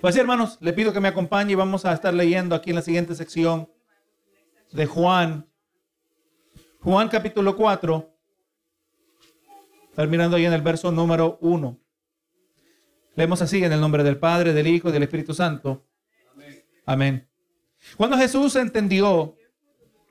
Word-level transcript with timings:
Pues 0.00 0.14
hermanos, 0.16 0.58
le 0.60 0.72
pido 0.72 0.92
que 0.92 1.00
me 1.00 1.08
acompañe 1.08 1.52
y 1.52 1.56
vamos 1.56 1.84
a 1.84 1.92
estar 1.92 2.14
leyendo 2.14 2.54
aquí 2.54 2.70
en 2.70 2.76
la 2.76 2.82
siguiente 2.82 3.16
sección 3.16 3.68
de 4.70 4.86
Juan. 4.86 5.50
Juan 6.80 7.08
capítulo 7.08 7.56
4. 7.56 8.08
Estar 9.90 10.06
mirando 10.06 10.36
ahí 10.36 10.46
en 10.46 10.52
el 10.52 10.62
verso 10.62 10.92
número 10.92 11.36
1. 11.40 11.80
Leemos 13.16 13.42
así 13.42 13.64
en 13.64 13.72
el 13.72 13.80
nombre 13.80 14.04
del 14.04 14.18
Padre, 14.18 14.52
del 14.52 14.68
Hijo 14.68 14.88
y 14.88 14.92
del 14.92 15.02
Espíritu 15.02 15.34
Santo. 15.34 15.84
Amén. 16.86 17.28
Cuando 17.96 18.16
Jesús 18.16 18.54
entendió 18.54 19.34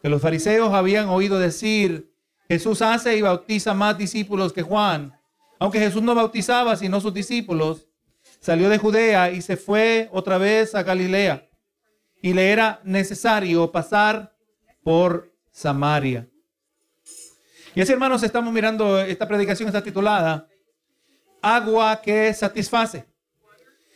que 0.02 0.10
los 0.10 0.22
fariseos 0.22 0.74
habían 0.74 1.08
oído 1.08 1.40
decir, 1.40 2.14
Jesús 2.50 2.82
hace 2.82 3.16
y 3.16 3.22
bautiza 3.22 3.74
más 3.74 3.98
discípulos 3.98 4.52
que 4.52 4.64
Juan, 4.64 5.18
aunque 5.60 5.80
Jesús 5.80 6.02
no 6.02 6.14
bautizaba 6.14 6.76
sino 6.76 7.00
sus 7.00 7.14
discípulos, 7.14 7.87
salió 8.40 8.70
de 8.70 8.78
Judea 8.78 9.32
y 9.32 9.42
se 9.42 9.58
fue 9.58 10.10
otra 10.12 10.38
vez 10.38 10.76
a 10.76 10.84
Galilea. 10.84 11.48
Y 12.22 12.34
le 12.34 12.52
era 12.52 12.82
necesario 12.84 13.72
pasar 13.72 14.36
por 14.84 15.32
Samaria. 15.52 16.28
Y 17.76 17.82
así, 17.82 17.94
hermanos, 17.94 18.24
estamos 18.24 18.52
mirando, 18.54 19.00
esta 19.00 19.28
predicación 19.28 19.68
está 19.68 19.84
titulada 19.84 20.48
Agua 21.42 22.02
que 22.02 22.34
satisface. 22.34 23.06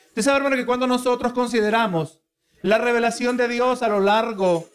Usted 0.10 0.22
sabe, 0.22 0.38
hermano, 0.38 0.56
que 0.56 0.66
cuando 0.66 0.86
nosotros 0.86 1.34
consideramos 1.34 2.22
la 2.62 2.78
revelación 2.78 3.38
de 3.38 3.48
Dios 3.48 3.82
a 3.82 3.88
lo 3.88 4.00
largo 4.00 4.68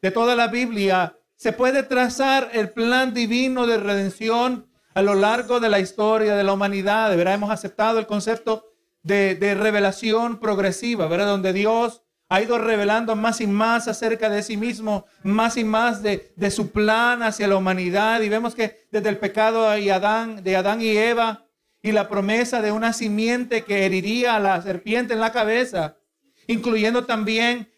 de 0.00 0.10
toda 0.10 0.34
la 0.34 0.48
Biblia, 0.48 1.18
se 1.36 1.52
puede 1.52 1.82
trazar 1.82 2.50
el 2.52 2.70
plan 2.70 3.12
divino 3.12 3.66
de 3.66 3.76
redención 3.76 4.66
a 4.94 5.02
lo 5.02 5.14
largo 5.14 5.60
de 5.60 5.68
la 5.68 5.80
historia 5.80 6.36
de 6.36 6.44
la 6.44 6.52
humanidad. 6.52 7.10
De 7.10 7.16
verdad, 7.16 7.34
hemos 7.34 7.50
aceptado 7.50 7.98
el 7.98 8.06
concepto 8.06 8.73
de, 9.04 9.54
revelación 9.54 10.40
progresiva, 10.40 11.06
¿verdad? 11.06 11.26
Donde 11.26 11.52
Dios 11.52 12.02
ha 12.28 12.40
ido 12.40 12.58
revelando 12.58 13.14
más 13.14 13.40
y 13.40 13.46
más 13.46 13.86
acerca 13.86 14.28
de 14.30 14.42
sí 14.42 14.56
mismo, 14.56 15.04
más 15.22 15.56
y 15.56 15.62
más 15.62 16.02
de, 16.02 16.32
su 16.50 16.70
plan 16.72 17.22
hacia 17.22 17.46
la 17.46 17.56
humanidad. 17.56 18.22
Y 18.22 18.28
vemos 18.28 18.54
que 18.54 18.86
desde 18.90 19.10
el 19.10 19.18
pecado 19.18 19.70
de 19.70 19.92
Adán, 19.92 20.80
y 20.80 20.96
Eva, 20.96 21.46
y 21.82 21.92
la 21.92 22.08
promesa 22.08 22.62
de 22.62 22.72
una 22.72 22.94
simiente 22.94 23.62
que 23.62 23.84
heriría 23.84 24.36
a 24.36 24.40
la 24.40 24.60
serpiente 24.62 25.12
en 25.12 25.20
la 25.20 25.32
cabeza, 25.32 25.98
incluyendo 26.46 27.04
también 27.04 27.70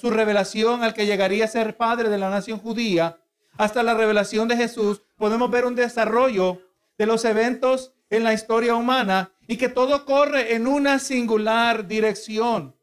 su 0.00 0.10
revelación 0.10 0.82
al 0.82 0.94
que 0.94 1.06
llegaría 1.06 1.44
a 1.44 1.48
ser 1.48 1.76
padre 1.76 2.08
de 2.08 2.18
la 2.18 2.28
nación 2.28 2.58
judía, 2.58 3.18
hasta 3.56 3.84
la 3.84 3.94
revelación 3.94 4.48
de 4.48 4.56
Jesús, 4.56 5.02
podemos 5.16 5.50
ver 5.50 5.64
un 5.64 5.76
desarrollo 5.76 6.60
de 6.98 7.06
los 7.06 7.24
eventos 7.24 7.92
en 8.08 8.24
la 8.24 8.32
historia 8.34 8.74
humana 8.74 9.32
y 9.50 9.56
que 9.56 9.68
todo 9.68 10.04
corre 10.04 10.54
en 10.54 10.68
una 10.68 11.00
singular 11.00 11.88
dirección, 11.88 12.76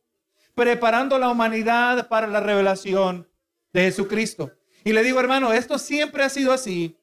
preparando 0.54 1.18
la 1.18 1.30
humanidad 1.30 2.10
para 2.10 2.28
la 2.28 2.42
revelación 2.42 3.26
de 3.72 3.84
Jesucristo. 3.84 4.52
Y 4.84 4.92
le 4.92 5.02
digo, 5.02 5.22
hermano, 5.22 5.54
esto 5.54 5.80
siempre 5.80 6.26
ha 6.26 6.30
sido 6.30 6.52
así. 6.52 6.98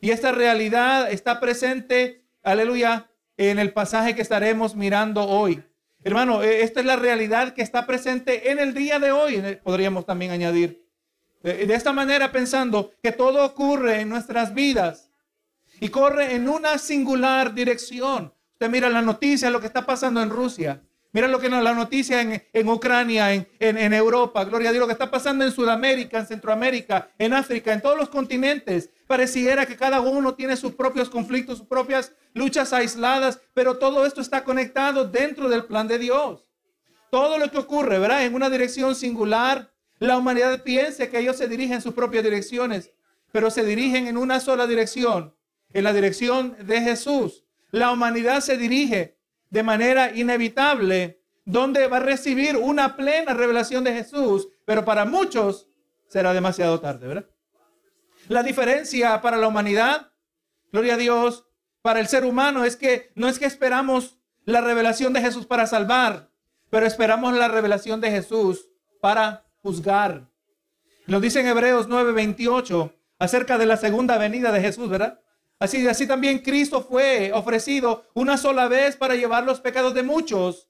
Y 0.00 0.10
esta 0.10 0.32
realidad 0.32 1.12
está 1.12 1.38
presente, 1.38 2.24
aleluya, 2.42 3.08
en 3.36 3.60
el 3.60 3.72
pasaje 3.72 4.16
que 4.16 4.22
estaremos 4.22 4.74
mirando 4.74 5.22
hoy. 5.28 5.62
Hermano, 6.02 6.42
e, 6.42 6.62
esta 6.62 6.80
es 6.80 6.86
la 6.86 6.96
realidad 6.96 7.54
que 7.54 7.62
está 7.62 7.86
presente 7.86 8.50
en 8.50 8.58
el 8.58 8.74
día 8.74 8.98
de 8.98 9.12
hoy, 9.12 9.60
podríamos 9.62 10.06
también 10.06 10.32
añadir. 10.32 10.84
De 11.44 11.72
esta 11.72 11.92
manera 11.92 12.32
pensando 12.32 12.90
que 13.00 13.12
todo 13.12 13.44
ocurre 13.44 14.00
en 14.00 14.08
nuestras 14.08 14.54
vidas 14.54 15.12
y 15.78 15.88
corre 15.88 16.34
en 16.34 16.48
una 16.48 16.78
singular 16.78 17.54
dirección. 17.54 18.34
Usted 18.60 18.72
mira 18.72 18.90
la 18.90 19.02
noticia, 19.02 19.50
lo 19.50 19.60
que 19.60 19.68
está 19.68 19.86
pasando 19.86 20.20
en 20.20 20.30
Rusia. 20.30 20.82
Mira 21.12 21.28
lo 21.28 21.38
que 21.38 21.48
la 21.48 21.74
noticia 21.74 22.20
en, 22.20 22.42
en 22.52 22.68
Ucrania, 22.68 23.32
en, 23.32 23.46
en, 23.60 23.92
Europa, 23.94 24.42
gloria 24.42 24.70
a 24.70 24.72
Dios, 24.72 24.80
lo 24.80 24.88
que 24.88 24.94
está 24.94 25.12
pasando 25.12 25.44
en 25.44 25.52
Sudamérica, 25.52 26.18
en 26.18 26.26
Centroamérica, 26.26 27.08
en 27.18 27.34
África, 27.34 27.72
en 27.72 27.80
todos 27.80 27.96
los 27.96 28.08
continentes. 28.08 28.90
Pareciera 29.06 29.64
que 29.64 29.76
cada 29.76 30.00
uno 30.00 30.34
tiene 30.34 30.56
sus 30.56 30.72
propios 30.72 31.08
conflictos, 31.08 31.58
sus 31.58 31.68
propias 31.68 32.14
luchas 32.34 32.72
aisladas, 32.72 33.38
pero 33.54 33.78
todo 33.78 34.04
esto 34.04 34.20
está 34.20 34.42
conectado 34.42 35.04
dentro 35.04 35.48
del 35.48 35.64
plan 35.64 35.86
de 35.86 36.00
Dios. 36.00 36.50
Todo 37.12 37.38
lo 37.38 37.52
que 37.52 37.58
ocurre, 37.58 38.00
¿verdad? 38.00 38.24
En 38.24 38.34
una 38.34 38.50
dirección 38.50 38.96
singular, 38.96 39.72
la 40.00 40.18
humanidad 40.18 40.64
piensa 40.64 41.08
que 41.08 41.20
ellos 41.20 41.36
se 41.36 41.46
dirigen 41.46 41.74
en 41.74 41.82
sus 41.82 41.94
propias 41.94 42.24
direcciones, 42.24 42.90
pero 43.30 43.52
se 43.52 43.64
dirigen 43.64 44.08
en 44.08 44.16
una 44.16 44.40
sola 44.40 44.66
dirección, 44.66 45.32
en 45.72 45.84
la 45.84 45.92
dirección 45.92 46.56
de 46.66 46.80
Jesús. 46.80 47.44
La 47.70 47.92
humanidad 47.92 48.40
se 48.40 48.56
dirige 48.56 49.18
de 49.50 49.62
manera 49.62 50.14
inevitable, 50.14 51.22
donde 51.44 51.86
va 51.86 51.98
a 51.98 52.00
recibir 52.00 52.56
una 52.56 52.96
plena 52.96 53.34
revelación 53.34 53.84
de 53.84 53.94
Jesús, 53.94 54.48
pero 54.64 54.84
para 54.84 55.04
muchos 55.04 55.68
será 56.08 56.32
demasiado 56.34 56.80
tarde, 56.80 57.06
¿verdad? 57.06 57.30
La 58.28 58.42
diferencia 58.42 59.20
para 59.22 59.38
la 59.38 59.48
humanidad, 59.48 60.12
gloria 60.70 60.94
a 60.94 60.98
Dios, 60.98 61.46
para 61.80 62.00
el 62.00 62.08
ser 62.08 62.24
humano 62.24 62.64
es 62.64 62.76
que 62.76 63.10
no 63.14 63.28
es 63.28 63.38
que 63.38 63.46
esperamos 63.46 64.18
la 64.44 64.60
revelación 64.60 65.12
de 65.12 65.20
Jesús 65.20 65.46
para 65.46 65.66
salvar, 65.66 66.30
pero 66.70 66.86
esperamos 66.86 67.34
la 67.34 67.48
revelación 67.48 68.00
de 68.00 68.10
Jesús 68.10 68.68
para 69.00 69.46
juzgar. 69.62 70.28
Lo 71.06 71.20
dice 71.20 71.40
en 71.40 71.46
Hebreos 71.46 71.88
9:28 71.88 72.92
acerca 73.18 73.56
de 73.56 73.66
la 73.66 73.78
segunda 73.78 74.18
venida 74.18 74.52
de 74.52 74.60
Jesús, 74.60 74.90
¿verdad? 74.90 75.20
Así, 75.58 75.86
así 75.88 76.06
también 76.06 76.38
Cristo 76.38 76.82
fue 76.82 77.32
ofrecido 77.32 78.06
una 78.14 78.36
sola 78.36 78.68
vez 78.68 78.96
para 78.96 79.16
llevar 79.16 79.44
los 79.44 79.60
pecados 79.60 79.92
de 79.92 80.04
muchos 80.04 80.68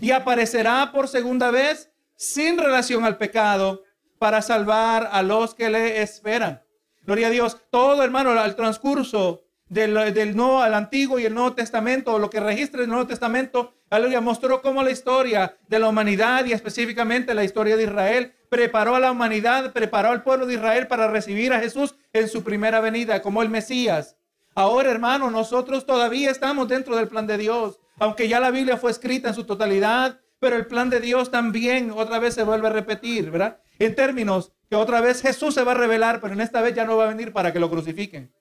y 0.00 0.12
aparecerá 0.12 0.90
por 0.92 1.08
segunda 1.08 1.50
vez 1.50 1.90
sin 2.16 2.58
relación 2.58 3.04
al 3.04 3.18
pecado 3.18 3.82
para 4.18 4.40
salvar 4.40 5.10
a 5.12 5.22
los 5.22 5.54
que 5.54 5.68
le 5.68 6.00
esperan. 6.00 6.62
Gloria 7.02 7.26
a 7.26 7.30
Dios. 7.30 7.58
Todo, 7.70 8.02
hermano, 8.02 8.30
al 8.30 8.56
transcurso 8.56 9.43
del, 9.68 10.14
del, 10.14 10.36
Nuevo 10.36 10.62
al 10.62 10.74
Antiguo 10.74 11.18
y 11.18 11.24
el 11.24 11.34
Nuevo 11.34 11.54
Testamento, 11.54 12.18
lo 12.18 12.30
que 12.30 12.40
registra 12.40 12.82
el 12.82 12.88
Nuevo 12.88 13.06
Testamento, 13.06 13.74
aleluya, 13.90 14.20
mostró 14.20 14.62
cómo 14.62 14.82
la 14.82 14.90
historia 14.90 15.56
de 15.68 15.78
la 15.78 15.88
humanidad 15.88 16.44
y 16.44 16.52
específicamente 16.52 17.34
la 17.34 17.44
historia 17.44 17.76
de 17.76 17.84
Israel 17.84 18.34
preparó 18.48 18.94
a 18.94 19.00
la 19.00 19.10
humanidad, 19.10 19.72
preparó 19.72 20.10
al 20.10 20.22
pueblo 20.22 20.46
de 20.46 20.54
Israel 20.54 20.86
para 20.86 21.08
recibir 21.08 21.52
a 21.52 21.60
Jesús 21.60 21.96
en 22.12 22.28
su 22.28 22.44
primera 22.44 22.80
venida 22.80 23.22
como 23.22 23.42
el 23.42 23.48
Mesías. 23.48 24.16
Ahora, 24.54 24.90
hermano, 24.90 25.30
nosotros 25.30 25.86
todavía 25.86 26.30
estamos 26.30 26.68
dentro 26.68 26.94
del 26.96 27.08
plan 27.08 27.26
de 27.26 27.38
Dios, 27.38 27.80
aunque 27.98 28.28
ya 28.28 28.38
la 28.38 28.50
Biblia 28.50 28.76
fue 28.76 28.90
escrita 28.90 29.28
en 29.28 29.34
su 29.34 29.44
totalidad, 29.44 30.20
pero 30.38 30.56
el 30.56 30.66
plan 30.66 30.90
de 30.90 31.00
Dios 31.00 31.30
también 31.30 31.90
otra 31.90 32.18
vez 32.18 32.34
se 32.34 32.44
vuelve 32.44 32.68
a 32.68 32.72
repetir, 32.72 33.30
¿verdad? 33.30 33.58
En 33.78 33.94
términos 33.94 34.52
que 34.68 34.76
otra 34.76 35.00
vez 35.00 35.22
Jesús 35.22 35.54
se 35.54 35.64
va 35.64 35.72
a 35.72 35.76
revelar, 35.76 36.20
pero 36.20 36.34
en 36.34 36.40
esta 36.40 36.60
vez 36.60 36.74
ya 36.74 36.84
no 36.84 36.96
va 36.96 37.04
a 37.04 37.08
venir 37.08 37.32
para 37.32 37.52
que 37.52 37.58
lo 37.58 37.70
crucifiquen. 37.70 38.32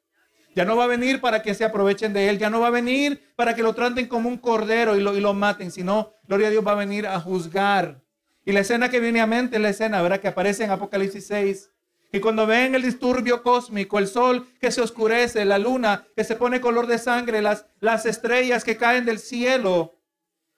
Ya 0.56 0.66
no 0.66 0.75
va 0.75 0.84
a 0.84 0.88
venir 0.88 1.19
para 1.19 1.41
que 1.41 1.53
se 1.53 1.66
aprovechen 1.66 2.14
de 2.14 2.30
él. 2.30 2.38
Ya 2.38 2.50
no 2.50 2.59
va 2.59 2.68
a 2.68 2.72
venir 2.72 3.34
para 3.36 3.56
que 3.56 3.64
lo 3.64 3.74
traten 3.74 4.08
como 4.08 4.30
un 4.30 4.38
cordero 4.38 4.96
y 4.96 5.02
lo, 5.02 5.16
y 5.16 5.22
lo 5.22 5.34
maten. 5.34 5.72
Sino, 5.72 6.14
gloria 6.28 6.47
a 6.47 6.52
Dios, 6.52 6.66
va 6.66 6.74
a 6.74 6.75
venir 6.75 7.08
a 7.08 7.19
juzgar. 7.19 8.02
Y 8.46 8.52
la 8.52 8.59
escena 8.59 8.90
que 8.90 9.00
viene 9.00 9.22
a 9.22 9.28
mente 9.28 9.56
es 9.56 9.62
la 9.62 9.69
escena, 9.69 10.02
¿verdad? 10.02 10.19
Que 10.19 10.28
aparece 10.28 10.63
en 10.63 10.72
Apocalipsis 10.72 11.25
6. 11.28 11.72
Y 12.12 12.19
cuando 12.19 12.46
ven 12.46 12.75
el 12.75 12.84
disturbio 12.84 13.42
cósmico, 13.42 13.97
el 13.97 14.08
sol 14.08 14.47
que 14.59 14.72
se 14.72 14.81
oscurece, 14.81 15.46
la 15.46 15.58
luna 15.58 16.06
que 16.16 16.24
se 16.24 16.36
pone 16.36 16.62
color 16.62 16.86
de 16.86 17.00
sangre, 17.00 17.42
las, 17.42 17.66
las 17.80 18.06
estrellas 18.06 18.63
que 18.63 18.78
caen 18.78 19.06
del 19.06 19.18
cielo, 19.18 19.97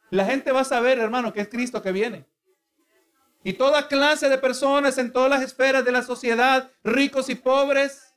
la 0.10 0.26
gente 0.26 0.52
va 0.52 0.62
a 0.62 0.66
saber, 0.66 1.00
hermano, 1.00 1.32
que 1.32 1.42
es 1.42 1.48
Cristo 1.48 1.82
que 1.82 1.94
viene. 1.94 2.26
Y 3.44 3.54
toda 3.54 3.88
clase 3.88 4.28
de 4.28 4.38
personas 4.38 4.98
en 4.98 5.14
todas 5.14 5.30
las 5.30 5.44
esferas 5.44 5.86
de 5.86 5.92
la 5.92 6.02
sociedad, 6.02 6.72
ricos 6.84 7.30
y 7.30 7.36
pobres, 7.36 8.15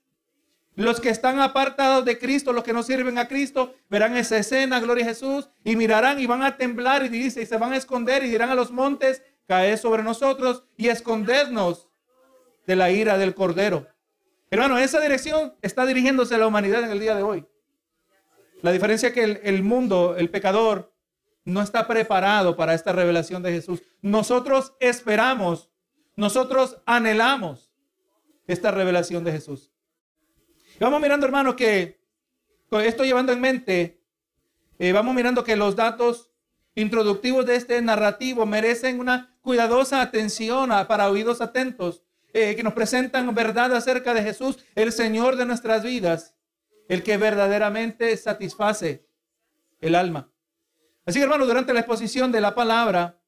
los 0.79 1.01
que 1.01 1.09
están 1.09 1.41
apartados 1.41 2.05
de 2.05 2.21
Cristo, 2.21 2.53
los 2.53 2.63
que 2.63 2.73
no 2.73 2.85
sirven 2.85 3.19
a 3.19 3.27
Cristo, 3.27 3.75
verán 3.91 4.17
esa 4.17 4.39
escena, 4.39 4.79
gloria 4.79 5.05
a 5.05 5.09
Jesús, 5.09 5.51
y 5.65 5.75
mirarán 5.75 6.21
y 6.21 6.27
van 6.27 6.45
a 6.45 6.57
temblar 6.57 7.05
y 7.05 7.09
dice, 7.09 7.43
y 7.43 7.47
se 7.47 7.57
van 7.57 7.73
a 7.73 7.77
esconder 7.77 8.23
y 8.23 8.31
dirán 8.31 8.51
a 8.51 8.55
los 8.55 8.71
montes, 8.71 9.21
caed 9.49 9.77
sobre 9.77 10.05
nosotros 10.05 10.63
y 10.77 10.87
escondednos 10.87 11.89
de 12.65 12.77
la 12.77 12.93
ira 12.93 13.19
del 13.19 13.35
Cordero. 13.35 13.89
Hermano, 14.53 14.79
esa 14.79 15.01
dirección 15.01 15.53
está 15.63 15.85
dirigiéndose 15.85 16.37
a 16.37 16.39
la 16.39 16.47
humanidad 16.47 16.85
en 16.85 16.91
el 16.91 17.01
día 17.01 17.17
de 17.17 17.25
hoy. 17.25 17.45
La 18.63 18.71
diferencia 18.71 19.09
es 19.09 19.15
que 19.15 19.25
el, 19.25 19.41
el 19.43 19.65
mundo, 19.65 20.15
el 20.17 20.31
pecador, 20.31 20.95
no 21.45 21.61
está 21.61 21.89
preparado 21.89 22.57
para 22.57 22.75
esta 22.75 22.93
revelación 22.93 23.43
de 23.43 23.51
Jesús. 23.51 23.83
Nosotros 24.01 24.75
esperamos, 24.79 25.71
nosotros 26.15 26.79
anhelamos 26.87 27.73
esta 28.47 28.71
revelación 28.71 29.25
de 29.25 29.33
Jesús. 29.33 29.73
Vamos 30.81 31.01
mirando, 31.01 31.27
hermano, 31.27 31.57
que 31.57 31.99
con 32.69 32.83
esto 32.83 33.03
llevando 33.03 33.33
en 33.33 33.41
mente, 33.41 34.01
eh, 34.79 34.93
vamos 34.93 35.13
mirando 35.13 35.43
que 35.43 35.57
los 35.57 35.75
datos 35.75 36.31
introductivos 36.77 37.45
de 37.47 37.57
este 37.57 37.83
narrativo 37.83 38.47
merecen 38.47 39.01
una 39.01 39.37
cuidadosa 39.41 40.01
atención 40.01 40.71
para 40.87 41.11
oídos 41.11 41.41
atentos, 41.41 42.05
eh, 42.33 42.55
que 42.55 42.63
nos 42.63 42.75
presentan 42.75 43.35
verdad 43.35 43.75
acerca 43.75 44.15
de 44.15 44.23
Jesús, 44.23 44.65
el 44.77 44.93
Señor 44.93 45.35
de 45.35 45.47
nuestras 45.47 45.83
vidas, 45.83 46.37
el 46.89 47.03
que 47.03 47.17
verdaderamente 47.17 48.17
satisface 48.17 49.05
el 49.81 49.97
alma. 49.97 50.31
Así 51.05 51.19
que 51.19 51.25
hermano, 51.25 51.47
durante 51.47 51.73
la 51.73 51.81
exposición 51.81 52.31
de 52.31 52.41
la 52.41 52.55
palabra, 52.55 53.19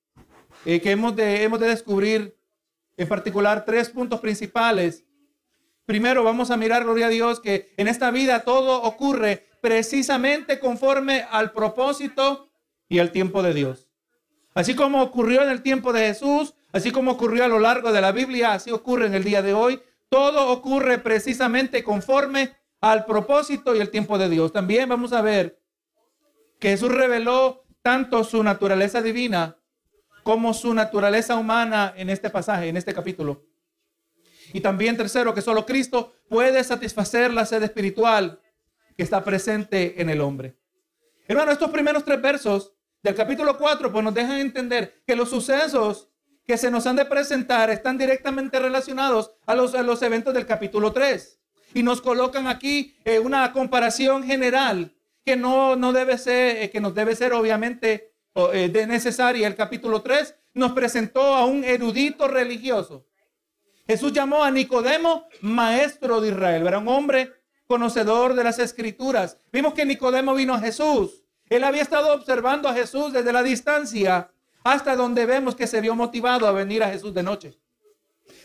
eh, 0.64 0.81
que 0.81 0.93
hemos 0.93 1.17
de, 1.17 1.43
hemos 1.43 1.58
de 1.58 1.67
descubrir 1.69 2.38
en 2.97 3.08
particular 3.08 3.64
tres 3.64 3.88
puntos 3.88 4.20
principales. 4.20 5.05
Primero 5.91 6.23
vamos 6.23 6.53
a 6.53 6.57
mirar, 6.57 6.85
gloria 6.85 7.07
a 7.07 7.09
Dios, 7.09 7.41
que 7.41 7.75
en 7.77 7.89
esta 7.89 8.13
vida 8.13 8.45
todo 8.45 8.81
ocurre 8.85 9.49
precisamente 9.61 10.61
conforme 10.61 11.27
al 11.29 11.51
propósito 11.51 12.49
y 12.89 13.01
al 13.01 13.11
tiempo 13.11 13.43
de 13.43 13.53
Dios. 13.53 13.89
Así 14.55 14.77
como 14.77 15.03
ocurrió 15.03 15.43
en 15.43 15.49
el 15.49 15.63
tiempo 15.63 15.93
de 15.93 16.07
Jesús, 16.07 16.55
así 16.71 16.93
como 16.93 17.11
ocurrió 17.11 17.45
a 17.45 17.49
lo 17.49 17.59
largo 17.59 17.91
de 17.91 18.01
la 18.01 18.13
Biblia, 18.13 18.53
así 18.53 18.71
ocurre 18.71 19.07
en 19.07 19.15
el 19.15 19.25
día 19.25 19.43
de 19.43 19.53
hoy. 19.53 19.83
Todo 20.09 20.51
ocurre 20.53 20.99
precisamente 20.99 21.83
conforme 21.83 22.53
al 22.81 23.05
propósito 23.05 23.75
y 23.75 23.81
el 23.81 23.91
tiempo 23.91 24.17
de 24.17 24.29
Dios. 24.29 24.53
También 24.53 24.89
vamos 24.89 25.13
a 25.13 25.23
ver 25.23 25.59
que 26.61 26.69
Jesús 26.69 26.93
reveló 26.93 27.65
tanto 27.83 28.23
su 28.23 28.45
naturaleza 28.45 29.03
divina 29.03 29.57
como 30.23 30.55
su 30.55 30.73
naturaleza 30.73 31.35
humana 31.35 31.93
en 31.97 32.11
este 32.11 32.31
pasaje, 32.31 32.69
en 32.69 32.77
este 32.77 32.95
capítulo. 32.95 33.50
Y 34.52 34.61
también 34.61 34.97
tercero, 34.97 35.35
que 35.35 35.43
solo 35.43 35.67
Cristo 35.67 36.12
puede 36.29 36.62
satisfacer 36.64 37.32
la 37.32 37.47
sed 37.47 37.62
espiritual 37.62 38.41
que 38.97 39.02
está 39.02 39.23
presente 39.25 40.00
en 40.00 40.11
el 40.11 40.20
hombre. 40.20 40.56
Hermano, 41.26 41.52
estos 41.52 41.70
primeros 41.70 42.05
tres 42.05 42.20
versos 42.20 42.73
del 43.02 43.14
capítulo 43.14 43.56
4 43.56 43.93
pues 43.93 44.05
nos 44.05 44.14
dejan 44.14 44.38
entender 44.38 45.02
que 45.06 45.17
los 45.17 45.31
sucesos 45.31 46.08
que 46.47 46.58
se 46.58 46.70
nos 46.70 46.87
han 46.87 46.97
de 46.97 47.05
presentar 47.05 47.70
están 47.70 47.97
directamente 47.97 48.58
relacionados 48.58 49.32
a 49.47 49.55
los, 49.55 49.75
a 49.75 49.82
los 49.82 50.02
eventos 50.02 50.35
del 50.35 50.47
capítulo 50.47 50.93
3. 50.93 51.38
Y 51.75 51.82
nos 51.82 52.02
colocan 52.02 52.49
aquí 52.49 52.97
eh, 53.05 53.20
una 53.20 53.52
comparación 53.52 54.25
general 54.25 54.93
que 55.25 55.37
no, 55.37 55.76
no 55.76 55.93
debe 55.93 56.19
ser, 56.19 56.56
eh, 56.56 56.70
que 56.70 56.81
nos 56.81 56.94
debe 56.94 57.14
ser 57.14 57.32
obviamente 57.32 58.12
eh, 58.35 58.69
de 58.69 58.87
necesaria. 58.87 59.47
El 59.47 59.55
capítulo 59.55 60.02
3 60.02 60.35
nos 60.55 60.73
presentó 60.73 61.37
a 61.37 61.44
un 61.44 61.62
erudito 61.62 62.26
religioso. 62.26 63.06
Jesús 63.91 64.13
llamó 64.13 64.45
a 64.45 64.53
Nicodemo 64.53 65.27
maestro 65.41 66.21
de 66.21 66.29
Israel. 66.29 66.65
Era 66.65 66.79
un 66.79 66.87
hombre 66.87 67.33
conocedor 67.67 68.35
de 68.35 68.45
las 68.45 68.61
escrituras. 68.61 69.37
Vimos 69.53 69.75
que 69.75 69.85
Nicodemo 69.85 70.33
vino 70.33 70.55
a 70.55 70.61
Jesús. 70.61 71.25
Él 71.49 71.65
había 71.65 71.83
estado 71.83 72.15
observando 72.15 72.69
a 72.69 72.73
Jesús 72.73 73.13
desde 73.13 73.33
la 73.33 73.43
distancia 73.43 74.31
hasta 74.63 74.95
donde 74.95 75.27
vemos 75.27 75.57
que 75.57 75.67
se 75.67 75.81
vio 75.81 75.97
motivado 75.97 76.47
a 76.47 76.53
venir 76.53 76.85
a 76.85 76.89
Jesús 76.89 77.13
de 77.13 77.25
noche. 77.25 77.59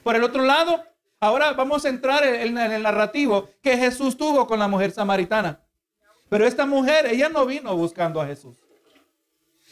Por 0.01 0.15
el 0.15 0.23
otro 0.23 0.41
lado, 0.41 0.83
ahora 1.19 1.53
vamos 1.53 1.85
a 1.85 1.89
entrar 1.89 2.23
en, 2.23 2.57
el 2.57 2.81
narrativo 2.81 3.47
que 3.61 3.77
Jesús 3.77 4.17
tuvo 4.17 4.47
con 4.47 4.57
la 4.57 4.67
mujer 4.67 4.89
samaritana. 4.89 5.61
Pero 6.27 6.47
esta 6.47 6.65
mujer, 6.65 7.05
ella 7.05 7.29
no 7.29 7.45
vino 7.45 7.77
buscando 7.77 8.19
a 8.19 8.25
Jesús. 8.25 8.57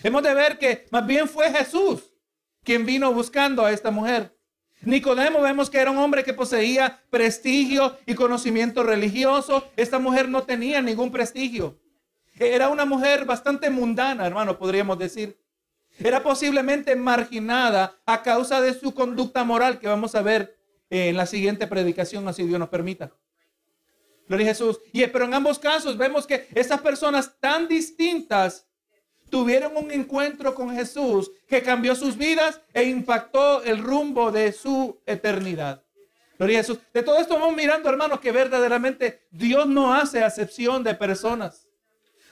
Hemos 0.04 0.22
de 0.22 0.36
ver 0.36 0.60
que 0.60 0.86
más 0.92 1.04
bien 1.08 1.28
fue 1.28 1.52
Jesús 1.52 2.14
quien 2.64 2.86
vino 2.86 3.12
buscando 3.12 3.66
a 3.66 3.72
esta 3.72 3.90
mujer. 3.90 4.33
Nicodemo 4.86 5.42
vemos 5.42 5.70
que 5.70 5.78
era 5.80 5.92
un 5.92 5.98
hombre 5.98 6.24
que 6.24 6.34
poseía 6.34 7.02
prestigio 7.10 7.98
y 8.06 8.16
conocimiento 8.16 8.84
religioso. 8.84 9.72
Esta 9.78 10.00
mujer 10.00 10.28
no 10.28 10.44
tenía 10.44 10.82
ningún 10.82 11.12
prestigio. 11.12 11.80
Era 12.36 12.70
una 12.70 12.86
mujer 12.86 13.26
bastante 13.26 13.70
mundana, 13.70 14.26
hermano, 14.26 14.58
podríamos 14.58 14.98
decir. 14.98 15.40
Era 16.00 16.24
posiblemente 16.24 16.96
marginada 16.96 17.96
a 18.06 18.24
causa 18.24 18.60
de 18.60 18.74
su 18.74 18.94
conducta 18.94 19.44
moral 19.44 19.80
que 19.80 19.88
vamos 19.88 20.16
a 20.16 20.22
ver 20.22 20.58
en 20.90 21.16
la 21.16 21.26
siguiente 21.26 21.68
predicación, 21.68 22.28
así 22.28 22.44
Dios 22.44 22.60
nos 22.60 22.70
permita. 22.70 23.12
Gloria 24.28 24.48
a 24.48 24.50
Jesús. 24.50 24.80
Y, 24.92 25.06
pero 25.08 25.26
en 25.26 25.34
ambos 25.34 25.60
casos 25.60 25.98
vemos 25.98 26.26
que 26.26 26.48
estas 26.56 26.82
personas 26.82 27.40
tan 27.40 27.68
distintas 27.68 28.68
tuvieron 29.34 29.76
un 29.76 29.90
encuentro 29.90 30.54
con 30.54 30.76
Jesús 30.76 31.32
que 31.48 31.64
cambió 31.64 31.96
sus 31.96 32.16
vidas 32.16 32.62
e 32.72 32.84
impactó 32.84 33.64
el 33.64 33.80
rumbo 33.80 34.32
de 34.32 34.52
su 34.52 35.02
eternidad. 35.08 35.82
Gloria 36.38 36.60
a 36.60 36.62
Jesús. 36.62 36.78
De 36.94 37.02
todo 37.02 37.18
esto 37.18 37.34
vamos 37.34 37.56
mirando, 37.56 37.90
hermanos, 37.90 38.20
que 38.20 38.32
verdaderamente 38.32 39.26
Dios 39.32 39.66
no 39.66 39.92
hace 39.92 40.24
acepción 40.24 40.84
de 40.84 40.94
personas. 40.94 41.68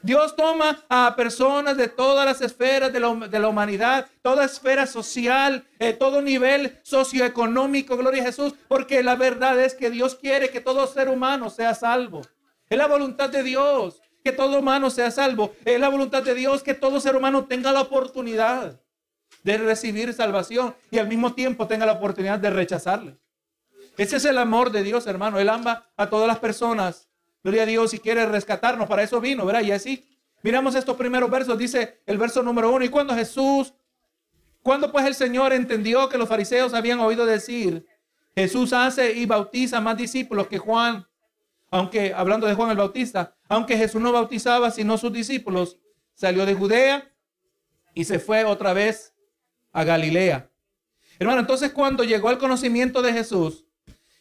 Dios 0.03 0.35
toma 0.35 0.85
a 0.89 1.15
personas 1.15 1.75
de 1.75 1.87
todas 1.87 2.23
las 2.23 2.39
esferas 2.39 2.93
de 2.93 2.99
la, 2.99 3.47
humanidad, 3.47 4.05
toda 4.21 4.45
esfera 4.45 4.85
social, 4.85 5.65
eh, 5.79 5.93
todo 5.93 6.21
nivel 6.21 6.77
socioeconómico, 6.83 7.97
gloria 7.97 8.21
a 8.21 8.25
Jesús, 8.27 8.53
porque 8.67 9.01
la 9.01 9.15
verdad 9.15 9.59
es 9.59 9.73
que 9.73 9.89
Dios 9.89 10.13
quiere 10.13 10.51
que 10.51 10.61
todo 10.61 10.85
ser 10.85 11.09
humano 11.09 11.49
sea 11.49 11.73
salvo. 11.73 12.21
Es 12.69 12.77
la 12.77 12.85
voluntad 12.85 13.31
de 13.31 13.41
Dios 13.41 14.03
que 14.23 14.31
todo 14.31 14.59
humano 14.59 14.89
sea 14.89 15.11
salvo. 15.11 15.53
Es 15.65 15.79
la 15.79 15.89
voluntad 15.89 16.23
de 16.23 16.33
Dios 16.33 16.63
que 16.63 16.73
todo 16.73 16.99
ser 16.99 17.15
humano 17.15 17.45
tenga 17.45 17.71
la 17.71 17.81
oportunidad 17.81 18.79
de 19.43 19.57
recibir 19.57 20.13
salvación 20.13 20.75
y 20.91 20.99
al 20.99 21.07
mismo 21.07 21.33
tiempo 21.33 21.67
tenga 21.67 21.85
la 21.85 21.93
oportunidad 21.93 22.39
de 22.39 22.49
rechazarle. 22.49 23.17
Ese 23.97 24.17
es 24.17 24.25
el 24.25 24.37
amor 24.37 24.71
de 24.71 24.83
Dios, 24.83 25.07
hermano. 25.07 25.39
Él 25.39 25.49
ama 25.49 25.89
a 25.97 26.09
todas 26.09 26.27
las 26.27 26.39
personas. 26.39 27.07
Gloria 27.43 27.63
a 27.63 27.65
Dios 27.65 27.93
y 27.93 27.99
quiere 27.99 28.25
rescatarnos. 28.25 28.87
Para 28.87 29.03
eso 29.03 29.19
vino, 29.19 29.45
¿verdad? 29.45 29.61
Y 29.61 29.71
así, 29.71 30.07
miramos 30.43 30.75
estos 30.75 30.95
primeros 30.95 31.29
versos. 31.29 31.57
Dice 31.57 32.01
el 32.05 32.17
verso 32.17 32.43
número 32.43 32.71
uno. 32.71 32.85
Y 32.85 32.89
cuando 32.89 33.13
Jesús, 33.15 33.73
cuando 34.61 34.91
pues 34.91 35.05
el 35.05 35.15
Señor 35.15 35.53
entendió 35.53 36.07
que 36.07 36.17
los 36.17 36.29
fariseos 36.29 36.73
habían 36.73 36.99
oído 36.99 37.25
decir, 37.25 37.85
Jesús 38.35 38.71
hace 38.73 39.11
y 39.13 39.25
bautiza 39.25 39.81
más 39.81 39.97
discípulos 39.97 40.47
que 40.47 40.57
Juan, 40.57 41.05
aunque 41.69 42.13
hablando 42.13 42.47
de 42.47 42.53
Juan 42.53 42.69
el 42.69 42.77
Bautista, 42.77 43.35
aunque 43.51 43.75
Jesús 43.75 43.99
no 43.99 44.13
bautizaba 44.13 44.71
sino 44.71 44.97
sus 44.97 45.11
discípulos, 45.11 45.77
salió 46.13 46.45
de 46.45 46.53
Judea 46.53 47.11
y 47.93 48.05
se 48.05 48.17
fue 48.17 48.45
otra 48.45 48.71
vez 48.71 49.13
a 49.73 49.83
Galilea. 49.83 50.49
Hermano, 51.19 51.41
entonces 51.41 51.73
cuando 51.73 52.05
llegó 52.05 52.29
al 52.29 52.37
conocimiento 52.37 53.01
de 53.01 53.11
Jesús, 53.11 53.65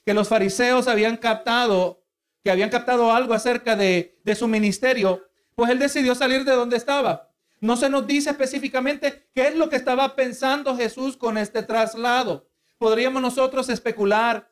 que 0.04 0.14
los 0.14 0.26
fariseos 0.26 0.88
habían 0.88 1.16
captado, 1.16 2.02
que 2.42 2.50
habían 2.50 2.70
captado 2.70 3.12
algo 3.12 3.32
acerca 3.32 3.76
de, 3.76 4.18
de 4.24 4.34
su 4.34 4.48
ministerio, 4.48 5.22
pues 5.54 5.70
él 5.70 5.78
decidió 5.78 6.16
salir 6.16 6.44
de 6.44 6.56
donde 6.56 6.76
estaba. 6.76 7.30
No 7.60 7.76
se 7.76 7.88
nos 7.88 8.08
dice 8.08 8.30
específicamente 8.30 9.28
qué 9.32 9.46
es 9.46 9.54
lo 9.54 9.68
que 9.68 9.76
estaba 9.76 10.16
pensando 10.16 10.76
Jesús 10.76 11.16
con 11.16 11.38
este 11.38 11.62
traslado. 11.62 12.48
Podríamos 12.78 13.22
nosotros 13.22 13.68
especular 13.68 14.50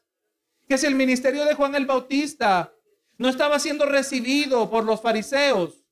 que 0.69 0.79
si 0.79 0.87
el 0.87 0.95
ministerio 0.95 1.45
de 1.47 1.55
Juan 1.55 1.75
el 1.75 1.87
Bautista 1.87 2.73
no 3.19 3.29
estaba 3.29 3.59
siendo 3.59 3.85
recibido 3.85 4.71
por 4.71 4.85
los 4.85 5.01
fariseos. 5.03 5.85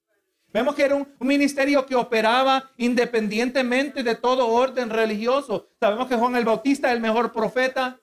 Vemos 0.53 0.75
que 0.75 0.85
era 0.85 0.95
un, 0.95 1.07
ministerio 1.21 1.85
que 1.85 1.95
operaba 1.95 2.71
independientemente 2.79 4.03
de 4.03 4.15
todo 4.15 4.49
orden 4.49 4.89
religioso. 4.89 5.69
Sabemos 5.79 6.07
que 6.09 6.17
Juan 6.17 6.37
el 6.37 6.45
Bautista 6.45 6.89
es 6.89 6.95
el 6.95 7.03
mejor 7.03 7.33
profeta. 7.33 8.01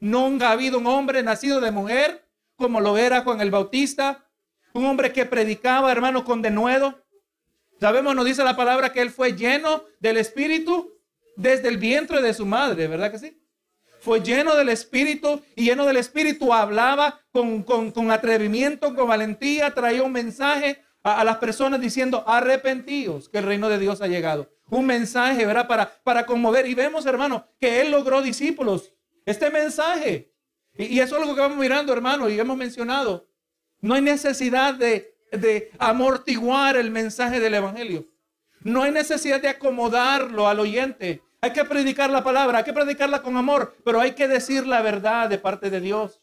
Nunca 0.00 0.48
ha 0.48 0.52
habido 0.52 0.78
un 0.78 0.86
hombre 0.86 1.22
nacido 1.22 1.60
de 1.60 1.70
mujer 1.70 2.28
como 2.56 2.80
lo 2.80 2.98
era 2.98 3.22
Juan 3.22 3.40
el 3.40 3.50
Bautista. 3.50 4.28
Un 4.74 4.84
hombre 4.84 5.12
que 5.12 5.24
predicaba, 5.24 5.90
hermano, 5.90 6.24
con 6.24 6.42
denuedo. 6.42 7.02
Sabemos, 7.80 8.14
nos 8.14 8.24
dice 8.24 8.44
la 8.44 8.56
palabra 8.56 8.92
que 8.92 9.00
él 9.00 9.10
fue 9.10 9.34
lleno 9.34 9.84
del 10.00 10.16
Espíritu 10.16 10.92
desde 11.36 11.68
el 11.68 11.78
vientre 11.78 12.20
de 12.20 12.34
su 12.34 12.44
madre, 12.44 12.86
¿verdad 12.86 13.10
que 13.10 13.18
sí? 13.18 13.43
Fue 14.04 14.20
lleno 14.20 14.54
del 14.54 14.68
Espíritu 14.68 15.40
y 15.56 15.64
lleno 15.64 15.86
del 15.86 15.96
Espíritu 15.96 16.52
hablaba 16.52 17.22
con, 17.32 18.10
atrevimiento, 18.10 18.94
con 18.94 19.08
valentía, 19.08 19.72
traía 19.72 20.02
un 20.02 20.12
mensaje 20.12 20.82
a, 21.02 21.24
las 21.24 21.38
personas 21.38 21.80
diciendo 21.80 22.22
arrepentidos 22.26 23.30
que 23.30 23.38
el 23.38 23.44
reino 23.44 23.70
de 23.70 23.78
Dios 23.78 24.02
ha 24.02 24.06
llegado. 24.06 24.50
Un 24.68 24.84
mensaje, 24.84 25.46
¿verdad? 25.46 25.66
Para, 25.66 25.90
para 26.04 26.26
conmover. 26.26 26.66
Y 26.66 26.74
vemos, 26.74 27.06
hermano, 27.06 27.46
que 27.58 27.80
él 27.80 27.92
logró 27.92 28.20
discípulos. 28.20 28.92
Este 29.24 29.50
mensaje. 29.50 30.34
Y, 30.76 31.00
eso 31.00 31.18
es 31.18 31.26
lo 31.26 31.34
que 31.34 31.40
vamos 31.40 31.56
mirando, 31.56 31.90
hermano, 31.90 32.28
y 32.28 32.38
hemos 32.38 32.58
mencionado. 32.58 33.26
No 33.80 33.94
hay 33.94 34.02
necesidad 34.02 34.74
de, 34.74 35.16
de 35.32 35.70
amortiguar 35.78 36.76
el 36.76 36.90
mensaje 36.90 37.40
del 37.40 37.54
Evangelio. 37.54 38.06
No 38.60 38.82
hay 38.82 38.92
necesidad 38.92 39.40
de 39.40 39.48
acomodarlo 39.48 40.46
al 40.46 40.60
oyente. 40.60 41.22
Hay 41.44 41.52
que 41.52 41.66
predicar 41.66 42.08
la 42.08 42.24
palabra, 42.24 42.56
hay 42.56 42.64
que 42.64 42.72
predicarla 42.72 43.20
con 43.20 43.36
amor, 43.36 43.76
pero 43.84 44.00
hay 44.00 44.12
que 44.12 44.26
decir 44.26 44.66
la 44.66 44.80
verdad 44.80 45.28
de 45.28 45.36
parte 45.36 45.68
de 45.68 45.78
Dios. 45.78 46.22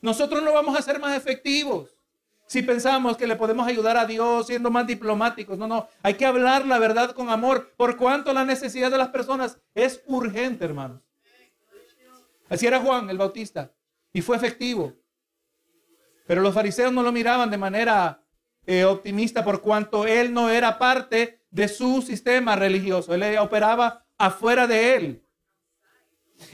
Nosotros 0.00 0.42
no 0.42 0.54
vamos 0.54 0.74
a 0.74 0.80
ser 0.80 0.98
más 0.98 1.14
efectivos 1.14 2.00
si 2.46 2.62
pensamos 2.62 3.18
que 3.18 3.26
le 3.26 3.36
podemos 3.36 3.68
ayudar 3.68 3.98
a 3.98 4.06
Dios 4.06 4.46
siendo 4.46 4.70
más 4.70 4.86
diplomáticos. 4.86 5.58
No, 5.58 5.66
no, 5.66 5.86
hay 6.02 6.14
que 6.14 6.24
hablar 6.24 6.64
la 6.64 6.78
verdad 6.78 7.10
con 7.10 7.28
amor, 7.28 7.74
por 7.76 7.98
cuanto 7.98 8.32
la 8.32 8.46
necesidad 8.46 8.90
de 8.90 8.96
las 8.96 9.08
personas 9.08 9.58
es 9.74 10.02
urgente, 10.06 10.64
hermanos. 10.64 11.02
Así 12.48 12.66
era 12.66 12.80
Juan 12.80 13.10
el 13.10 13.18
Bautista 13.18 13.70
y 14.14 14.22
fue 14.22 14.38
efectivo. 14.38 14.94
Pero 16.26 16.40
los 16.40 16.54
fariseos 16.54 16.90
no 16.90 17.02
lo 17.02 17.12
miraban 17.12 17.50
de 17.50 17.58
manera 17.58 18.22
eh, 18.64 18.86
optimista 18.86 19.44
por 19.44 19.60
cuanto 19.60 20.06
él 20.06 20.32
no 20.32 20.48
era 20.48 20.78
parte 20.78 21.42
de 21.50 21.68
su 21.68 22.00
sistema 22.00 22.56
religioso. 22.56 23.12
Él 23.12 23.36
operaba 23.36 24.06
afuera 24.18 24.66
de 24.66 24.94
él. 24.94 25.24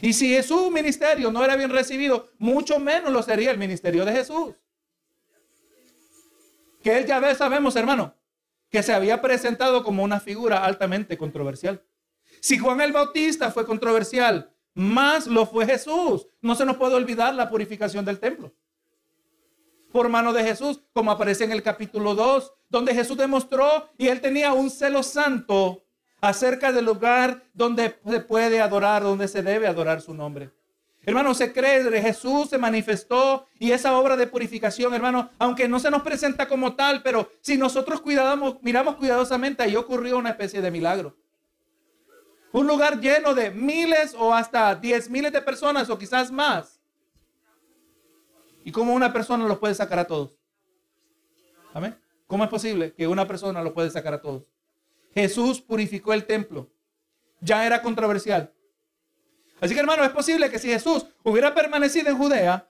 Y 0.00 0.12
si 0.12 0.40
su 0.42 0.70
ministerio 0.70 1.30
no 1.30 1.44
era 1.44 1.56
bien 1.56 1.70
recibido, 1.70 2.30
mucho 2.38 2.78
menos 2.78 3.12
lo 3.12 3.22
sería 3.22 3.50
el 3.50 3.58
ministerio 3.58 4.04
de 4.04 4.12
Jesús. 4.12 4.54
Que 6.82 6.98
él 6.98 7.06
ya 7.06 7.34
sabemos, 7.34 7.76
hermano, 7.76 8.14
que 8.70 8.82
se 8.82 8.92
había 8.92 9.20
presentado 9.20 9.82
como 9.82 10.02
una 10.02 10.20
figura 10.20 10.64
altamente 10.64 11.16
controversial. 11.16 11.82
Si 12.40 12.58
Juan 12.58 12.80
el 12.80 12.92
Bautista 12.92 13.50
fue 13.50 13.66
controversial, 13.66 14.54
más 14.74 15.26
lo 15.26 15.46
fue 15.46 15.66
Jesús. 15.66 16.26
No 16.40 16.54
se 16.54 16.64
nos 16.64 16.76
puede 16.76 16.94
olvidar 16.94 17.34
la 17.34 17.48
purificación 17.48 18.04
del 18.04 18.18
templo. 18.18 18.52
Por 19.92 20.08
mano 20.08 20.32
de 20.32 20.42
Jesús, 20.42 20.82
como 20.92 21.12
aparece 21.12 21.44
en 21.44 21.52
el 21.52 21.62
capítulo 21.62 22.14
2, 22.14 22.52
donde 22.68 22.94
Jesús 22.94 23.16
demostró 23.16 23.88
y 23.96 24.08
él 24.08 24.20
tenía 24.20 24.52
un 24.52 24.68
celo 24.70 25.02
santo 25.02 25.83
acerca 26.28 26.72
del 26.72 26.86
lugar 26.86 27.42
donde 27.52 27.98
se 28.08 28.20
puede 28.20 28.60
adorar, 28.60 29.02
donde 29.02 29.28
se 29.28 29.42
debe 29.42 29.66
adorar 29.66 30.00
su 30.00 30.14
nombre. 30.14 30.50
Hermano, 31.06 31.34
se 31.34 31.52
cree 31.52 31.88
que 31.88 32.00
Jesús 32.00 32.48
se 32.48 32.56
manifestó 32.56 33.46
y 33.58 33.72
esa 33.72 33.98
obra 33.98 34.16
de 34.16 34.26
purificación, 34.26 34.94
hermano, 34.94 35.30
aunque 35.38 35.68
no 35.68 35.78
se 35.78 35.90
nos 35.90 36.02
presenta 36.02 36.48
como 36.48 36.74
tal, 36.76 37.02
pero 37.02 37.30
si 37.42 37.58
nosotros 37.58 38.00
cuidamos, 38.00 38.56
miramos 38.62 38.96
cuidadosamente, 38.96 39.62
ahí 39.62 39.76
ocurrió 39.76 40.16
una 40.16 40.30
especie 40.30 40.62
de 40.62 40.70
milagro. 40.70 41.14
Un 42.52 42.66
lugar 42.66 43.00
lleno 43.00 43.34
de 43.34 43.50
miles 43.50 44.14
o 44.18 44.32
hasta 44.32 44.74
diez 44.76 45.10
miles 45.10 45.32
de 45.32 45.42
personas 45.42 45.90
o 45.90 45.98
quizás 45.98 46.30
más. 46.30 46.80
¿Y 48.64 48.72
cómo 48.72 48.94
una 48.94 49.12
persona 49.12 49.46
los 49.46 49.58
puede 49.58 49.74
sacar 49.74 49.98
a 49.98 50.06
todos? 50.06 50.38
Amén. 51.74 51.98
¿Cómo 52.26 52.44
es 52.44 52.50
posible 52.50 52.94
que 52.94 53.06
una 53.06 53.26
persona 53.26 53.60
lo 53.62 53.74
puede 53.74 53.90
sacar 53.90 54.14
a 54.14 54.22
todos? 54.22 54.53
Jesús 55.14 55.60
purificó 55.60 56.12
el 56.12 56.24
templo. 56.24 56.70
Ya 57.40 57.66
era 57.66 57.82
controversial. 57.82 58.52
Así 59.60 59.74
que 59.74 59.80
hermano, 59.80 60.04
es 60.04 60.10
posible 60.10 60.50
que 60.50 60.58
si 60.58 60.68
Jesús 60.68 61.06
hubiera 61.22 61.54
permanecido 61.54 62.10
en 62.10 62.18
Judea, 62.18 62.68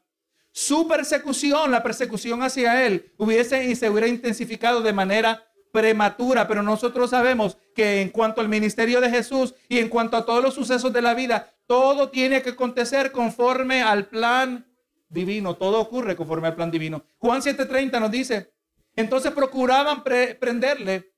su 0.53 0.87
persecución, 0.87 1.71
la 1.71 1.83
persecución 1.83 2.43
hacia 2.43 2.87
él, 2.87 3.13
hubiese 3.17 3.65
y 3.65 3.75
se 3.75 3.91
hubiera 3.91 4.07
intensificado 4.07 4.83
de 4.83 4.93
manera 4.93 5.45
prematura, 5.73 6.47
pero 6.47 6.63
nosotros 6.63 7.11
sabemos 7.11 7.59
que 7.75 8.01
en 8.01 8.11
cuanto 8.11 8.41
al 8.41 8.49
ministerio 8.49 9.01
de 9.01 9.11
Jesús 9.11 9.55
y 9.69 9.79
en 9.79 9.89
cuanto 9.89 10.17
a 10.17 10.25
todos 10.25 10.41
los 10.41 10.55
sucesos 10.55 10.93
de 10.93 11.03
la 11.03 11.15
vida, 11.15 11.53
todo 11.67 12.11
tiene 12.11 12.43
que 12.43 12.51
acontecer 12.51 13.11
conforme 13.11 13.83
al 13.83 14.07
plan 14.07 14.65
divino, 15.09 15.57
todo 15.57 15.81
ocurre 15.81 16.15
conforme 16.15 16.47
al 16.47 16.55
plan 16.55 16.71
divino. 16.71 17.05
Juan 17.19 17.43
7:30 17.43 17.99
nos 17.99 18.13
dice, 18.13 18.53
entonces 18.95 19.33
procuraban 19.33 20.05
prenderle, 20.05 21.14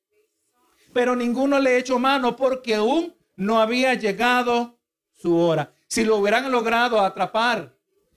pero 0.97 1.15
ninguno 1.15 1.59
le 1.59 1.77
echó 1.77 1.99
mano 1.99 2.37
porque 2.37 2.77
aún 2.77 3.15
no 3.37 3.61
había 3.61 3.93
llegado 3.93 4.79
su 5.13 5.37
hora. 5.37 5.75
Si 5.89 6.07
lo 6.07 6.17
hubieran 6.17 6.51
logrado 6.51 7.03
atrapar, 7.03 7.77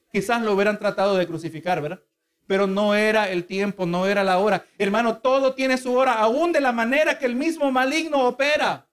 quizás 0.10 0.42
lo 0.42 0.54
hubieran 0.54 0.80
tratado 0.80 1.18
de 1.18 1.28
crucificar, 1.28 1.82
¿verdad? 1.82 2.00
Pero 2.48 2.68
no 2.68 2.96
era 2.96 3.30
el 3.30 3.44
tiempo, 3.44 3.86
no 3.86 4.08
era 4.08 4.24
la 4.24 4.40
hora. 4.40 4.66
Hermano, 4.78 5.18
todo 5.18 5.56
tiene 5.56 5.78
su 5.78 5.94
hora, 5.94 6.14
aún 6.14 6.54
de 6.54 6.62
la 6.62 6.72
manera 6.72 7.20
que 7.20 7.26
el 7.26 7.36
mismo 7.36 7.70
maligno 7.70 8.26
opera. 8.26 8.88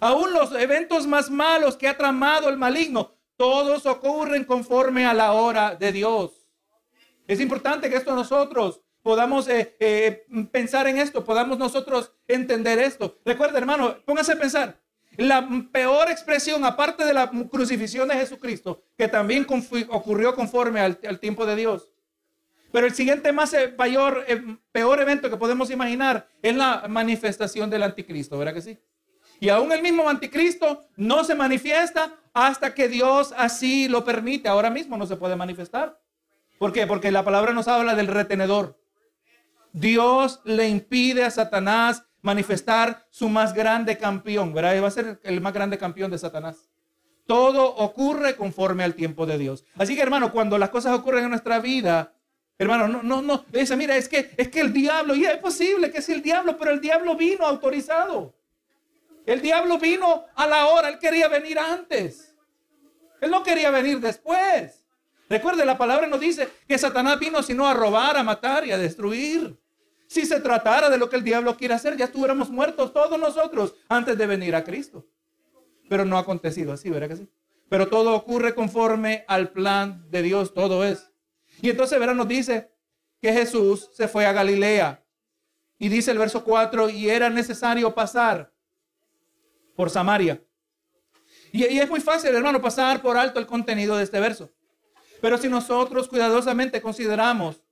Aún 0.00 0.32
los 0.32 0.52
eventos 0.54 1.06
más 1.06 1.28
malos 1.28 1.76
que 1.76 1.86
ha 1.86 1.98
tramado 1.98 2.48
el 2.48 2.56
maligno, 2.56 3.12
todos 3.36 3.84
ocurren 3.84 4.44
conforme 4.46 5.04
a 5.04 5.12
la 5.12 5.32
hora 5.32 5.74
de 5.74 5.92
Dios. 5.92 6.48
Es 7.26 7.40
importante 7.40 7.90
que 7.90 7.96
esto 7.96 8.14
nosotros 8.14 8.80
podamos 9.08 9.48
eh, 9.48 9.74
eh, 9.80 10.26
pensar 10.52 10.86
en 10.86 10.98
esto, 10.98 11.24
podamos 11.24 11.56
nosotros 11.58 12.12
entender 12.26 12.78
esto. 12.78 13.16
Recuerda, 13.24 13.56
hermano, 13.56 13.96
póngase 14.04 14.32
a 14.32 14.38
pensar. 14.38 14.82
La 15.16 15.48
peor 15.72 16.10
expresión, 16.10 16.62
aparte 16.62 17.06
de 17.06 17.14
la 17.14 17.30
crucifixión 17.50 18.06
de 18.08 18.16
Jesucristo, 18.16 18.82
que 18.98 19.08
también 19.08 19.46
ocurrió 19.88 20.34
conforme 20.34 20.80
al, 20.80 21.18
tiempo 21.20 21.46
de 21.46 21.56
Dios. 21.56 21.88
Pero 22.70 22.86
el 22.86 22.92
siguiente 22.92 23.32
más 23.32 23.54
eh, 23.54 23.74
mayor, 23.78 24.26
peor 24.72 25.00
evento 25.00 25.30
que 25.30 25.38
podemos 25.38 25.70
imaginar 25.70 26.28
es 26.42 26.54
la 26.54 26.84
manifestación 26.86 27.70
del 27.70 27.84
anticristo, 27.84 28.36
¿verdad 28.36 28.52
que 28.52 28.60
sí? 28.60 28.78
Y 29.40 29.48
aún 29.48 29.72
el 29.72 29.80
mismo 29.80 30.06
anticristo 30.06 30.84
no 30.96 31.24
se 31.24 31.34
manifiesta 31.34 32.14
hasta 32.34 32.74
que 32.74 32.88
Dios 32.88 33.32
así 33.38 33.88
lo 33.88 34.04
permite. 34.04 34.50
Ahora 34.50 34.68
mismo 34.68 34.98
no 34.98 35.06
se 35.06 35.16
puede 35.16 35.34
manifestar. 35.34 35.98
¿Por 36.58 36.74
qué? 36.74 36.86
Porque 36.86 37.10
la 37.10 37.24
palabra 37.24 37.54
nos 37.54 37.68
habla 37.68 37.94
del 37.94 38.08
retenedor. 38.08 38.77
Dios 39.72 40.40
le 40.44 40.68
impide 40.68 41.24
a 41.24 41.30
Satanás 41.30 42.04
manifestar 42.22 43.06
su 43.10 43.28
más 43.28 43.54
grande 43.54 43.96
campeón, 43.98 44.52
¿verdad? 44.52 44.82
Va 44.82 44.88
a 44.88 44.92
ser 44.92 45.20
el 45.22 45.40
más 45.40 45.52
grande 45.52 45.78
campeón 45.78 46.10
de 46.10 46.18
Satanás. 46.18 46.68
Todo 47.26 47.76
ocurre 47.76 48.36
conforme 48.36 48.84
al 48.84 48.94
tiempo 48.94 49.26
de 49.26 49.38
Dios. 49.38 49.64
Así 49.76 49.94
que, 49.94 50.02
hermano, 50.02 50.32
cuando 50.32 50.58
las 50.58 50.70
cosas 50.70 50.98
ocurren 50.98 51.24
en 51.24 51.30
nuestra 51.30 51.60
vida, 51.60 52.14
hermano, 52.58 52.88
no, 52.88 53.02
no, 53.02 53.22
no, 53.22 53.44
dice, 53.52 53.76
mira, 53.76 53.96
es 53.96 54.08
que, 54.08 54.30
es 54.36 54.48
que 54.48 54.60
el 54.60 54.72
diablo, 54.72 55.14
y 55.14 55.26
es 55.26 55.36
posible 55.36 55.90
que 55.90 56.02
sea 56.02 56.16
el 56.16 56.22
diablo, 56.22 56.56
pero 56.58 56.70
el 56.70 56.80
diablo 56.80 57.16
vino 57.16 57.46
autorizado. 57.46 58.34
El 59.26 59.42
diablo 59.42 59.78
vino 59.78 60.24
a 60.34 60.46
la 60.46 60.68
hora, 60.68 60.88
él 60.88 60.98
quería 60.98 61.28
venir 61.28 61.58
antes. 61.58 62.34
Él 63.20 63.30
no 63.30 63.42
quería 63.42 63.70
venir 63.70 64.00
después. 64.00 64.77
Recuerde, 65.28 65.64
la 65.64 65.76
palabra 65.76 66.06
nos 66.06 66.20
dice 66.20 66.48
que 66.66 66.78
Satanás 66.78 67.18
vino 67.18 67.42
sino 67.42 67.66
a 67.66 67.74
robar, 67.74 68.16
a 68.16 68.22
matar 68.22 68.66
y 68.66 68.72
a 68.72 68.78
destruir. 68.78 69.58
Si 70.06 70.24
se 70.24 70.40
tratara 70.40 70.88
de 70.88 70.96
lo 70.96 71.10
que 71.10 71.16
el 71.16 71.24
diablo 71.24 71.56
quiere 71.56 71.74
hacer, 71.74 71.96
ya 71.96 72.06
estuviéramos 72.06 72.48
muertos 72.48 72.94
todos 72.94 73.18
nosotros 73.20 73.74
antes 73.88 74.16
de 74.16 74.26
venir 74.26 74.54
a 74.54 74.64
Cristo. 74.64 75.06
Pero 75.88 76.06
no 76.06 76.16
ha 76.16 76.20
acontecido 76.20 76.72
así, 76.72 76.88
¿verdad 76.88 77.08
que 77.08 77.16
sí? 77.16 77.28
Pero 77.68 77.88
todo 77.88 78.14
ocurre 78.14 78.54
conforme 78.54 79.24
al 79.28 79.50
plan 79.50 80.10
de 80.10 80.22
Dios, 80.22 80.54
todo 80.54 80.82
es. 80.82 81.10
Y 81.60 81.68
entonces, 81.68 82.00
verán, 82.00 82.16
nos 82.16 82.28
dice 82.28 82.70
que 83.20 83.32
Jesús 83.32 83.90
se 83.92 84.08
fue 84.08 84.24
a 84.24 84.32
Galilea. 84.32 85.04
Y 85.78 85.88
dice 85.90 86.10
el 86.10 86.18
verso 86.18 86.42
4, 86.42 86.88
y 86.88 87.10
era 87.10 87.28
necesario 87.28 87.94
pasar 87.94 88.50
por 89.76 89.90
Samaria. 89.90 90.42
Y, 91.52 91.66
y, 91.66 91.78
es 91.78 91.88
muy 91.88 92.00
fácil, 92.00 92.34
hermano, 92.34 92.62
pasar 92.62 93.02
por 93.02 93.16
alto 93.16 93.38
el 93.38 93.46
contenido 93.46 93.96
de 93.96 94.04
este 94.04 94.18
verso. 94.20 94.50
Pero 95.20 95.38
si 95.38 95.48
nosotros 95.48 96.08
cuidadosamente 96.08 96.80
consideramos, 96.80 97.62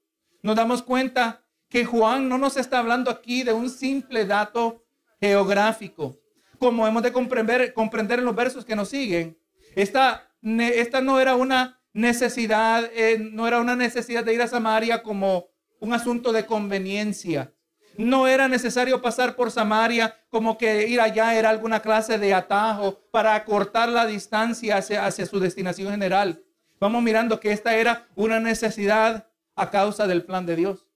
nos 0.42 0.56
damos 0.56 0.82
cuenta 0.82 1.44
que 1.68 1.84
Juan 1.84 2.28
no 2.28 2.38
nos 2.38 2.56
está 2.56 2.78
hablando 2.78 3.10
aquí 3.10 3.42
de 3.42 3.52
un 3.52 3.70
simple 3.70 4.24
dato 4.24 4.84
geográfico, 5.20 6.18
como 6.58 6.86
hemos 6.86 7.02
de 7.02 7.12
comprender, 7.12 7.74
en 8.18 8.24
los 8.24 8.34
versos 8.34 8.64
que 8.64 8.76
nos 8.76 8.88
siguen. 8.88 9.38
Esta, 9.74 10.30
esta 10.42 11.00
no 11.00 11.20
era 11.20 11.34
una 11.34 11.80
necesidad, 11.92 12.88
eh, 12.94 13.18
no 13.18 13.46
era 13.48 13.60
una 13.60 13.76
necesidad 13.76 14.24
de 14.24 14.34
ir 14.34 14.42
a 14.42 14.48
Samaria 14.48 15.02
como 15.02 15.48
un 15.80 15.92
asunto 15.92 16.32
de 16.32 16.46
conveniencia. 16.46 17.52
No 17.98 18.26
era 18.26 18.46
necesario 18.46 19.00
pasar 19.00 19.36
por 19.36 19.50
Samaria 19.50 20.14
como 20.28 20.58
que 20.58 20.86
ir 20.86 21.00
allá 21.00 21.34
era 21.34 21.48
alguna 21.48 21.80
clase 21.80 22.18
de 22.18 22.34
atajo 22.34 23.00
para 23.10 23.34
acortar 23.34 23.88
la 23.88 24.06
distancia 24.06 24.76
hacia, 24.76 25.06
hacia 25.06 25.24
su 25.24 25.40
destinación 25.40 25.90
general. 25.90 26.45
Vamos 26.78 27.02
mirando 27.02 27.40
que 27.40 27.52
esta 27.52 27.74
era 27.74 28.06
una 28.14 28.38
necesidad 28.38 29.28
a 29.54 29.70
causa 29.70 30.06
del 30.06 30.24
plan 30.24 30.44
de 30.44 30.56
Dios. 30.56 30.86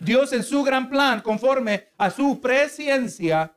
Dios 0.00 0.32
en 0.32 0.42
su 0.42 0.62
gran 0.62 0.90
plan, 0.90 1.20
conforme 1.22 1.88
a 1.96 2.10
su 2.10 2.40
presencia, 2.40 3.54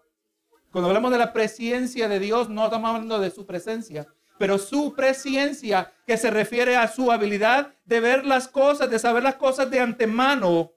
cuando 0.71 0.87
hablamos 0.87 1.11
de 1.11 1.17
la 1.17 1.33
presencia 1.33 2.07
de 2.07 2.19
Dios, 2.19 2.49
no 2.49 2.65
estamos 2.65 2.89
hablando 2.89 3.19
de 3.19 3.29
su 3.29 3.45
presencia, 3.45 4.07
pero 4.37 4.57
su 4.57 4.93
presencia 4.95 5.93
que 6.07 6.17
se 6.17 6.31
refiere 6.31 6.77
a 6.77 6.87
su 6.87 7.11
habilidad 7.11 7.75
de 7.85 7.99
ver 7.99 8.25
las 8.25 8.47
cosas, 8.47 8.89
de 8.89 8.97
saber 8.97 9.21
las 9.21 9.35
cosas 9.35 9.69
de 9.69 9.81
antemano, 9.81 10.71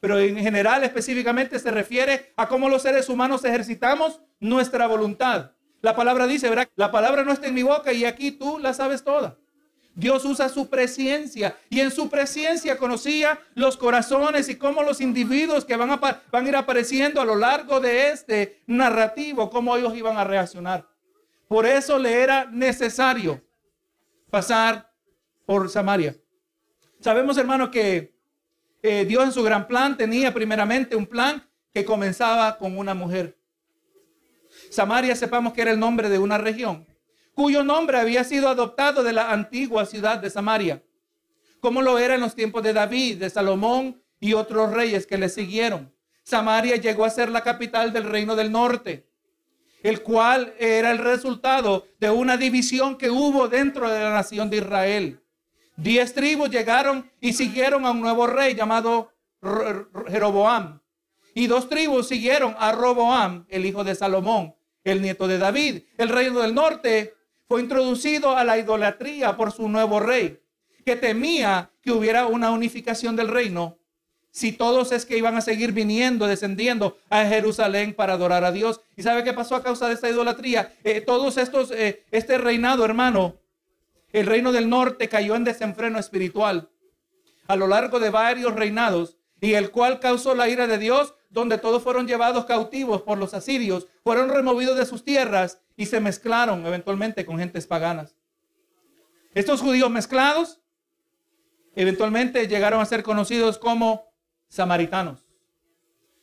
pero 0.00 0.18
en 0.18 0.36
general 0.36 0.84
específicamente 0.84 1.58
se 1.58 1.70
refiere 1.70 2.34
a 2.36 2.46
cómo 2.48 2.68
los 2.68 2.82
seres 2.82 3.08
humanos 3.08 3.44
ejercitamos 3.44 4.20
nuestra 4.38 4.86
voluntad. 4.86 5.52
La 5.80 5.94
palabra 5.94 6.26
dice. 6.26 6.50
La 6.76 6.90
palabra 6.90 7.24
no 7.24 7.32
está 7.32 7.46
en 7.46 7.54
mi 7.54 7.62
boca 7.62 7.92
y 7.92 8.04
aquí 8.04 8.32
tú 8.32 8.58
la 8.58 8.74
sabes 8.74 9.04
toda. 9.04 9.38
Dios 9.94 10.24
usa 10.24 10.48
su 10.48 10.68
presencia 10.68 11.56
y 11.70 11.80
en 11.80 11.90
su 11.90 12.08
presencia 12.08 12.76
conocía 12.76 13.38
los 13.54 13.76
corazones 13.76 14.48
y 14.48 14.56
cómo 14.56 14.82
los 14.82 15.00
individuos 15.00 15.64
que 15.64 15.76
van 15.76 15.92
a, 15.92 15.96
van 15.96 16.44
a 16.44 16.48
ir 16.48 16.56
apareciendo 16.56 17.20
a 17.20 17.24
lo 17.24 17.36
largo 17.36 17.78
de 17.78 18.10
este 18.10 18.62
narrativo, 18.66 19.50
cómo 19.50 19.76
ellos 19.76 19.96
iban 19.96 20.16
a 20.16 20.24
reaccionar. 20.24 20.88
Por 21.46 21.64
eso 21.64 21.98
le 21.98 22.22
era 22.22 22.46
necesario 22.46 23.40
pasar 24.30 24.90
por 25.46 25.70
Samaria. 25.70 26.16
Sabemos, 26.98 27.38
hermano, 27.38 27.70
que 27.70 28.16
eh, 28.82 29.04
Dios 29.04 29.24
en 29.24 29.32
su 29.32 29.44
gran 29.44 29.68
plan 29.68 29.96
tenía 29.96 30.34
primeramente 30.34 30.96
un 30.96 31.06
plan 31.06 31.46
que 31.72 31.84
comenzaba 31.84 32.58
con 32.58 32.76
una 32.76 32.94
mujer. 32.94 33.38
Samaria, 34.70 35.14
sepamos 35.14 35.52
que 35.52 35.62
era 35.62 35.70
el 35.70 35.78
nombre 35.78 36.08
de 36.08 36.18
una 36.18 36.38
región 36.38 36.84
cuyo 37.34 37.64
nombre 37.64 37.98
había 37.98 38.24
sido 38.24 38.48
adoptado 38.48 39.02
de 39.02 39.12
la 39.12 39.32
antigua 39.32 39.86
ciudad 39.86 40.18
de 40.18 40.30
Samaria, 40.30 40.82
como 41.60 41.82
lo 41.82 41.98
era 41.98 42.14
en 42.14 42.20
los 42.20 42.34
tiempos 42.34 42.62
de 42.62 42.72
David, 42.72 43.18
de 43.18 43.30
Salomón 43.30 44.02
y 44.20 44.34
otros 44.34 44.72
reyes 44.72 45.06
que 45.06 45.18
le 45.18 45.28
siguieron. 45.28 45.92
Samaria 46.22 46.76
llegó 46.76 47.04
a 47.04 47.10
ser 47.10 47.28
la 47.28 47.42
capital 47.42 47.92
del 47.92 48.04
reino 48.04 48.36
del 48.36 48.52
norte, 48.52 49.06
el 49.82 50.02
cual 50.02 50.54
era 50.58 50.90
el 50.90 50.98
resultado 50.98 51.86
de 52.00 52.10
una 52.10 52.36
división 52.36 52.96
que 52.96 53.10
hubo 53.10 53.48
dentro 53.48 53.90
de 53.90 54.00
la 54.00 54.10
nación 54.10 54.48
de 54.48 54.58
Israel. 54.58 55.20
Diez 55.76 56.14
tribus 56.14 56.50
llegaron 56.50 57.10
y 57.20 57.32
siguieron 57.32 57.84
a 57.84 57.90
un 57.90 58.00
nuevo 58.00 58.26
rey 58.26 58.54
llamado 58.54 59.12
Jeroboam. 60.08 60.80
y 61.34 61.48
dos 61.48 61.68
tribus 61.68 62.06
siguieron 62.08 62.54
a 62.58 62.72
Roboam, 62.72 63.44
el 63.48 63.66
hijo 63.66 63.82
de 63.82 63.94
Salomón, 63.94 64.54
el 64.84 65.02
nieto 65.02 65.26
de 65.26 65.36
David. 65.38 65.82
El 65.98 66.08
reino 66.08 66.40
del 66.40 66.54
norte 66.54 67.14
fue 67.48 67.60
introducido 67.60 68.36
a 68.36 68.44
la 68.44 68.58
idolatría 68.58 69.36
por 69.36 69.52
su 69.52 69.68
nuevo 69.68 70.00
rey, 70.00 70.40
que 70.84 70.96
temía 70.96 71.70
que 71.82 71.92
hubiera 71.92 72.26
una 72.26 72.50
unificación 72.50 73.16
del 73.16 73.28
reino 73.28 73.78
si 74.34 74.50
todos 74.50 74.90
es 74.90 75.06
que 75.06 75.16
iban 75.16 75.36
a 75.36 75.40
seguir 75.40 75.70
viniendo, 75.70 76.26
descendiendo 76.26 76.98
a 77.08 77.24
Jerusalén 77.24 77.94
para 77.94 78.14
adorar 78.14 78.42
a 78.44 78.50
Dios. 78.50 78.80
¿Y 78.96 79.04
sabe 79.04 79.22
qué 79.22 79.32
pasó 79.32 79.54
a 79.54 79.62
causa 79.62 79.86
de 79.86 79.94
esta 79.94 80.10
idolatría? 80.10 80.74
Eh, 80.82 81.00
todos 81.00 81.36
estos, 81.36 81.70
eh, 81.70 82.02
este 82.10 82.36
reinado, 82.36 82.84
hermano, 82.84 83.36
el 84.12 84.26
reino 84.26 84.50
del 84.50 84.68
norte 84.68 85.08
cayó 85.08 85.36
en 85.36 85.44
desenfreno 85.44 86.00
espiritual 86.00 86.68
a 87.46 87.54
lo 87.54 87.68
largo 87.68 88.00
de 88.00 88.10
varios 88.10 88.56
reinados 88.56 89.18
y 89.40 89.54
el 89.54 89.70
cual 89.70 90.00
causó 90.00 90.34
la 90.34 90.48
ira 90.48 90.66
de 90.66 90.78
Dios, 90.78 91.14
donde 91.34 91.58
todos 91.58 91.82
fueron 91.82 92.06
llevados 92.06 92.44
cautivos 92.44 93.02
por 93.02 93.18
los 93.18 93.34
asirios, 93.34 93.88
fueron 94.04 94.28
removidos 94.28 94.78
de 94.78 94.86
sus 94.86 95.02
tierras 95.02 95.60
y 95.76 95.86
se 95.86 95.98
mezclaron 95.98 96.64
eventualmente 96.64 97.26
con 97.26 97.38
gentes 97.38 97.66
paganas. 97.66 98.14
Estos 99.34 99.60
judíos 99.60 99.90
mezclados 99.90 100.60
eventualmente 101.74 102.46
llegaron 102.46 102.80
a 102.80 102.86
ser 102.86 103.02
conocidos 103.02 103.58
como 103.58 104.12
samaritanos. 104.46 105.26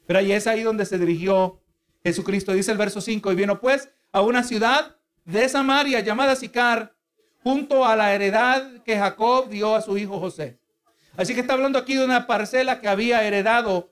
Pero 0.07 0.19
ahí 0.19 0.31
es 0.31 0.47
ahí 0.47 0.63
donde 0.63 0.85
se 0.85 0.97
dirigió 0.97 1.61
Jesucristo. 2.05 2.53
Dice 2.53 2.71
el 2.71 2.77
verso 2.77 3.01
5, 3.01 3.33
y 3.33 3.35
vino 3.35 3.59
pues 3.59 3.89
a 4.13 4.21
una 4.21 4.43
ciudad 4.43 4.95
de 5.25 5.49
Samaria 5.49 5.99
llamada 5.99 6.37
Sicar, 6.37 6.95
junto 7.43 7.85
a 7.85 7.97
la 7.97 8.15
heredad 8.15 8.81
que 8.83 8.97
Jacob 8.97 9.49
dio 9.49 9.75
a 9.75 9.81
su 9.81 9.97
hijo 9.97 10.21
José. 10.21 10.57
Así 11.17 11.33
que 11.33 11.41
está 11.41 11.51
hablando 11.51 11.77
aquí 11.77 11.95
de 11.95 12.05
una 12.05 12.27
parcela 12.27 12.79
que 12.79 12.87
había 12.87 13.25
heredado 13.25 13.91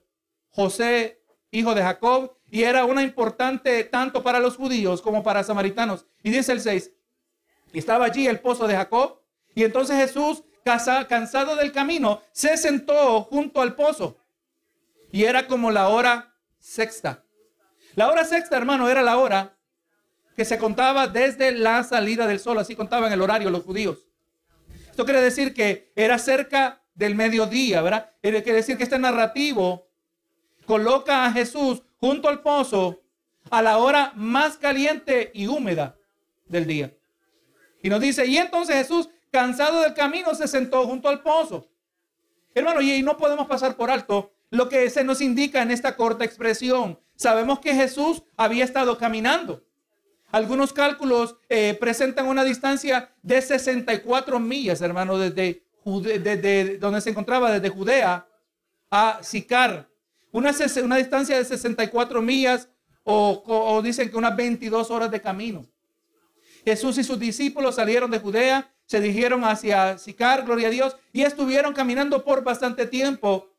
José, 0.50 1.22
hijo 1.50 1.74
de 1.74 1.82
Jacob, 1.82 2.36
y 2.50 2.64
era 2.64 2.84
una 2.84 3.02
importante 3.02 3.84
tanto 3.84 4.22
para 4.22 4.40
los 4.40 4.56
judíos 4.56 5.02
como 5.02 5.22
para 5.22 5.44
samaritanos. 5.44 6.06
Y 6.22 6.30
dice 6.30 6.52
el 6.52 6.60
6, 6.60 6.90
estaba 7.72 8.06
allí 8.06 8.26
el 8.26 8.40
pozo 8.40 8.66
de 8.66 8.74
Jacob, 8.74 9.20
y 9.54 9.64
entonces 9.64 9.96
Jesús, 9.96 10.44
cansado 10.64 11.56
del 11.56 11.72
camino, 11.72 12.22
se 12.32 12.56
sentó 12.56 13.22
junto 13.22 13.60
al 13.60 13.74
pozo. 13.74 14.18
Y 15.12 15.24
era 15.24 15.46
como 15.46 15.70
la 15.70 15.88
hora 15.88 16.34
sexta. 16.58 17.24
La 17.96 18.08
hora 18.08 18.24
sexta, 18.24 18.56
hermano, 18.56 18.88
era 18.88 19.02
la 19.02 19.18
hora 19.18 19.56
que 20.36 20.44
se 20.44 20.58
contaba 20.58 21.08
desde 21.08 21.50
la 21.52 21.82
salida 21.82 22.26
del 22.28 22.38
sol. 22.38 22.58
Así 22.58 22.76
contaban 22.76 23.12
el 23.12 23.20
horario 23.20 23.50
los 23.50 23.64
judíos. 23.64 24.06
Esto 24.88 25.04
quiere 25.04 25.20
decir 25.20 25.52
que 25.52 25.92
era 25.96 26.18
cerca 26.18 26.82
del 26.94 27.14
mediodía, 27.16 27.82
¿verdad? 27.82 28.12
Quiere 28.20 28.40
decir 28.40 28.76
que 28.76 28.84
este 28.84 28.98
narrativo 28.98 29.89
coloca 30.70 31.26
a 31.26 31.32
Jesús 31.32 31.82
junto 31.98 32.28
al 32.28 32.42
pozo 32.42 33.00
a 33.50 33.60
la 33.60 33.78
hora 33.78 34.12
más 34.14 34.56
caliente 34.56 35.32
y 35.34 35.48
húmeda 35.48 35.96
del 36.46 36.64
día. 36.64 36.94
Y 37.82 37.88
nos 37.88 38.00
dice, 38.00 38.24
y 38.26 38.36
entonces 38.36 38.76
Jesús, 38.76 39.08
cansado 39.32 39.80
del 39.80 39.94
camino, 39.94 40.32
se 40.32 40.46
sentó 40.46 40.86
junto 40.86 41.08
al 41.08 41.22
pozo. 41.22 41.66
Hermano, 42.54 42.80
y 42.82 43.02
no 43.02 43.16
podemos 43.16 43.48
pasar 43.48 43.74
por 43.74 43.90
alto 43.90 44.30
lo 44.50 44.68
que 44.68 44.88
se 44.90 45.02
nos 45.02 45.20
indica 45.20 45.60
en 45.60 45.72
esta 45.72 45.96
corta 45.96 46.24
expresión. 46.24 47.00
Sabemos 47.16 47.58
que 47.58 47.74
Jesús 47.74 48.22
había 48.36 48.62
estado 48.62 48.96
caminando. 48.96 49.64
Algunos 50.30 50.72
cálculos 50.72 51.34
eh, 51.48 51.76
presentan 51.80 52.26
una 52.26 52.44
distancia 52.44 53.10
de 53.22 53.42
64 53.42 54.38
millas, 54.38 54.80
hermano, 54.82 55.18
desde, 55.18 55.64
desde 55.84 56.78
donde 56.78 57.00
se 57.00 57.10
encontraba, 57.10 57.50
desde 57.50 57.70
Judea 57.70 58.24
a 58.88 59.18
Sicar. 59.20 59.89
Una, 60.32 60.52
una 60.82 60.96
distancia 60.96 61.36
de 61.36 61.44
64 61.44 62.22
millas 62.22 62.68
o, 63.02 63.80
dicen 63.82 64.10
que 64.10 64.16
unas 64.16 64.36
22 64.36 64.90
horas 64.90 65.10
de 65.10 65.20
camino. 65.20 65.66
Jesús 66.64 66.98
y 66.98 67.04
sus 67.04 67.18
discípulos 67.18 67.76
salieron 67.76 68.10
de 68.10 68.18
Judea, 68.18 68.70
se 68.86 69.00
dirigieron 69.00 69.44
hacia 69.44 69.98
Sicar, 69.98 70.44
gloria 70.44 70.68
a 70.68 70.70
Dios, 70.70 70.96
y 71.12 71.22
estuvieron 71.22 71.72
caminando 71.72 72.22
por 72.24 72.44
bastante 72.44 72.86
tiempo 72.86 73.50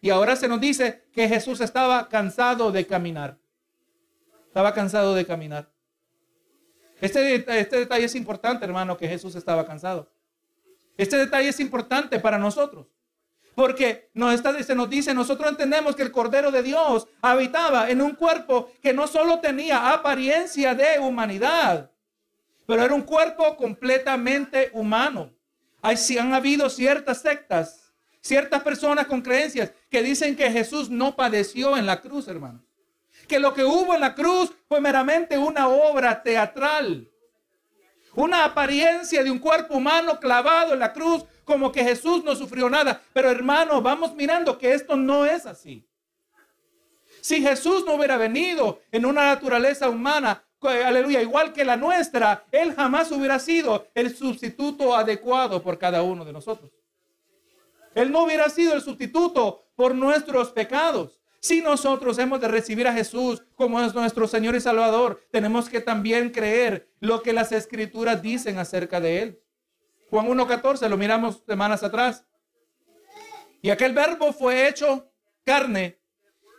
y 0.00 0.10
ahora 0.10 0.34
se 0.36 0.48
nos 0.48 0.60
dice 0.60 1.04
que 1.12 1.28
Jesús 1.28 1.60
estaba 1.60 2.08
cansado 2.08 2.72
de 2.72 2.86
caminar. 2.86 3.38
Estaba 4.46 4.72
cansado 4.72 5.14
de 5.14 5.26
caminar. 5.26 5.70
Este, 7.00 7.34
este 7.34 7.78
detalle 7.78 8.04
es 8.04 8.14
importante, 8.14 8.64
hermano, 8.64 8.96
que 8.96 9.08
Jesús 9.08 9.34
estaba 9.34 9.66
cansado. 9.66 10.10
Este 10.96 11.16
detalle 11.16 11.48
es 11.48 11.60
importante 11.60 12.18
para 12.18 12.38
nosotros. 12.38 12.86
Porque 13.54 14.10
nos 14.14 14.32
está, 14.32 14.62
se 14.62 14.74
nos 14.74 14.88
dice, 14.88 15.12
nosotros 15.12 15.50
entendemos 15.50 15.96
que 15.96 16.02
el 16.02 16.12
Cordero 16.12 16.50
de 16.50 16.62
Dios 16.62 17.06
habitaba 17.20 17.90
en 17.90 18.00
un 18.00 18.12
cuerpo 18.12 18.70
que 18.82 18.92
no 18.92 19.06
solo 19.06 19.40
tenía 19.40 19.92
apariencia 19.92 20.74
de 20.74 20.98
humanidad, 20.98 21.90
pero 22.66 22.82
era 22.82 22.94
un 22.94 23.02
cuerpo 23.02 23.56
completamente 23.56 24.70
humano. 24.72 25.30
Hay, 25.82 25.96
han 26.18 26.32
habido 26.32 26.70
ciertas 26.70 27.20
sectas 27.20 27.80
Ciertas 28.20 28.62
personas 28.62 29.06
con 29.06 29.22
creencias 29.22 29.72
que 29.90 30.02
dicen 30.02 30.36
que 30.36 30.50
Jesús 30.50 30.90
no 30.90 31.16
padeció 31.16 31.76
en 31.76 31.86
la 31.86 32.00
cruz, 32.00 32.28
hermano. 32.28 32.62
Que 33.26 33.38
lo 33.38 33.54
que 33.54 33.64
hubo 33.64 33.94
en 33.94 34.00
la 34.00 34.14
cruz 34.14 34.52
fue 34.68 34.80
meramente 34.80 35.38
una 35.38 35.68
obra 35.68 36.22
teatral. 36.22 37.08
Una 38.14 38.44
apariencia 38.44 39.22
de 39.22 39.30
un 39.30 39.38
cuerpo 39.38 39.76
humano 39.76 40.20
clavado 40.20 40.74
en 40.74 40.80
la 40.80 40.92
cruz, 40.92 41.24
como 41.44 41.72
que 41.72 41.84
Jesús 41.84 42.24
no 42.24 42.34
sufrió 42.34 42.68
nada. 42.70 43.02
Pero 43.12 43.30
hermano, 43.30 43.82
vamos 43.82 44.14
mirando 44.14 44.58
que 44.58 44.72
esto 44.74 44.96
no 44.96 45.26
es 45.26 45.46
así. 45.46 45.86
Si 47.20 47.42
Jesús 47.42 47.84
no 47.84 47.94
hubiera 47.94 48.16
venido 48.16 48.80
en 48.90 49.04
una 49.04 49.24
naturaleza 49.26 49.88
humana, 49.88 50.44
aleluya, 50.62 51.22
igual 51.22 51.52
que 51.52 51.64
la 51.64 51.76
nuestra, 51.76 52.44
Él 52.50 52.74
jamás 52.74 53.10
hubiera 53.12 53.38
sido 53.38 53.86
el 53.94 54.16
sustituto 54.16 54.94
adecuado 54.94 55.62
por 55.62 55.78
cada 55.78 56.02
uno 56.02 56.24
de 56.24 56.32
nosotros. 56.32 56.70
Él 57.94 58.12
no 58.12 58.24
hubiera 58.24 58.48
sido 58.48 58.74
el 58.74 58.82
sustituto 58.82 59.64
por 59.74 59.94
nuestros 59.94 60.50
pecados. 60.50 61.20
Si 61.40 61.62
nosotros 61.62 62.18
hemos 62.18 62.40
de 62.40 62.48
recibir 62.48 62.86
a 62.86 62.92
Jesús 62.92 63.42
como 63.56 63.80
es 63.80 63.94
nuestro 63.94 64.28
Señor 64.28 64.54
y 64.54 64.60
Salvador, 64.60 65.22
tenemos 65.30 65.68
que 65.68 65.80
también 65.80 66.30
creer 66.30 66.90
lo 67.00 67.22
que 67.22 67.32
las 67.32 67.50
escrituras 67.52 68.20
dicen 68.22 68.58
acerca 68.58 69.00
de 69.00 69.22
Él. 69.22 69.40
Juan 70.10 70.26
1.14, 70.26 70.88
lo 70.88 70.96
miramos 70.96 71.42
semanas 71.46 71.82
atrás. 71.84 72.24
Y 73.62 73.70
aquel 73.70 73.92
verbo 73.92 74.32
fue 74.32 74.68
hecho 74.68 75.08
carne 75.44 76.00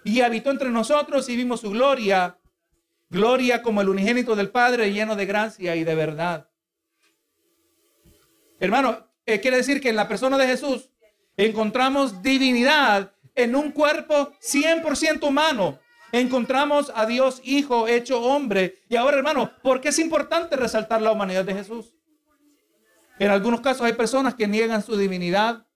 y 0.03 0.21
habitó 0.21 0.51
entre 0.51 0.69
nosotros 0.69 1.27
y 1.29 1.35
vimos 1.35 1.61
su 1.61 1.69
gloria, 1.69 2.37
gloria 3.09 3.61
como 3.61 3.81
el 3.81 3.89
unigénito 3.89 4.35
del 4.35 4.49
Padre 4.49 4.93
lleno 4.93 5.15
de 5.15 5.25
gracia 5.25 5.75
y 5.75 5.83
de 5.83 5.95
verdad. 5.95 6.49
Hermano, 8.59 9.07
eh, 9.25 9.41
quiere 9.41 9.57
decir 9.57 9.81
que 9.81 9.89
en 9.89 9.95
la 9.95 10.07
persona 10.07 10.37
de 10.37 10.47
Jesús 10.47 10.89
encontramos 11.35 12.21
divinidad 12.21 13.13
en 13.35 13.55
un 13.55 13.71
cuerpo 13.71 14.31
100% 14.39 15.27
humano. 15.27 15.79
Encontramos 16.13 16.91
a 16.95 17.05
Dios 17.05 17.41
Hijo 17.43 17.87
hecho 17.87 18.21
hombre. 18.21 18.81
Y 18.87 18.95
ahora, 18.95 19.17
hermano, 19.17 19.51
¿por 19.61 19.81
qué 19.81 19.89
es 19.89 19.99
importante 19.99 20.55
resaltar 20.55 21.01
la 21.01 21.11
humanidad 21.11 21.43
de 21.43 21.53
Jesús? 21.53 21.93
En 23.21 23.29
algunos 23.29 23.61
casos 23.61 23.83
hay 23.83 23.93
personas 23.93 24.33
que 24.33 24.47
niegan 24.47 24.81
su 24.81 24.97
divinidad. 24.97 25.67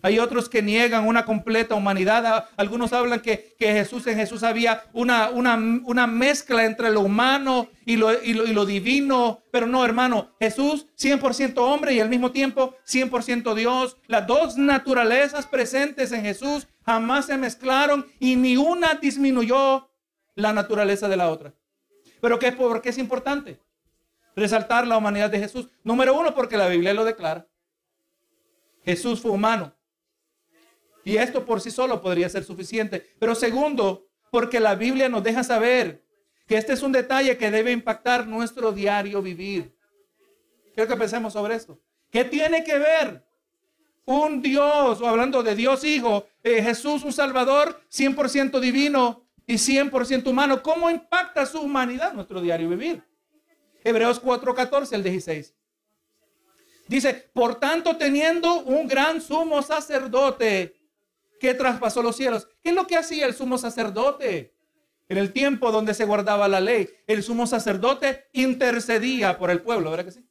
Hay 0.00 0.18
otros 0.18 0.48
que 0.48 0.62
niegan 0.62 1.06
una 1.06 1.26
completa 1.26 1.74
humanidad. 1.74 2.48
Algunos 2.56 2.94
hablan 2.94 3.20
que, 3.20 3.54
Jesús 3.58 4.06
en 4.06 4.16
Jesús 4.16 4.42
había 4.42 4.82
una, 4.94 5.28
una, 5.28 6.06
mezcla 6.06 6.64
entre 6.64 6.88
lo 6.88 7.02
humano 7.02 7.68
y 7.84 7.96
lo, 7.96 8.14
y 8.22 8.32
lo, 8.32 8.64
divino. 8.64 9.42
Pero 9.52 9.66
no, 9.66 9.84
hermano, 9.84 10.30
Jesús 10.40 10.86
100% 10.98 11.58
hombre 11.58 11.92
y 11.92 12.00
al 12.00 12.08
mismo 12.08 12.32
tiempo 12.32 12.76
100% 12.86 13.54
Dios. 13.54 13.98
Las 14.06 14.26
dos 14.26 14.56
naturalezas 14.56 15.46
presentes 15.46 16.12
en 16.12 16.22
Jesús 16.22 16.66
jamás 16.82 17.26
se 17.26 17.36
mezclaron 17.36 18.06
y 18.20 18.36
ni 18.36 18.56
una 18.56 18.94
disminuyó 18.94 19.90
la 20.34 20.54
naturaleza 20.54 21.10
de 21.10 21.16
la 21.18 21.28
otra. 21.28 21.52
Pero 22.22 22.38
¿qué, 22.38 22.52
¿por 22.52 22.80
qué 22.80 22.88
es 22.88 22.96
importante? 22.96 23.60
Resaltar 24.38 24.86
la 24.86 24.96
humanidad 24.96 25.30
de 25.30 25.40
Jesús. 25.40 25.68
Número 25.82 26.18
uno, 26.18 26.34
porque 26.34 26.56
la 26.56 26.68
Biblia 26.68 26.94
lo 26.94 27.04
declara. 27.04 27.46
Jesús 28.84 29.20
fue 29.20 29.32
humano. 29.32 29.74
Y 31.04 31.16
esto 31.16 31.44
por 31.44 31.60
sí 31.60 31.70
solo 31.70 32.00
podría 32.00 32.28
ser 32.28 32.44
suficiente. 32.44 33.14
Pero 33.18 33.34
segundo, 33.34 34.06
porque 34.30 34.60
la 34.60 34.76
Biblia 34.76 35.08
nos 35.08 35.24
deja 35.24 35.42
saber 35.42 36.04
que 36.46 36.56
este 36.56 36.72
es 36.72 36.82
un 36.82 36.92
detalle 36.92 37.36
que 37.36 37.50
debe 37.50 37.72
impactar 37.72 38.26
nuestro 38.26 38.72
diario 38.72 39.20
vivir. 39.20 39.76
Quiero 40.74 40.88
que 40.88 40.96
pensemos 40.96 41.32
sobre 41.32 41.56
esto. 41.56 41.80
¿Qué 42.10 42.24
tiene 42.24 42.62
que 42.62 42.78
ver 42.78 43.24
un 44.04 44.40
Dios, 44.40 45.00
o 45.00 45.08
hablando 45.08 45.42
de 45.42 45.54
Dios 45.56 45.82
Hijo, 45.82 46.26
eh, 46.44 46.62
Jesús, 46.62 47.02
un 47.02 47.12
Salvador, 47.12 47.82
100% 47.90 48.60
divino 48.60 49.26
y 49.46 49.54
100% 49.54 50.30
humano? 50.30 50.62
¿Cómo 50.62 50.88
impacta 50.88 51.44
su 51.44 51.60
humanidad 51.60 52.12
nuestro 52.12 52.40
diario 52.40 52.68
vivir? 52.68 53.02
Hebreos 53.88 54.22
4:14 54.22 54.92
el 54.94 55.02
16. 55.02 55.54
Dice, 56.86 57.30
por 57.34 57.56
tanto, 57.56 57.96
teniendo 57.96 58.62
un 58.62 58.88
gran 58.88 59.20
sumo 59.20 59.62
sacerdote 59.62 60.74
que 61.38 61.54
traspasó 61.54 62.02
los 62.02 62.16
cielos. 62.16 62.48
¿Qué 62.62 62.70
es 62.70 62.74
lo 62.74 62.86
que 62.86 62.96
hacía 62.96 63.26
el 63.26 63.34
sumo 63.34 63.58
sacerdote? 63.58 64.54
En 65.08 65.16
el 65.16 65.32
tiempo 65.32 65.72
donde 65.72 65.94
se 65.94 66.04
guardaba 66.04 66.48
la 66.48 66.60
ley, 66.60 66.88
el 67.06 67.22
sumo 67.22 67.46
sacerdote 67.46 68.28
intercedía 68.32 69.38
por 69.38 69.50
el 69.50 69.62
pueblo, 69.62 69.90
¿verdad 69.90 70.04
que 70.04 70.12
sí? 70.12 70.28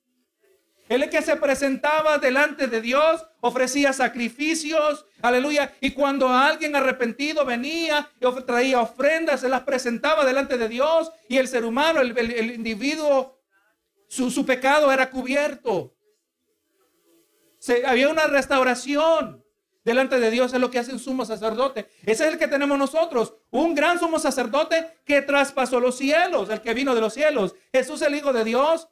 Él 0.90 1.04
es 1.04 1.10
que 1.10 1.22
se 1.22 1.36
presentaba 1.36 2.18
delante 2.18 2.68
de 2.68 2.80
Dios, 2.80 3.26
ofrecía 3.42 3.92
sacrificios, 3.92 5.06
aleluya. 5.22 5.74
Y 5.82 5.92
cuando 5.92 6.30
alguien 6.30 6.76
arrepentido 6.76 7.44
venía 7.44 8.10
y 8.22 8.42
traía 8.44 8.80
ofrendas, 8.80 9.42
se 9.42 9.50
las 9.50 9.62
presentaba 9.64 10.26
delante 10.26 10.58
de 10.58 10.70
Dios. 10.70 11.12
Y 11.28 11.38
el 11.38 11.48
ser 11.48 11.66
humano, 11.66 12.00
el, 12.00 12.52
individuo, 12.52 13.37
su, 14.08 14.32
su, 14.32 14.46
pecado 14.46 14.92
era 14.92 15.10
cubierto. 15.10 15.94
Se, 17.60 17.86
había 17.86 18.10
una 18.10 18.28
restauración 18.28 19.44
delante 19.88 20.20
de 20.20 20.30
Dios, 20.30 20.54
es 20.54 20.60
lo 20.60 20.70
que 20.70 20.80
hace 20.80 20.92
un 20.92 21.00
sumo 21.00 21.24
sacerdote. 21.24 21.88
Ese 22.02 22.26
es 22.28 22.34
el 22.34 22.38
que 22.38 22.50
tenemos 22.50 22.78
nosotros, 22.78 23.36
un 23.52 23.74
gran 23.74 23.98
sumo 23.98 24.20
sacerdote 24.20 25.00
que 25.06 25.22
traspasó 25.22 25.80
los 25.80 25.98
cielos, 25.98 26.50
el 26.50 26.60
que 26.62 26.74
vino 26.74 26.94
de 26.94 27.00
los 27.00 27.14
cielos. 27.14 27.56
Jesús, 27.72 28.02
el 28.02 28.16
Hijo 28.16 28.34
de 28.34 28.44
Dios. 28.44 28.90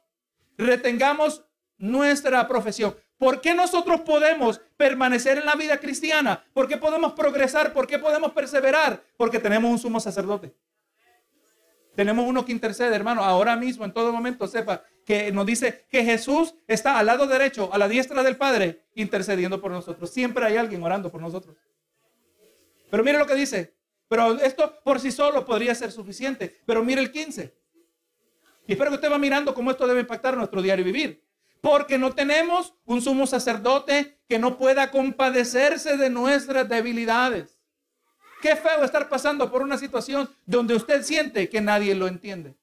Retengamos 0.56 1.44
nuestra 1.76 2.48
profesión. 2.48 2.96
¿Por 3.18 3.42
qué 3.42 3.54
nosotros 3.54 4.00
podemos 4.02 4.60
permanecer 4.76 5.38
en 5.38 5.44
la 5.46 5.54
vida 5.54 5.78
cristiana? 5.78 6.44
¿Por 6.54 6.66
qué 6.66 6.78
podemos 6.78 7.12
progresar? 7.12 7.74
¿Por 7.74 7.86
qué 7.86 7.98
podemos 7.98 8.32
perseverar? 8.32 9.02
Porque 9.18 9.38
tenemos 9.38 9.70
un 9.70 9.78
sumo 9.78 10.00
sacerdote. 10.00 10.54
Tenemos 11.96 12.26
uno 12.28 12.44
que 12.44 12.52
intercede, 12.52 12.94
hermano. 12.94 13.24
Ahora 13.24 13.56
mismo, 13.56 13.84
en 13.84 13.92
todo 13.92 14.12
momento, 14.12 14.46
sepa 14.46 14.84
que 15.04 15.32
nos 15.32 15.46
dice 15.46 15.86
que 15.90 16.04
Jesús 16.04 16.54
está 16.68 16.98
al 16.98 17.06
lado 17.06 17.26
derecho, 17.26 17.70
a 17.72 17.78
la 17.78 17.88
diestra 17.88 18.22
del 18.22 18.36
Padre, 18.36 18.84
intercediendo 18.94 19.60
por 19.60 19.70
nosotros. 19.70 20.10
Siempre 20.10 20.44
hay 20.44 20.56
alguien 20.56 20.82
orando 20.82 21.10
por 21.10 21.20
nosotros. 21.20 21.56
Pero 22.90 23.02
mire 23.02 23.18
lo 23.18 23.26
que 23.26 23.34
dice. 23.34 23.74
Pero 24.08 24.38
esto 24.38 24.78
por 24.84 25.00
sí 25.00 25.10
solo 25.10 25.44
podría 25.44 25.74
ser 25.74 25.90
suficiente. 25.90 26.60
Pero 26.66 26.84
mire 26.84 27.00
el 27.00 27.10
15. 27.10 27.52
Y 28.68 28.72
espero 28.72 28.90
que 28.90 28.96
usted 28.96 29.10
va 29.10 29.18
mirando 29.18 29.54
cómo 29.54 29.70
esto 29.70 29.86
debe 29.86 30.00
impactar 30.00 30.36
nuestro 30.36 30.62
diario 30.62 30.84
vivir 30.84 31.26
porque 31.66 31.98
no 31.98 32.14
tenemos 32.14 32.74
un 32.84 33.02
sumo 33.02 33.26
sacerdote 33.26 34.20
que 34.28 34.38
no 34.38 34.56
pueda 34.56 34.92
compadecerse 34.92 35.96
de 35.96 36.10
nuestras 36.10 36.68
debilidades. 36.68 37.55
Qué 38.42 38.54
feo 38.56 38.84
estar 38.84 39.08
pasando 39.08 39.50
por 39.50 39.62
una 39.62 39.78
situación 39.78 40.28
donde 40.44 40.74
usted 40.74 41.02
siente 41.02 41.48
que 41.48 41.60
nadie 41.60 41.94
lo 41.94 42.06
entiende. 42.06 42.54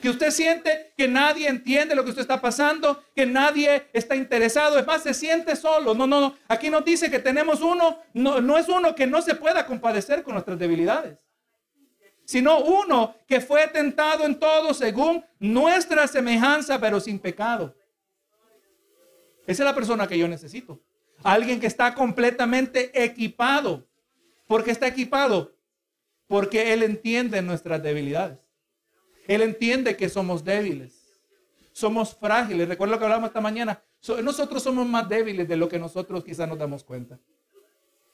Que 0.00 0.10
usted 0.10 0.30
siente 0.30 0.92
que 0.96 1.08
nadie 1.08 1.48
entiende 1.48 1.94
lo 1.94 2.04
que 2.04 2.10
usted 2.10 2.22
está 2.22 2.40
pasando, 2.40 3.02
que 3.14 3.24
nadie 3.24 3.88
está 3.92 4.14
interesado. 4.14 4.78
Es 4.78 4.86
más, 4.86 5.02
se 5.02 5.14
siente 5.14 5.56
solo. 5.56 5.94
No, 5.94 6.06
no, 6.06 6.20
no. 6.20 6.36
Aquí 6.48 6.68
nos 6.68 6.84
dice 6.84 7.10
que 7.10 7.18
tenemos 7.18 7.62
uno, 7.62 8.00
no, 8.12 8.40
no 8.40 8.58
es 8.58 8.68
uno 8.68 8.94
que 8.94 9.06
no 9.06 9.22
se 9.22 9.34
pueda 9.34 9.66
compadecer 9.66 10.22
con 10.22 10.34
nuestras 10.34 10.58
debilidades 10.58 11.16
sino 12.26 12.58
uno 12.58 13.14
que 13.26 13.40
fue 13.40 13.68
tentado 13.68 14.24
en 14.24 14.38
todo 14.38 14.74
según 14.74 15.24
nuestra 15.38 16.06
semejanza, 16.08 16.78
pero 16.78 17.00
sin 17.00 17.18
pecado. 17.18 17.74
Esa 19.46 19.62
es 19.62 19.66
la 19.66 19.74
persona 19.74 20.08
que 20.08 20.18
yo 20.18 20.26
necesito. 20.26 20.80
Alguien 21.22 21.60
que 21.60 21.68
está 21.68 21.94
completamente 21.94 22.90
equipado. 23.02 23.85
¿Por 24.46 24.64
qué 24.64 24.70
está 24.70 24.86
equipado? 24.86 25.54
Porque 26.26 26.72
Él 26.72 26.82
entiende 26.82 27.42
nuestras 27.42 27.82
debilidades. 27.82 28.38
Él 29.26 29.42
entiende 29.42 29.96
que 29.96 30.08
somos 30.08 30.44
débiles. 30.44 31.20
Somos 31.72 32.14
frágiles. 32.14 32.68
Recuerda 32.68 32.94
lo 32.94 32.98
que 32.98 33.04
hablamos 33.04 33.28
esta 33.28 33.40
mañana. 33.40 33.82
Nosotros 34.22 34.62
somos 34.62 34.86
más 34.86 35.08
débiles 35.08 35.48
de 35.48 35.56
lo 35.56 35.68
que 35.68 35.78
nosotros 35.78 36.24
quizás 36.24 36.48
nos 36.48 36.58
damos 36.58 36.84
cuenta. 36.84 37.18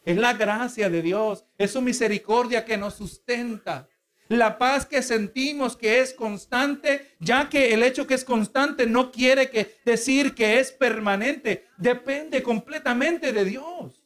Es 0.05 0.16
la 0.16 0.33
gracia 0.33 0.88
de 0.88 1.03
Dios. 1.03 1.45
Es 1.59 1.73
su 1.73 1.83
misericordia 1.83 2.64
que 2.64 2.77
nos 2.77 2.95
sustenta. 2.95 3.88
La 4.29 4.59
paz 4.59 4.87
que 4.87 5.03
sentimos 5.03 5.77
que 5.77 6.01
es 6.01 6.14
constante, 6.14 7.14
ya 7.21 7.51
que 7.51 7.75
el 7.75 7.83
hecho 7.83 8.07
que 8.07 8.14
es 8.14 8.25
constante 8.25 8.87
no 8.87 9.12
quiere 9.12 9.51
que 9.51 9.77
decir 9.85 10.35
que 10.35 10.59
es 10.59 10.73
permanente. 10.73 11.66
Depende 11.77 12.42
completamente 12.42 13.33
de 13.33 13.45
Dios. 13.45 14.02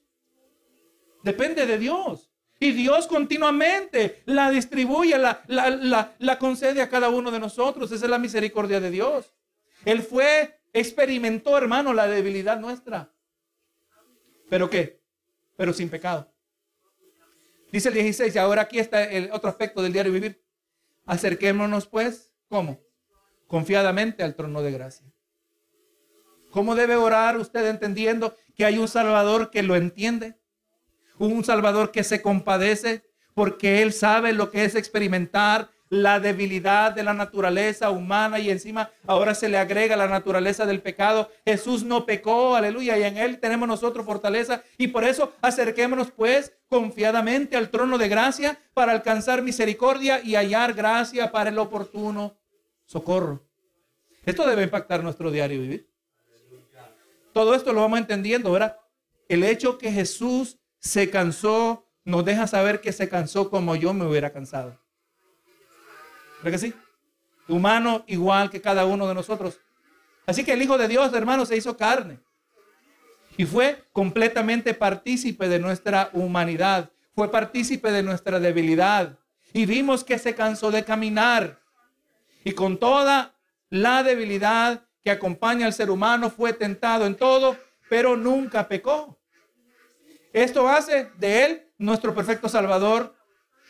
Depende 1.26 1.66
de 1.66 1.76
Dios. 1.76 2.30
Y 2.60 2.70
Dios 2.70 3.08
continuamente 3.08 4.22
la 4.26 4.48
distribuye, 4.48 5.18
la, 5.18 5.42
la, 5.48 6.14
la, 6.20 6.38
concede 6.38 6.80
a 6.80 6.88
cada 6.88 7.08
uno 7.08 7.32
de 7.32 7.40
nosotros. 7.40 7.90
Esa 7.90 8.04
es 8.04 8.10
la 8.10 8.20
misericordia 8.20 8.78
de 8.78 8.92
Dios. 8.92 9.34
Él 9.84 10.04
fue, 10.04 10.60
experimentó, 10.72 11.58
hermano, 11.58 11.92
la 11.92 12.06
debilidad 12.06 12.60
nuestra. 12.60 13.12
¿Pero 14.48 14.70
qué? 14.70 15.02
Pero 15.56 15.72
sin 15.72 15.88
pecado. 15.88 16.32
Dice 17.72 17.88
el 17.88 17.94
16, 17.94 18.32
y 18.32 18.38
ahora 18.38 18.62
aquí 18.62 18.78
está 18.78 19.02
el 19.02 19.32
otro 19.32 19.50
aspecto 19.50 19.82
del 19.82 19.92
diario 19.92 20.12
vivir. 20.12 20.40
Acerquémonos 21.06 21.88
pues, 21.88 22.32
¿cómo? 22.48 22.80
Confiadamente 23.48 24.22
al 24.22 24.36
trono 24.36 24.62
de 24.62 24.70
gracia. 24.70 25.12
¿Cómo 26.52 26.76
debe 26.76 26.94
orar 26.94 27.36
usted 27.36 27.66
entendiendo 27.66 28.36
que 28.54 28.64
hay 28.64 28.78
un 28.78 28.86
Salvador 28.86 29.50
que 29.50 29.64
lo 29.64 29.74
entiende? 29.74 30.38
Un 31.18 31.44
Salvador 31.44 31.90
que 31.92 32.04
se 32.04 32.22
compadece 32.22 33.02
porque 33.34 33.82
Él 33.82 33.92
sabe 33.92 34.32
lo 34.32 34.50
que 34.50 34.64
es 34.64 34.74
experimentar 34.74 35.70
la 35.88 36.18
debilidad 36.18 36.92
de 36.92 37.02
la 37.02 37.14
naturaleza 37.14 37.90
humana 37.90 38.38
y 38.38 38.50
encima 38.50 38.90
ahora 39.06 39.34
se 39.34 39.48
le 39.48 39.56
agrega 39.58 39.96
la 39.96 40.08
naturaleza 40.08 40.66
del 40.66 40.82
pecado. 40.82 41.30
Jesús 41.44 41.84
no 41.84 42.06
pecó, 42.06 42.56
aleluya, 42.56 42.98
y 42.98 43.04
en 43.04 43.16
Él 43.16 43.38
tenemos 43.38 43.68
nosotros 43.68 44.04
fortaleza 44.04 44.62
y 44.78 44.88
por 44.88 45.04
eso 45.04 45.32
acerquémonos 45.40 46.10
pues 46.10 46.52
confiadamente 46.68 47.56
al 47.56 47.70
trono 47.70 47.98
de 47.98 48.08
gracia 48.08 48.58
para 48.74 48.92
alcanzar 48.92 49.42
misericordia 49.42 50.20
y 50.22 50.34
hallar 50.34 50.74
gracia 50.74 51.30
para 51.30 51.50
el 51.50 51.58
oportuno 51.58 52.36
socorro. 52.84 53.44
Esto 54.24 54.46
debe 54.46 54.64
impactar 54.64 55.04
nuestro 55.04 55.30
diario 55.30 55.60
vivir. 55.60 55.88
Todo 57.32 57.54
esto 57.54 57.72
lo 57.72 57.82
vamos 57.82 58.00
entendiendo, 58.00 58.50
¿verdad? 58.50 58.76
El 59.28 59.44
hecho 59.44 59.78
que 59.78 59.92
Jesús 59.92 60.58
se 60.86 61.10
cansó 61.10 61.86
nos 62.04 62.24
deja 62.24 62.46
saber 62.46 62.80
que 62.80 62.92
se 62.92 63.08
cansó 63.08 63.50
como 63.50 63.74
yo 63.74 63.92
me 63.92 64.06
hubiera 64.06 64.32
cansado. 64.32 64.78
¿Verdad 66.42 66.52
que 66.52 66.66
sí? 66.66 66.74
Humano 67.48 68.04
igual 68.06 68.48
que 68.48 68.60
cada 68.60 68.86
uno 68.86 69.08
de 69.08 69.14
nosotros. 69.14 69.58
Así 70.24 70.44
que 70.44 70.52
el 70.52 70.62
Hijo 70.62 70.78
de 70.78 70.86
Dios, 70.86 71.12
hermano, 71.12 71.44
se 71.44 71.56
hizo 71.56 71.76
carne. 71.76 72.20
Y 73.36 73.44
fue 73.44 73.84
completamente 73.92 74.72
partícipe 74.72 75.48
de 75.48 75.58
nuestra 75.58 76.10
humanidad. 76.12 76.90
Fue 77.14 77.30
partícipe 77.30 77.90
de 77.90 78.04
nuestra 78.04 78.38
debilidad. 78.38 79.18
Y 79.52 79.66
vimos 79.66 80.04
que 80.04 80.18
se 80.18 80.34
cansó 80.34 80.70
de 80.70 80.84
caminar. 80.84 81.60
Y 82.44 82.52
con 82.52 82.78
toda 82.78 83.34
la 83.68 84.04
debilidad 84.04 84.84
que 85.02 85.10
acompaña 85.10 85.66
al 85.66 85.72
ser 85.72 85.90
humano, 85.90 86.30
fue 86.30 86.52
tentado 86.52 87.06
en 87.06 87.16
todo, 87.16 87.56
pero 87.88 88.16
nunca 88.16 88.68
pecó. 88.68 89.15
Esto 90.36 90.68
hace 90.68 91.08
de 91.16 91.46
él 91.46 91.66
nuestro 91.78 92.14
perfecto 92.14 92.46
Salvador, 92.46 93.16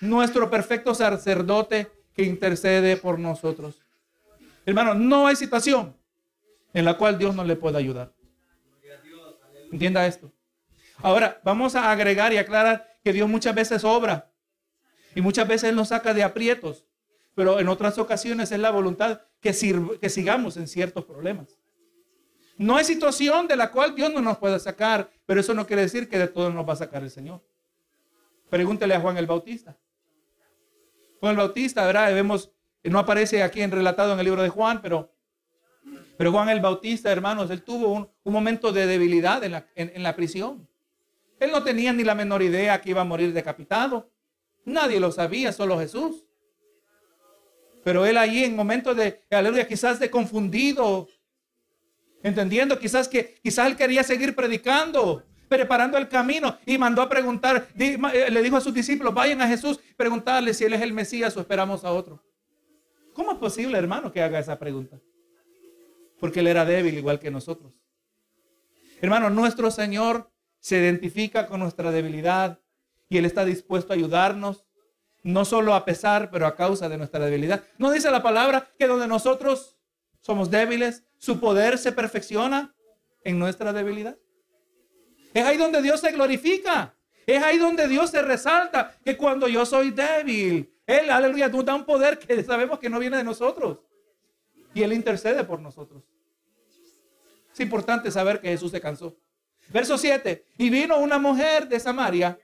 nuestro 0.01 0.51
perfecto 0.51 0.97
sacerdote 0.97 1.87
que 2.13 2.25
intercede 2.25 2.97
por 2.97 3.21
nosotros. 3.21 3.85
Hermano, 4.65 4.93
no 4.93 5.29
hay 5.29 5.37
situación 5.37 5.97
en 6.75 6.85
la 6.85 6.99
cual 6.99 7.19
Dios 7.19 7.37
no 7.37 7.45
le 7.45 7.55
pueda 7.55 7.79
ayudar. 7.79 8.13
Entienda 9.71 10.09
esto. 10.09 10.33
Ahora, 10.99 11.41
vamos 11.45 11.77
a 11.77 11.93
agregar 11.93 12.33
y 12.33 12.39
aclarar 12.39 12.99
que 13.05 13.13
Dios 13.13 13.29
muchas 13.29 13.55
veces 13.55 13.85
obra 13.85 14.33
y 15.15 15.21
muchas 15.21 15.47
veces 15.47 15.73
nos 15.73 15.91
saca 15.91 16.15
de 16.15 16.25
aprietos, 16.25 16.85
pero 17.37 17.61
en 17.61 17.69
otras 17.69 17.97
ocasiones 17.97 18.51
es 18.51 18.59
la 18.59 18.73
voluntad 18.73 19.21
que, 19.41 19.55
que 20.01 20.11
sigamos 20.11 20.57
en 20.57 20.67
ciertos 20.67 21.05
problemas. 21.05 21.47
No 22.59 22.77
hay 22.77 22.85
situación 22.85 23.47
de 23.47 23.57
la 23.57 23.71
cual 23.71 23.95
Dios 23.95 24.13
no 24.13 24.21
nos 24.21 24.39
pueda 24.39 24.59
sacar, 24.59 25.11
pero 25.27 25.41
eso 25.41 25.53
no 25.55 25.67
quiere 25.67 25.83
decir 25.83 26.09
que 26.09 26.19
de 26.19 26.29
todo 26.29 26.51
nos 26.51 26.67
va 26.67 26.73
a 26.73 26.77
sacar 26.77 27.03
el 27.03 27.11
Señor. 27.11 27.43
Pregúntele 28.49 28.95
a 28.95 29.01
Juan 29.01 29.17
el 29.19 29.27
Bautista. 29.27 29.77
Juan 31.21 31.33
el 31.33 31.37
Bautista, 31.37 31.87
¿verdad? 31.87 32.15
Vemos, 32.15 32.51
no 32.85 32.99
aparece 32.99 33.43
aquí 33.43 33.61
en 33.61 33.71
relatado 33.71 34.13
en 34.13 34.19
el 34.19 34.25
libro 34.25 34.43
de 34.43 34.49
Juan, 34.49 34.81
pero, 34.81 35.13
pero 36.17 36.33
Juan 36.33 36.49
el 36.49 36.61
Bautista, 36.61 37.13
hermanos, 37.13 37.51
él 37.51 37.63
tuvo 37.63 37.93
un, 37.93 38.09
momento 38.25 38.73
de 38.73 38.87
debilidad 38.87 39.45
en 39.45 39.53
la, 39.53 39.67
en 39.75 40.03
la 40.03 40.17
prisión. 40.17 40.67
Él 41.39 41.51
no 41.51 41.63
tenía 41.63 41.93
ni 41.93 42.05
la 42.05 42.15
menor 42.15 42.43
idea 42.43 42.81
que 42.81 42.91
iba 42.91 43.03
a 43.03 43.05
morir 43.05 43.33
decapitado. 43.33 44.11
Nadie 44.65 44.99
lo 44.99 45.13
sabía, 45.13 45.53
solo 45.53 45.79
Jesús. 45.79 46.25
Pero 47.85 48.05
él 48.05 48.17
ahí 48.17 48.43
en 48.43 48.57
momentos 48.57 48.97
de, 48.97 49.25
aleluya, 49.31 49.69
quizás 49.69 50.01
de 50.01 50.11
confundido, 50.11 51.07
entendiendo 52.27 52.77
quizás 52.79 53.07
que 53.07 53.37
quizás 53.41 53.69
él 53.69 53.77
quería 53.77 54.03
seguir 54.03 54.35
predicando, 54.35 55.23
preparando 55.49 55.97
el 55.97 56.09
camino 56.09 56.59
y 56.67 56.77
mandó 56.77 57.01
a 57.03 57.09
preguntar, 57.09 57.69
eh, 57.79 58.29
le 58.31 58.43
dijo 58.43 58.57
a 58.57 58.61
sus 58.61 58.75
discípulos, 58.75 59.15
vayan 59.15 59.41
a 59.41 59.47
Jesús, 59.47 59.79
preguntarle 59.97 60.53
si 60.53 60.65
él 60.65 60.73
es 60.73 60.83
el 60.83 60.93
Mesías 60.93 61.37
o 61.37 61.41
esperamos 61.41 61.85
a 61.85 61.93
otro. 61.93 62.21
¿Cómo 63.13 63.31
es 63.31 63.39
posible, 63.39 63.79
hermano, 63.79 64.11
que 64.11 64.21
haga 64.21 64.41
esa 64.41 64.59
pregunta? 64.59 64.99
Porque 66.19 66.41
él 66.41 66.49
era 66.49 66.65
débil 66.65 66.99
igual 66.99 67.21
que 67.21 67.31
nosotros. 67.31 67.73
Hermano, 69.01 69.31
nuestro 69.31 69.71
Señor 69.71 70.29
se 70.59 70.79
identifica 70.79 71.47
con 71.47 71.61
nuestra 71.61 71.93
debilidad 71.93 72.59
y 73.09 73.19
Él 73.19 73.25
está 73.25 73.45
dispuesto 73.45 73.93
a 73.93 73.97
ayudarnos, 73.97 74.65
no 75.23 75.45
solo 75.45 75.75
a 75.75 75.85
pesar, 75.85 76.31
pero 76.33 76.47
a 76.47 76.57
causa 76.57 76.89
de 76.89 76.99
nuestra 76.99 77.25
debilidad. 77.25 77.63
¿No 77.79 77.93
dice 77.93 78.11
la 78.11 78.23
palabra 78.23 78.69
que 78.77 78.89
donde 78.89 79.07
nosotros 79.07 79.76
somos 80.27 80.51
débiles, 80.51 81.05
su 81.19 81.39
poder 81.39 81.79
se 81.79 81.93
perfecciona 81.93 82.75
en 83.23 83.39
nuestra 83.39 83.73
debilidad? 83.73 84.19
Es 85.33 85.45
ahí 85.45 85.57
donde 85.57 85.81
Dios 85.81 86.01
se 86.01 86.11
glorifica. 86.11 86.97
Es 87.25 87.41
ahí 87.45 87.59
donde 87.59 87.87
Dios 87.87 88.11
se 88.11 88.23
resalta 88.23 88.99
que 89.05 89.17
cuando 89.17 89.47
yo 89.47 89.65
soy 89.65 89.93
débil, 89.93 90.69
Él, 90.85 91.11
aleluya, 91.11 91.49
tú 91.49 91.63
da 91.63 91.77
un 91.77 91.85
poder 91.85 92.19
que 92.19 92.43
sabemos 92.43 92.81
que 92.81 92.91
no 92.91 92.99
viene 92.99 93.19
de 93.19 93.23
nosotros. 93.23 93.79
Y 94.75 94.83
Él 94.83 94.93
intercede 94.95 95.45
por 95.45 95.61
nosotros. 95.61 96.03
Es 97.53 97.61
importante 97.61 98.11
saber 98.11 98.41
que 98.41 98.49
Jesús 98.49 98.73
se 98.73 98.81
cansó. 98.81 99.17
Verso 99.69 99.97
7. 99.97 100.45
Y 100.59 100.71
vino 100.71 100.99
una 100.99 101.21
mujer 101.21 101.69
de 101.69 101.79
Samaria, 101.79 102.37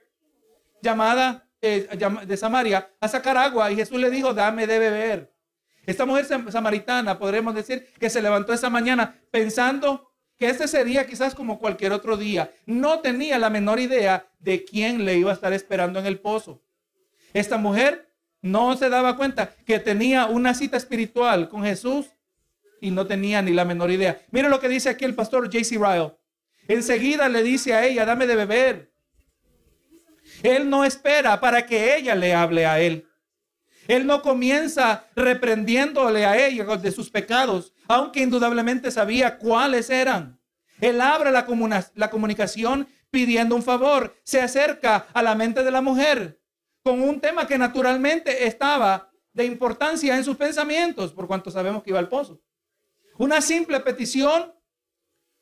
llamada 0.81 1.49
eh, 1.61 1.89
de 2.25 2.37
Samaria, 2.37 2.89
a 3.01 3.09
sacar 3.09 3.35
agua. 3.35 3.69
Y 3.71 3.75
Jesús 3.75 3.99
le 3.99 4.09
dijo, 4.09 4.33
dame 4.33 4.67
de 4.67 4.79
beber. 4.79 5.32
Esta 5.85 6.05
mujer 6.05 6.25
samaritana, 6.25 7.19
podremos 7.19 7.53
decir, 7.53 7.87
que 7.99 8.09
se 8.09 8.21
levantó 8.21 8.53
esa 8.53 8.69
mañana 8.69 9.19
pensando 9.31 10.11
que 10.37 10.49
este 10.49 10.67
sería 10.67 11.05
quizás 11.05 11.35
como 11.35 11.59
cualquier 11.59 11.91
otro 11.91 12.17
día. 12.17 12.51
No 12.65 12.99
tenía 12.99 13.37
la 13.37 13.49
menor 13.49 13.79
idea 13.79 14.27
de 14.39 14.63
quién 14.63 15.05
le 15.05 15.17
iba 15.17 15.31
a 15.31 15.33
estar 15.35 15.53
esperando 15.53 15.99
en 15.99 16.05
el 16.05 16.19
pozo. 16.19 16.61
Esta 17.33 17.57
mujer 17.57 18.09
no 18.41 18.75
se 18.77 18.89
daba 18.89 19.15
cuenta 19.17 19.55
que 19.65 19.79
tenía 19.79 20.25
una 20.25 20.53
cita 20.53 20.77
espiritual 20.77 21.49
con 21.49 21.63
Jesús 21.63 22.07
y 22.81 22.91
no 22.91 23.07
tenía 23.07 23.41
ni 23.41 23.51
la 23.51 23.65
menor 23.65 23.91
idea. 23.91 24.21
Mira 24.31 24.49
lo 24.49 24.59
que 24.59 24.67
dice 24.67 24.89
aquí 24.89 25.05
el 25.05 25.15
pastor 25.15 25.45
J.C. 25.45 25.77
Ryle. 25.77 26.13
Enseguida 26.67 27.29
le 27.29 27.43
dice 27.43 27.73
a 27.73 27.85
ella, 27.85 28.05
dame 28.05 28.27
de 28.27 28.35
beber. 28.35 28.93
Él 30.43 30.69
no 30.69 30.83
espera 30.83 31.39
para 31.39 31.65
que 31.65 31.95
ella 31.95 32.15
le 32.15 32.33
hable 32.33 32.65
a 32.65 32.79
él. 32.79 33.07
Él 33.87 34.05
no 34.07 34.21
comienza 34.21 35.05
reprendiéndole 35.15 36.25
a 36.25 36.45
ella 36.45 36.65
de 36.77 36.91
sus 36.91 37.09
pecados, 37.09 37.73
aunque 37.87 38.21
indudablemente 38.21 38.91
sabía 38.91 39.37
cuáles 39.37 39.89
eran. 39.89 40.39
Él 40.79 41.01
abre 41.01 41.31
la, 41.31 41.45
la 41.95 42.09
comunicación 42.09 42.87
pidiendo 43.09 43.55
un 43.55 43.63
favor, 43.63 44.15
se 44.23 44.41
acerca 44.41 45.07
a 45.13 45.21
la 45.21 45.35
mente 45.35 45.63
de 45.63 45.71
la 45.71 45.81
mujer 45.81 46.39
con 46.83 47.01
un 47.01 47.21
tema 47.21 47.47
que 47.47 47.57
naturalmente 47.57 48.45
estaba 48.45 49.09
de 49.31 49.45
importancia 49.45 50.15
en 50.15 50.23
sus 50.23 50.35
pensamientos, 50.35 51.13
por 51.13 51.27
cuanto 51.27 51.49
sabemos 51.49 51.81
que 51.81 51.91
iba 51.91 51.99
al 51.99 52.09
pozo. 52.09 52.41
Una 53.17 53.41
simple 53.41 53.79
petición, 53.79 54.53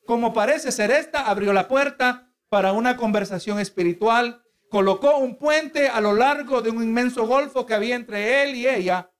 como 0.06 0.32
parece 0.32 0.70
ser 0.70 0.90
esta, 0.90 1.28
abrió 1.28 1.52
la 1.52 1.68
puerta 1.68 2.32
para 2.48 2.72
una 2.72 2.96
conversación 2.96 3.58
espiritual, 3.58 4.41
colocó 4.72 5.18
un 5.18 5.36
puente 5.36 5.88
a 5.88 6.00
lo 6.00 6.14
largo 6.14 6.62
de 6.62 6.70
un 6.70 6.82
inmenso 6.82 7.26
golfo 7.26 7.66
que 7.66 7.74
había 7.74 7.94
entre 7.94 8.42
él 8.42 8.54
y 8.56 8.66
ella, 8.66 9.10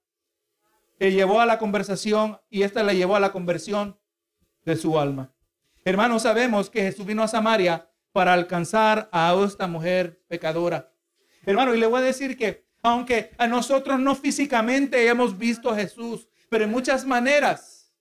que 0.97 1.11
llevó 1.11 1.41
a 1.41 1.45
la 1.45 1.59
conversación 1.59 2.39
y 2.49 2.63
esta 2.63 2.81
le 2.81 2.95
llevó 2.95 3.15
a 3.15 3.19
la 3.19 3.31
conversión 3.31 3.99
de 4.65 4.75
su 4.75 4.97
alma. 4.97 5.31
Hermanos, 5.85 6.23
sabemos 6.23 6.71
que 6.71 6.81
Jesús 6.81 7.05
vino 7.05 7.21
a 7.21 7.27
Samaria 7.27 7.87
para 8.11 8.33
alcanzar 8.33 9.09
a 9.11 9.31
esta 9.45 9.67
mujer 9.67 10.23
pecadora. 10.27 10.91
Hermano, 11.45 11.75
y 11.75 11.79
le 11.79 11.85
voy 11.85 12.01
a 12.01 12.05
decir 12.05 12.35
que 12.35 12.65
aunque 12.81 13.29
a 13.37 13.45
nosotros 13.45 13.99
no 13.99 14.15
físicamente 14.15 15.07
hemos 15.07 15.37
visto 15.37 15.69
a 15.69 15.75
Jesús, 15.75 16.27
pero 16.49 16.63
en 16.63 16.71
muchas 16.71 17.05
maneras 17.05 17.93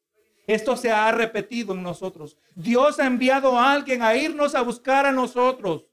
esto 0.47 0.75
se 0.75 0.91
ha 0.91 1.12
repetido 1.12 1.75
en 1.75 1.83
nosotros. 1.83 2.38
Dios 2.55 2.99
ha 2.99 3.05
enviado 3.05 3.59
a 3.59 3.75
alguien 3.75 4.01
a 4.01 4.17
irnos 4.17 4.55
a 4.55 4.62
buscar 4.62 5.05
a 5.05 5.12
nosotros. 5.12 5.92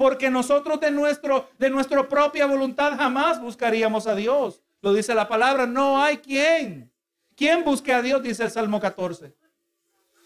Porque 0.00 0.30
nosotros 0.30 0.80
de, 0.80 0.90
nuestro, 0.90 1.50
de 1.58 1.68
nuestra 1.68 2.08
propia 2.08 2.46
voluntad 2.46 2.96
jamás 2.96 3.38
buscaríamos 3.38 4.06
a 4.06 4.14
Dios. 4.14 4.62
Lo 4.80 4.94
dice 4.94 5.14
la 5.14 5.28
palabra, 5.28 5.66
no 5.66 6.02
hay 6.02 6.16
quien. 6.16 6.90
¿Quién 7.36 7.62
busque 7.64 7.92
a 7.92 8.00
Dios? 8.00 8.22
Dice 8.22 8.44
el 8.44 8.50
Salmo 8.50 8.80
14. 8.80 9.34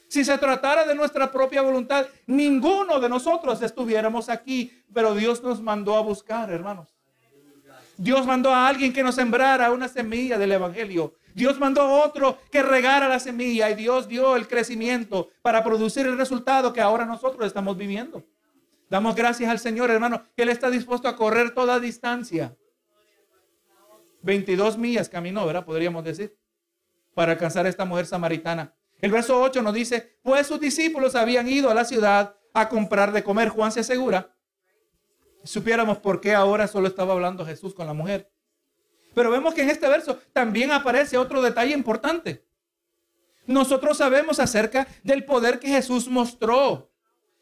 Si 0.07 0.25
se 0.25 0.39
tratara 0.39 0.87
de 0.87 0.95
nuestra 0.95 1.33
propia 1.33 1.61
voluntad, 1.61 2.07
ninguno 2.29 3.01
de 3.01 3.09
nosotros 3.09 3.61
estuviéramos 3.63 4.29
aquí, 4.29 4.71
pero 4.93 5.13
Dios 5.13 5.43
nos 5.43 5.61
mandó 5.61 5.97
a 5.97 6.03
buscar, 6.03 6.53
hermanos. 6.53 6.95
Dios 7.97 8.25
mandó 8.27 8.55
a 8.55 8.69
alguien 8.69 8.93
que 8.93 9.03
nos 9.03 9.17
sembrara 9.17 9.73
una 9.73 9.89
semilla 9.89 10.39
del 10.39 10.53
Evangelio. 10.53 11.15
Dios 11.35 11.59
mandó 11.59 11.81
a 11.81 12.05
otro 12.05 12.39
que 12.53 12.63
regara 12.63 13.09
la 13.09 13.19
semilla 13.19 13.69
y 13.71 13.75
Dios 13.75 14.07
dio 14.07 14.37
el 14.37 14.47
crecimiento 14.47 15.31
para 15.43 15.65
producir 15.65 16.07
el 16.07 16.17
resultado 16.17 16.73
que 16.73 16.81
ahora 16.81 17.05
nosotros 17.05 17.45
estamos 17.45 17.77
viviendo. 17.77 18.23
Damos 18.91 19.15
gracias 19.15 19.51
al 19.51 19.59
Señor, 19.59 19.91
hermano, 19.91 20.23
que 20.37 20.43
Él 20.43 20.51
está 20.51 20.71
dispuesto 20.71 21.09
a 21.09 21.17
correr 21.17 21.55
toda 21.55 21.81
distancia. 21.81 22.57
22 24.23 24.79
millas 24.79 25.09
caminó, 25.09 25.47
¿verdad? 25.47 25.65
Podríamos 25.65 26.05
decir, 26.05 26.39
para 27.15 27.33
alcanzar 27.33 27.67
a 27.67 27.69
esta 27.69 27.85
mujer 27.85 28.07
samaritana. 28.07 28.75
El 29.01 29.11
verso 29.11 29.41
8 29.41 29.63
nos 29.63 29.75
dice, 29.75 30.19
pues 30.23 30.47
sus 30.47 30.61
discípulos 30.61 31.15
habían 31.15 31.49
ido 31.49 31.71
a 31.71 31.75
la 31.75 31.85
ciudad 31.85 32.37
a 32.55 32.69
comprar 32.69 33.13
de 33.13 33.23
comer. 33.23 33.51
Juan 33.51 33.71
se 33.73 33.81
asegura. 33.81 34.35
Supiéramos 35.43 35.99
por 35.99 36.21
qué 36.21 36.35
ahora 36.35 36.67
solo 36.67 36.89
estaba 36.89 37.13
hablando 37.13 37.45
Jesús 37.45 37.75
con 37.75 37.87
la 37.87 37.93
mujer. 37.93 38.33
Pero 39.15 39.31
vemos 39.31 39.55
que 39.55 39.63
en 39.63 39.71
este 39.71 39.89
verso 39.89 40.19
también 40.33 40.73
aparece 40.73 41.19
otro 41.19 41.43
detalle 41.43 41.75
importante. 41.75 42.47
Nosotros 43.47 43.99
sabemos 43.99 44.41
acerca 44.41 44.89
del 45.03 45.25
poder 45.25 45.61
que 45.61 45.69
Jesús 45.69 46.09
mostró. 46.09 46.91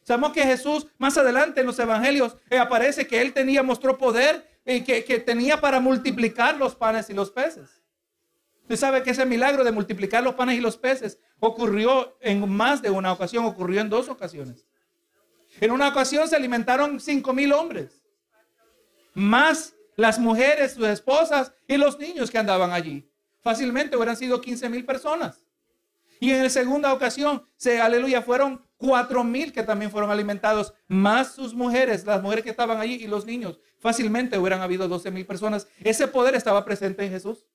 Sabemos 0.03 0.33
que 0.33 0.43
Jesús 0.43 0.87
más 0.99 1.17
adelante 1.17 1.61
en 1.61 1.67
los 1.67 1.79
evangelios 1.79 2.37
eh, 2.51 2.59
aparece 2.59 3.07
que 3.07 3.21
él 3.21 3.33
tenía, 3.33 3.63
mostró 3.63 3.97
poder 3.97 4.49
y 4.65 4.77
eh, 4.91 5.05
que, 5.05 5.19
tenía 5.21 5.61
para 5.61 5.81
multiplicar 5.81 6.57
los 6.57 6.75
panes 6.75 7.09
y 7.11 7.15
los 7.15 7.31
peces. 7.31 7.83
Usted 8.63 8.77
sabe 8.77 9.03
que 9.03 9.11
ese 9.11 9.25
milagro 9.27 9.65
de 9.65 9.73
multiplicar 9.73 10.23
los 10.23 10.35
panes 10.35 10.59
y 10.59 10.61
los 10.61 10.77
peces 10.77 11.19
ocurrió 11.39 12.17
en 12.21 12.49
más 12.49 12.83
de 12.83 12.91
una 12.91 13.13
ocasión, 13.13 13.45
ocurrió 13.45 13.81
en 13.81 13.91
dos 13.91 14.09
ocasiones. 14.09 14.67
En 15.61 15.71
una 15.71 15.89
ocasión 15.89 16.29
se 16.29 16.37
alimentaron 16.37 16.99
cinco 17.01 17.33
mil 17.33 17.53
hombres, 17.53 18.03
más 19.15 19.75
las 19.97 20.19
mujeres, 20.19 20.73
sus 20.73 20.87
esposas 20.87 21.53
y 21.69 21.77
los 21.77 21.99
niños 21.99 22.31
que 22.31 22.39
andaban 22.39 22.73
allí. 22.73 23.09
Fácilmente 23.41 23.97
hubieran 23.97 24.17
sido 24.17 24.41
15 24.41 24.69
mil 24.69 24.85
personas. 24.85 25.45
Y 26.21 26.31
en 26.31 26.45
la 26.45 26.51
segunda 26.51 26.93
ocasión, 26.93 27.47
se, 27.57 27.81
aleluya, 27.81 28.23
fueron 28.23 28.65
cuatro 28.83 29.23
mil 29.23 29.53
que 29.53 29.63
también 29.63 29.93
fueron 29.93 30.11
alimentados, 30.11 30.75
más 30.89 31.37
sus 31.37 31.55
mujeres, 31.55 32.05
las 32.05 32.21
mujeres 32.21 32.43
que 32.43 32.51
estaban 32.51 32.81
allí 32.81 32.95
y 32.95 33.07
los 33.07 33.25
niños. 33.25 33.61
Fácilmente 33.79 34.37
hubieran 34.37 34.61
habido 34.61 34.89
12 34.89 35.13
mil 35.13 35.25
personas. 35.25 35.69
Ese 35.85 36.09
poder 36.09 36.35
estaba 36.35 36.65
presente 36.65 37.05
en 37.05 37.13
Jesús. 37.13 37.47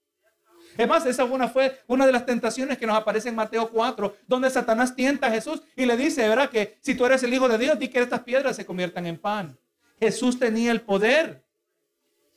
Es 0.77 0.87
más, 0.87 1.05
esa 1.05 1.25
una 1.25 1.49
fue 1.49 1.81
una 1.87 2.05
de 2.05 2.13
las 2.13 2.25
tentaciones 2.25 2.77
que 2.77 2.87
nos 2.87 2.95
aparece 2.95 3.27
en 3.27 3.35
Mateo 3.35 3.69
4, 3.69 4.15
donde 4.25 4.49
Satanás 4.49 4.95
tienta 4.95 5.27
a 5.27 5.31
Jesús 5.31 5.61
y 5.75 5.85
le 5.85 5.97
dice, 5.97 6.29
¿verdad? 6.29 6.49
Que 6.49 6.77
si 6.81 6.95
tú 6.95 7.05
eres 7.05 7.21
el 7.23 7.33
Hijo 7.33 7.49
de 7.49 7.57
Dios, 7.57 7.77
di 7.77 7.89
que 7.89 7.99
estas 7.99 8.21
piedras 8.21 8.55
se 8.55 8.65
conviertan 8.65 9.05
en 9.05 9.17
pan. 9.17 9.59
Jesús 9.99 10.39
tenía 10.39 10.71
el 10.71 10.79
poder 10.79 11.43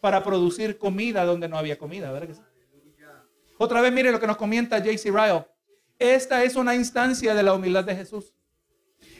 para 0.00 0.24
producir 0.24 0.78
comida 0.78 1.24
donde 1.24 1.48
no 1.48 1.58
había 1.58 1.78
comida, 1.78 2.10
¿verdad 2.10 2.36
Otra 3.56 3.82
vez 3.82 3.92
mire 3.92 4.10
lo 4.10 4.18
que 4.18 4.26
nos 4.26 4.36
comenta 4.36 4.78
J.C. 4.78 5.10
Ryle. 5.10 5.46
Esta 5.98 6.42
es 6.42 6.56
una 6.56 6.74
instancia 6.74 7.34
de 7.34 7.42
la 7.44 7.52
humildad 7.52 7.84
de 7.84 7.94
Jesús. 7.94 8.34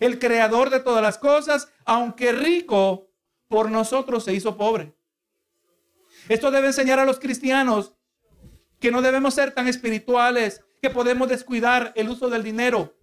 El 0.01 0.19
creador 0.19 0.71
de 0.71 0.81
todas 0.81 1.03
las 1.03 1.19
cosas, 1.19 1.71
aunque 1.85 2.33
rico, 2.33 3.11
por 3.49 3.71
nosotros 3.71 4.25
se 4.25 4.33
hizo 4.33 4.57
pobre. 4.57 4.97
Esto 6.29 6.51
debe 6.51 6.69
enseñar 6.69 6.99
a 6.99 7.05
los 7.05 7.21
cristianos 7.21 7.95
que 8.81 8.91
no 8.91 9.03
debemos 9.03 9.35
ser 9.35 9.53
tan 9.53 9.69
espirituales, 9.69 10.65
que 10.81 10.89
podemos 10.89 11.29
descuidar 11.29 11.93
el 11.97 12.09
uso 12.09 12.31
del 12.31 12.43
dinero 12.43 12.97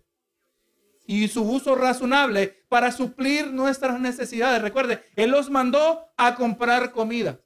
y 1.06 1.28
su 1.28 1.44
uso 1.44 1.76
razonable 1.76 2.66
para 2.68 2.92
suplir 2.92 3.48
nuestras 3.54 4.00
necesidades. 4.00 4.62
Recuerde, 4.62 5.04
Él 5.16 5.30
los 5.30 5.52
mandó 5.52 6.12
a 6.18 6.36
comprar 6.36 6.92
comida. 6.92 7.40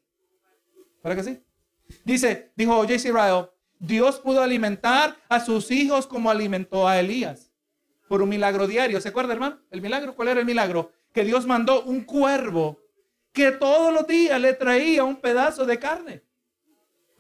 ¿Para 1.02 1.16
que 1.16 1.24
sí? 1.24 1.44
Dice, 2.06 2.54
dijo 2.56 2.74
J.C. 2.78 3.12
Ryle, 3.12 3.50
Dios 3.80 4.20
pudo 4.20 4.42
alimentar 4.42 5.18
a 5.28 5.44
sus 5.44 5.72
hijos 5.72 6.08
como 6.08 6.32
alimentó 6.32 6.88
a 6.88 7.00
Elías 7.00 7.51
por 8.12 8.22
un 8.22 8.28
milagro 8.28 8.68
diario. 8.68 9.00
¿Se 9.00 9.08
acuerda, 9.08 9.32
hermano? 9.32 9.60
El 9.72 9.82
milagro, 9.82 10.14
¿cuál 10.14 10.28
era 10.28 10.42
el 10.42 10.46
milagro? 10.46 10.92
Que 11.14 11.24
Dios 11.24 11.46
mandó 11.46 11.84
un 11.84 12.04
cuervo 12.04 12.78
que 13.32 13.54
todos 13.54 13.94
los 13.94 14.06
días 14.06 14.38
le 14.42 14.52
traía 14.54 15.06
un 15.06 15.16
pedazo 15.16 15.66
de 15.66 15.80
carne 15.80 16.22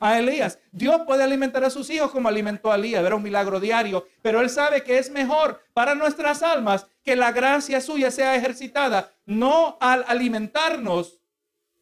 a 0.02 0.20
Elías. 0.20 0.60
Dios 0.74 1.04
puede 1.08 1.24
alimentar 1.24 1.64
a 1.64 1.70
sus 1.70 1.90
hijos 1.90 2.12
como 2.12 2.28
alimentó 2.28 2.74
a 2.74 2.76
Elías, 2.76 3.06
era 3.06 3.16
un 3.16 3.24
milagro 3.24 3.62
diario, 3.62 4.06
pero 4.22 4.42
Él 4.42 4.50
sabe 4.50 4.84
que 4.84 4.98
es 4.98 5.10
mejor 5.10 5.64
para 5.74 5.96
nuestras 5.96 6.44
almas 6.44 6.86
que 7.06 7.16
la 7.16 7.32
gracia 7.32 7.80
suya 7.80 8.12
sea 8.12 8.36
ejercitada, 8.36 9.14
no 9.26 9.78
al 9.80 10.04
alimentarnos, 10.10 11.22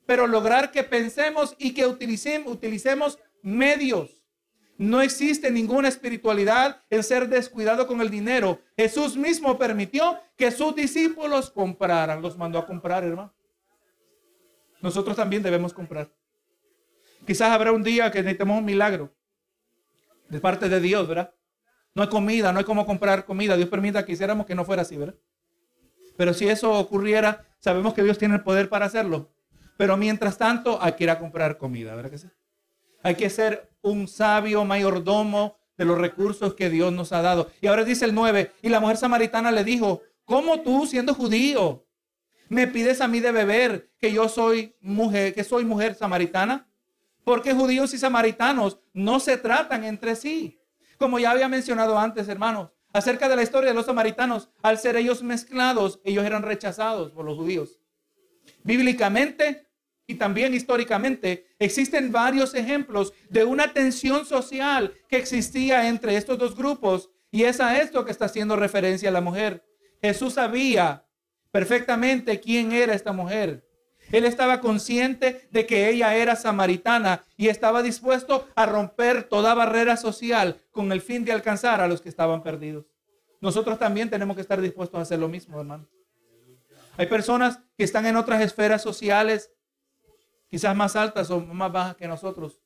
pero 0.05 0.27
lograr 0.27 0.69
que 0.69 0.83
pensemos 0.83 1.55
y 1.57 1.73
que 1.73 1.87
utilicemos, 1.87 2.53
utilicemos 2.53 3.17
medios 3.41 4.18
No 4.79 5.01
existe 5.01 5.51
ninguna 5.51 5.89
espiritualidad 5.89 6.81
en 6.89 7.03
ser 7.03 7.27
descuidado 7.27 7.85
con 7.85 7.99
el 7.99 8.09
dinero. 8.09 8.61
Jesús 8.77 9.17
mismo 9.17 9.57
permitió 9.57 10.17
que 10.37 10.51
sus 10.51 10.73
discípulos 10.73 11.51
compraran. 11.51 12.21
Los 12.21 12.37
mandó 12.37 12.59
a 12.59 12.65
comprar, 12.65 13.03
hermano. 13.03 13.33
Nosotros 14.81 15.17
también 15.17 15.43
debemos 15.43 15.73
comprar. 15.73 16.09
Quizás 17.27 17.51
habrá 17.51 17.73
un 17.73 17.83
día 17.83 18.09
que 18.09 18.19
necesitemos 18.19 18.57
un 18.57 18.63
milagro 18.63 19.13
de 20.29 20.39
parte 20.39 20.69
de 20.69 20.79
Dios, 20.79 21.09
¿verdad? 21.09 21.33
No 21.93 22.03
hay 22.03 22.07
comida, 22.07 22.53
no 22.53 22.59
hay 22.59 22.65
cómo 22.65 22.85
comprar 22.85 23.25
comida. 23.25 23.57
Dios 23.57 23.67
permita 23.67 24.05
que 24.05 24.13
hiciéramos 24.13 24.45
que 24.45 24.55
no 24.55 24.63
fuera 24.63 24.83
así, 24.83 24.95
¿verdad? 24.95 25.15
Pero 26.15 26.33
si 26.33 26.47
eso 26.47 26.71
ocurriera, 26.71 27.45
sabemos 27.59 27.93
que 27.93 28.01
Dios 28.01 28.17
tiene 28.17 28.35
el 28.35 28.43
poder 28.43 28.69
para 28.69 28.85
hacerlo. 28.85 29.29
Pero 29.75 29.97
mientras 29.97 30.37
tanto, 30.37 30.81
hay 30.81 30.93
que 30.93 31.03
ir 31.03 31.09
a 31.09 31.19
comprar 31.19 31.57
comida, 31.57 31.93
¿verdad 31.95 32.11
que 32.11 32.17
sí? 32.17 32.29
Hay 33.03 33.15
que 33.15 33.29
ser 33.29 33.68
un 33.81 34.07
sabio 34.07 34.65
mayordomo 34.65 35.57
de 35.77 35.85
los 35.85 35.97
recursos 35.97 36.55
que 36.55 36.69
Dios 36.69 36.91
nos 36.91 37.13
ha 37.13 37.21
dado. 37.21 37.49
Y 37.61 37.67
ahora 37.67 37.85
dice 37.85 38.05
el 38.05 38.13
9, 38.13 38.51
y 38.61 38.69
la 38.69 38.79
mujer 38.79 38.97
samaritana 38.97 39.51
le 39.51 39.63
dijo, 39.63 40.01
¿cómo 40.25 40.61
tú 40.61 40.85
siendo 40.85 41.13
judío 41.13 41.85
me 42.49 42.67
pides 42.67 42.99
a 42.99 43.07
mí 43.07 43.19
de 43.19 43.31
beber 43.31 43.91
que 43.97 44.11
yo 44.11 44.27
soy 44.27 44.75
mujer, 44.81 45.33
que 45.33 45.43
soy 45.43 45.63
mujer 45.63 45.95
samaritana? 45.95 46.67
Porque 47.23 47.53
judíos 47.53 47.93
y 47.93 47.97
samaritanos 47.97 48.79
no 48.91 49.19
se 49.19 49.37
tratan 49.37 49.83
entre 49.83 50.15
sí. 50.15 50.59
Como 50.97 51.17
ya 51.17 51.31
había 51.31 51.47
mencionado 51.47 51.97
antes, 51.97 52.27
hermanos, 52.27 52.71
acerca 52.91 53.29
de 53.29 53.37
la 53.37 53.43
historia 53.43 53.69
de 53.69 53.75
los 53.75 53.85
samaritanos, 53.85 54.49
al 54.61 54.77
ser 54.77 54.97
ellos 54.97 55.23
mezclados, 55.23 56.01
ellos 56.03 56.25
eran 56.25 56.43
rechazados 56.43 57.11
por 57.11 57.23
los 57.23 57.37
judíos. 57.37 57.79
Bíblicamente, 58.63 59.68
y 60.09 60.15
también 60.15 60.55
históricamente 60.55 61.45
existen 61.59 62.11
varios 62.11 62.55
ejemplos 62.55 63.13
de 63.29 63.43
una 63.43 63.73
tensión 63.73 64.25
social 64.25 64.95
que 65.07 65.17
existía 65.17 65.87
entre 65.87 66.17
estos 66.17 66.39
dos 66.39 66.55
grupos 66.55 67.11
y 67.29 67.43
es 67.43 67.59
a 67.59 67.79
esto 67.79 68.03
que 68.03 68.11
está 68.11 68.25
haciendo 68.25 68.55
referencia 68.55 69.11
la 69.11 69.21
mujer. 69.21 69.63
Jesús 70.01 70.33
sabía 70.33 71.05
perfectamente 71.51 72.39
quién 72.39 72.71
era 72.71 72.95
esta 72.95 73.13
mujer. 73.13 73.69
Él 74.11 74.25
estaba 74.25 74.61
consciente 74.61 75.47
de 75.51 75.67
que 75.67 75.89
ella 75.89 76.15
era 76.15 76.35
samaritana 76.35 77.23
y 77.37 77.49
estaba 77.49 77.83
dispuesto 77.83 78.47
a 78.55 78.65
romper 78.65 79.25
toda 79.25 79.53
barrera 79.53 79.95
social 79.95 80.59
con 80.71 80.91
el 80.91 81.01
fin 81.01 81.23
de 81.23 81.33
alcanzar 81.33 81.81
a 81.81 81.87
los 81.87 82.01
que 82.01 82.09
estaban 82.09 82.41
perdidos. 82.41 82.87
Nosotros 83.41 83.77
también 83.77 84.09
tenemos 84.09 84.35
que 84.35 84.41
estar 84.41 84.59
dispuestos 84.59 84.97
a 84.97 85.03
hacer 85.03 85.19
lo 85.19 85.29
mismo, 85.29 85.59
hermano. 85.59 85.87
Hay 86.97 87.05
personas 87.05 87.59
que 87.77 87.83
están 87.83 88.07
en 88.07 88.15
otras 88.15 88.41
esferas 88.41 88.81
sociales 88.81 89.51
quizás 90.49 90.75
más 90.75 90.95
altas 90.95 91.29
o 91.31 91.39
más 91.39 91.71
bajas 91.71 91.95
que 91.95 92.07
nosotros. 92.07 92.59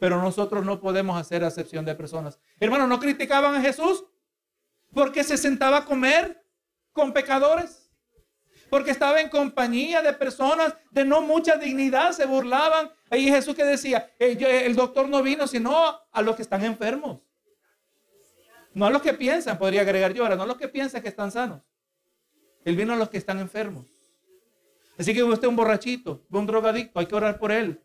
Pero 0.00 0.20
nosotros 0.20 0.64
no 0.64 0.80
podemos 0.80 1.20
hacer 1.20 1.44
acepción 1.44 1.84
de 1.84 1.94
personas. 1.94 2.38
Hermanos, 2.58 2.88
¿no 2.88 2.98
criticaban 2.98 3.54
a 3.54 3.60
Jesús? 3.60 4.04
Porque 4.92 5.22
se 5.22 5.36
sentaba 5.36 5.78
a 5.78 5.84
comer 5.84 6.44
con 6.92 7.12
pecadores. 7.12 7.90
Porque 8.70 8.90
estaba 8.90 9.20
en 9.20 9.28
compañía 9.28 10.02
de 10.02 10.12
personas 10.12 10.74
de 10.90 11.04
no 11.04 11.20
mucha 11.20 11.56
dignidad, 11.56 12.12
se 12.12 12.26
burlaban. 12.26 12.90
Y 13.12 13.28
Jesús 13.28 13.54
que 13.54 13.64
decía, 13.64 14.10
el 14.18 14.74
doctor 14.74 15.08
no 15.08 15.22
vino 15.22 15.46
sino 15.46 16.00
a 16.10 16.22
los 16.22 16.34
que 16.34 16.42
están 16.42 16.64
enfermos. 16.64 17.20
No 18.72 18.86
a 18.86 18.90
los 18.90 19.02
que 19.02 19.14
piensan, 19.14 19.56
podría 19.56 19.82
agregar 19.82 20.12
yo 20.12 20.24
ahora, 20.24 20.34
no 20.34 20.42
a 20.42 20.46
los 20.46 20.56
que 20.56 20.66
piensan 20.66 21.00
que 21.00 21.08
están 21.08 21.30
sanos. 21.30 21.62
Él 22.64 22.74
vino 22.74 22.94
a 22.94 22.96
los 22.96 23.08
que 23.08 23.18
están 23.18 23.38
enfermos. 23.38 23.86
Así 24.98 25.12
que 25.12 25.22
usted 25.22 25.44
es 25.44 25.48
un 25.48 25.56
borrachito, 25.56 26.24
un 26.30 26.46
drogadicto, 26.46 27.00
hay 27.00 27.06
que 27.06 27.14
orar 27.14 27.38
por 27.38 27.52
él. 27.52 27.80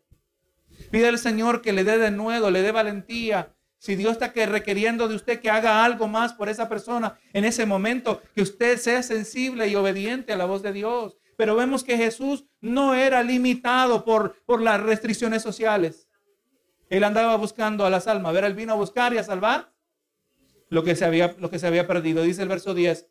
Pide 0.90 1.08
al 1.08 1.18
Señor 1.18 1.60
que 1.60 1.72
le 1.72 1.84
dé 1.84 1.98
de 1.98 2.10
nuevo, 2.10 2.50
le 2.50 2.62
dé 2.62 2.72
valentía. 2.72 3.54
Si 3.78 3.96
Dios 3.96 4.12
está 4.12 4.32
que 4.32 4.46
requiriendo 4.46 5.08
de 5.08 5.14
usted 5.14 5.40
que 5.40 5.50
haga 5.50 5.84
algo 5.84 6.06
más 6.06 6.34
por 6.34 6.48
esa 6.48 6.68
persona 6.68 7.18
en 7.32 7.44
ese 7.44 7.66
momento, 7.66 8.20
que 8.34 8.42
usted 8.42 8.78
sea 8.78 9.02
sensible 9.02 9.68
y 9.68 9.74
obediente 9.74 10.32
a 10.32 10.36
la 10.36 10.44
voz 10.44 10.62
de 10.62 10.72
Dios. 10.72 11.16
Pero 11.36 11.56
vemos 11.56 11.82
que 11.82 11.96
Jesús 11.96 12.44
no 12.60 12.94
era 12.94 13.22
limitado 13.22 14.04
por, 14.04 14.36
por 14.44 14.60
las 14.60 14.80
restricciones 14.80 15.42
sociales. 15.42 16.08
Él 16.90 17.04
andaba 17.04 17.36
buscando 17.36 17.86
a 17.86 17.90
las 17.90 18.06
almas. 18.06 18.34
Ver, 18.34 18.44
él 18.44 18.54
vino 18.54 18.74
a 18.74 18.76
buscar 18.76 19.14
y 19.14 19.18
a 19.18 19.24
salvar 19.24 19.72
lo 20.68 20.84
que 20.84 20.94
se 20.94 21.04
había, 21.04 21.34
lo 21.38 21.50
que 21.50 21.58
se 21.58 21.66
había 21.66 21.86
perdido. 21.86 22.22
Dice 22.22 22.42
el 22.42 22.48
verso 22.48 22.74
10. 22.74 23.08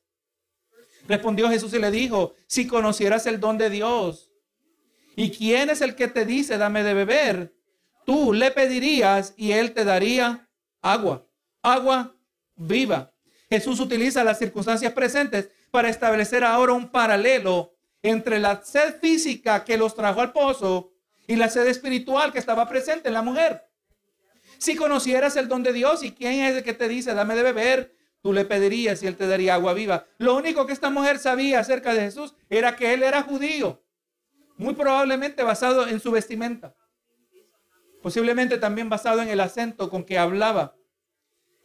Respondió 1.10 1.50
Jesús 1.50 1.74
y 1.74 1.80
le 1.80 1.89
dijo, 1.89 2.36
si 2.45 2.67
conocieras 2.67 3.26
el 3.26 3.39
don 3.39 3.58
de 3.58 3.72
Dios, 3.72 4.32
¿y 5.15 5.32
quién 5.32 5.72
es 5.72 5.82
el 5.82 5.95
que 5.95 6.08
te 6.08 6.24
dice, 6.24 6.60
dame 6.60 6.84
de 6.84 6.93
beber? 6.93 7.56
Tú 8.06 8.32
le 8.32 8.52
pedirías 8.52 9.34
y 9.36 9.54
él 9.54 9.74
te 9.74 9.86
daría 9.86 10.48
agua, 10.84 11.28
agua 11.63 12.15
viva. 12.56 13.12
Jesús 13.50 13.80
utiliza 13.80 14.24
las 14.24 14.38
circunstancias 14.38 14.93
presentes 14.93 15.50
para 15.72 15.89
establecer 15.89 16.43
ahora 16.43 16.74
un 16.74 16.89
paralelo 16.89 17.74
entre 18.04 18.38
la 18.38 18.63
sed 18.63 19.00
física 19.02 19.65
que 19.65 19.80
los 19.80 19.95
trajo 19.95 20.22
al 20.22 20.32
pozo 20.32 20.93
y 21.26 21.36
la 21.38 21.50
sed 21.50 21.65
espiritual 21.65 22.32
que 22.32 22.38
estaba 22.38 22.69
presente 22.69 23.08
en 23.08 23.15
la 23.15 23.24
mujer. 23.24 23.67
Si 24.60 24.76
conocieras 24.76 25.36
el 25.38 25.48
don 25.48 25.63
de 25.63 25.74
Dios 25.74 26.04
y 26.04 26.12
quién 26.12 26.41
es 26.41 26.58
el 26.58 26.63
que 26.63 26.74
te 26.74 26.88
dice, 26.88 27.15
dame 27.15 27.34
de 27.36 27.41
beber, 27.41 27.95
tú 28.22 28.34
le 28.34 28.46
pedirías 28.46 29.02
y 29.04 29.08
él 29.08 29.16
te 29.16 29.28
daría 29.28 29.56
agua 29.56 29.74
viva. 29.74 30.06
Lo 30.18 30.36
único 30.36 30.66
que 30.66 30.74
esta 30.74 30.90
mujer 30.90 31.20
sabía 31.20 31.60
acerca 31.60 31.94
de 31.94 32.02
Jesús 32.02 32.36
era 32.50 32.76
que 32.76 32.94
él 32.94 33.04
era 33.04 33.24
judío, 33.24 33.84
muy 34.58 34.74
probablemente 34.74 35.44
basado 35.44 35.88
en 35.88 36.00
su 36.00 36.12
vestimenta, 36.12 36.76
posiblemente 38.02 38.58
también 38.58 38.90
basado 38.90 39.22
en 39.22 39.30
el 39.30 39.40
acento 39.40 39.90
con 39.90 40.04
que 40.04 40.18
hablaba. 40.18 40.76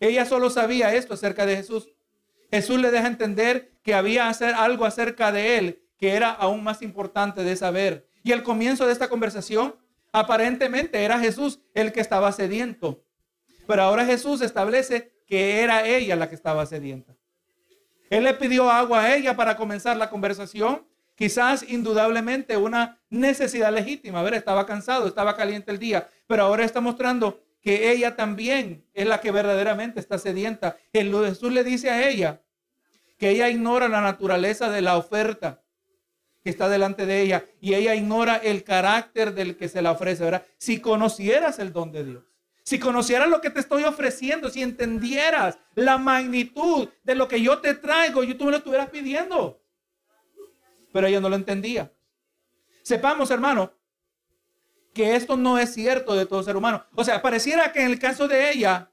Ella 0.00 0.24
solo 0.24 0.50
sabía 0.50 0.94
esto 0.94 1.14
acerca 1.14 1.46
de 1.46 1.56
Jesús. 1.56 1.88
Jesús 2.50 2.78
le 2.78 2.90
deja 2.90 3.06
entender 3.06 3.72
que 3.82 3.94
había 3.94 4.28
hacer 4.28 4.54
algo 4.54 4.84
acerca 4.84 5.32
de 5.32 5.58
él 5.58 5.84
que 5.98 6.14
era 6.14 6.30
aún 6.30 6.62
más 6.62 6.82
importante 6.82 7.44
de 7.44 7.56
saber. 7.56 8.08
Y 8.22 8.32
el 8.32 8.42
comienzo 8.42 8.86
de 8.86 8.92
esta 8.92 9.08
conversación, 9.08 9.76
aparentemente 10.12 11.02
era 11.04 11.18
Jesús 11.18 11.60
el 11.74 11.92
que 11.92 12.00
estaba 12.00 12.32
sediento. 12.32 13.04
Pero 13.66 13.82
ahora 13.82 14.04
Jesús 14.04 14.40
establece 14.40 15.13
que 15.26 15.60
era 15.60 15.86
ella 15.86 16.16
la 16.16 16.28
que 16.28 16.34
estaba 16.34 16.66
sedienta. 16.66 17.14
Él 18.10 18.24
le 18.24 18.34
pidió 18.34 18.70
agua 18.70 19.02
a 19.02 19.16
ella 19.16 19.34
para 19.36 19.56
comenzar 19.56 19.96
la 19.96 20.10
conversación. 20.10 20.86
Quizás 21.14 21.64
indudablemente 21.68 22.56
una 22.56 23.00
necesidad 23.08 23.72
legítima. 23.72 24.20
A 24.20 24.22
ver, 24.22 24.34
estaba 24.34 24.66
cansado, 24.66 25.06
estaba 25.06 25.36
caliente 25.36 25.70
el 25.70 25.78
día, 25.78 26.08
pero 26.26 26.42
ahora 26.44 26.64
está 26.64 26.80
mostrando 26.80 27.40
que 27.62 27.92
ella 27.92 28.14
también 28.14 28.84
es 28.92 29.06
la 29.06 29.20
que 29.20 29.30
verdaderamente 29.30 29.98
está 29.98 30.18
sedienta. 30.18 30.76
Jesús 30.92 31.52
le 31.52 31.64
dice 31.64 31.90
a 31.90 32.08
ella 32.08 32.42
que 33.16 33.30
ella 33.30 33.48
ignora 33.48 33.88
la 33.88 34.00
naturaleza 34.00 34.68
de 34.70 34.82
la 34.82 34.96
oferta 34.96 35.62
que 36.42 36.50
está 36.50 36.68
delante 36.68 37.06
de 37.06 37.22
ella 37.22 37.46
y 37.60 37.72
ella 37.72 37.94
ignora 37.94 38.36
el 38.36 38.64
carácter 38.64 39.34
del 39.34 39.56
que 39.56 39.68
se 39.68 39.80
la 39.80 39.92
ofrece. 39.92 40.24
¿verdad? 40.24 40.44
Si 40.58 40.78
conocieras 40.78 41.58
el 41.58 41.72
don 41.72 41.90
de 41.90 42.04
Dios, 42.04 42.24
si 42.64 42.78
conocieras 42.78 43.28
lo 43.28 43.42
que 43.42 43.50
te 43.50 43.60
estoy 43.60 43.84
ofreciendo, 43.84 44.48
si 44.48 44.62
entendieras 44.62 45.58
la 45.74 45.98
magnitud 45.98 46.88
de 47.02 47.14
lo 47.14 47.28
que 47.28 47.42
yo 47.42 47.58
te 47.58 47.74
traigo, 47.74 48.24
yo 48.24 48.38
tú 48.38 48.46
me 48.46 48.52
lo 48.52 48.56
estuvieras 48.56 48.88
pidiendo. 48.88 49.62
Pero 50.90 51.06
ella 51.06 51.20
no 51.20 51.28
lo 51.28 51.36
entendía. 51.36 51.92
Sepamos, 52.82 53.30
hermano, 53.30 53.74
que 54.94 55.14
esto 55.14 55.36
no 55.36 55.58
es 55.58 55.74
cierto 55.74 56.14
de 56.14 56.24
todo 56.24 56.42
ser 56.42 56.56
humano. 56.56 56.82
O 56.94 57.04
sea, 57.04 57.20
pareciera 57.20 57.70
que 57.70 57.80
en 57.80 57.90
el 57.90 57.98
caso 57.98 58.28
de 58.28 58.50
ella, 58.50 58.90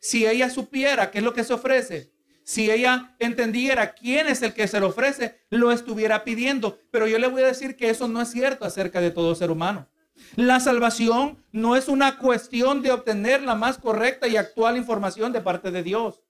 si 0.00 0.26
ella 0.26 0.50
supiera 0.50 1.12
qué 1.12 1.18
es 1.18 1.24
lo 1.24 1.32
que 1.32 1.44
se 1.44 1.52
ofrece, 1.52 2.12
si 2.42 2.72
ella 2.72 3.14
entendiera 3.20 3.94
quién 3.94 4.26
es 4.26 4.42
el 4.42 4.52
que 4.52 4.66
se 4.66 4.80
lo 4.80 4.88
ofrece, 4.88 5.44
lo 5.48 5.70
estuviera 5.70 6.24
pidiendo. 6.24 6.80
Pero 6.90 7.06
yo 7.06 7.20
le 7.20 7.28
voy 7.28 7.42
a 7.42 7.46
decir 7.46 7.76
que 7.76 7.88
eso 7.88 8.08
no 8.08 8.20
es 8.20 8.32
cierto 8.32 8.64
acerca 8.64 9.00
de 9.00 9.12
todo 9.12 9.36
ser 9.36 9.52
humano. 9.52 9.88
La 10.36 10.60
salvación 10.60 11.42
no 11.52 11.76
es 11.76 11.88
una 11.88 12.18
cuestión 12.18 12.82
de 12.82 12.90
obtener 12.90 13.42
la 13.42 13.54
más 13.54 13.78
correcta 13.78 14.26
y 14.26 14.36
actual 14.36 14.76
información 14.76 15.32
de 15.32 15.40
parte 15.40 15.70
de 15.70 15.82
Dios. 15.82 16.22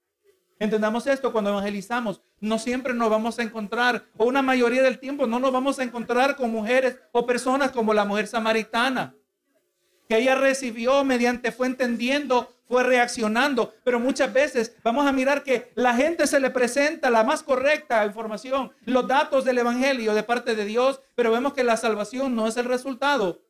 Entendamos 0.59 1.07
esto 1.09 1.33
cuando 1.33 1.51
evangelizamos. 1.51 2.21
No 2.41 2.59
siempre 2.59 2.95
nos 2.95 3.11
vamos 3.11 3.39
a 3.39 3.43
encontrar, 3.43 4.05
o 4.17 4.27
una 4.27 4.43
mayoría 4.43 4.83
del 4.83 4.99
tiempo 4.99 5.27
no 5.27 5.41
nos 5.41 5.53
vamos 5.53 5.79
a 5.79 5.83
encontrar 5.83 6.37
con 6.37 6.53
mujeres 6.53 6.99
o 7.11 7.27
personas 7.27 7.73
como 7.73 7.95
la 7.95 8.05
mujer 8.05 8.29
samaritana, 8.29 9.15
que 10.09 10.19
ella 10.19 10.35
recibió 10.35 11.05
mediante, 11.05 11.51
fue 11.51 11.67
entendiendo, 11.67 12.55
fue 12.69 12.85
reaccionando. 12.85 13.75
Pero 13.85 13.99
muchas 13.99 14.33
veces 14.33 14.77
vamos 14.85 15.07
a 15.07 15.13
mirar 15.13 15.43
que 15.43 15.73
la 15.75 15.95
gente 15.95 16.27
se 16.27 16.39
le 16.39 16.51
presenta 16.51 17.11
la 17.11 17.25
más 17.25 17.43
correcta 17.43 18.05
información, 18.07 18.73
los 18.85 19.07
datos 19.09 19.45
del 19.45 19.59
Evangelio 19.59 20.15
de 20.15 20.23
parte 20.23 20.55
de 20.55 20.65
Dios, 20.65 21.01
pero 21.15 21.33
vemos 21.33 21.55
que 21.55 21.65
la 21.65 21.77
salvación 21.77 22.37
no 22.37 22.47
es 22.47 22.57
el 22.57 22.67
resultado 22.67 23.41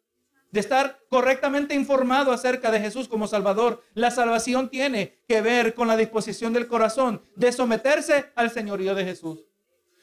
de 0.53 0.61
estar 0.61 1.01
correctamente 1.09 1.75
informado 1.75 2.31
acerca 2.31 2.71
de 2.71 2.79
Jesús 2.79 3.09
como 3.09 3.27
Salvador. 3.27 3.83
La 3.95 4.11
salvación 4.11 4.69
tiene 4.69 5.19
que 5.27 5.41
ver 5.41 5.75
con 5.75 5.89
la 5.89 5.97
disposición 5.97 6.53
del 6.53 6.69
corazón 6.69 7.23
de 7.35 7.51
someterse 7.51 8.31
al 8.37 8.51
señorío 8.51 8.95
de 8.95 9.05
Jesús. 9.05 9.47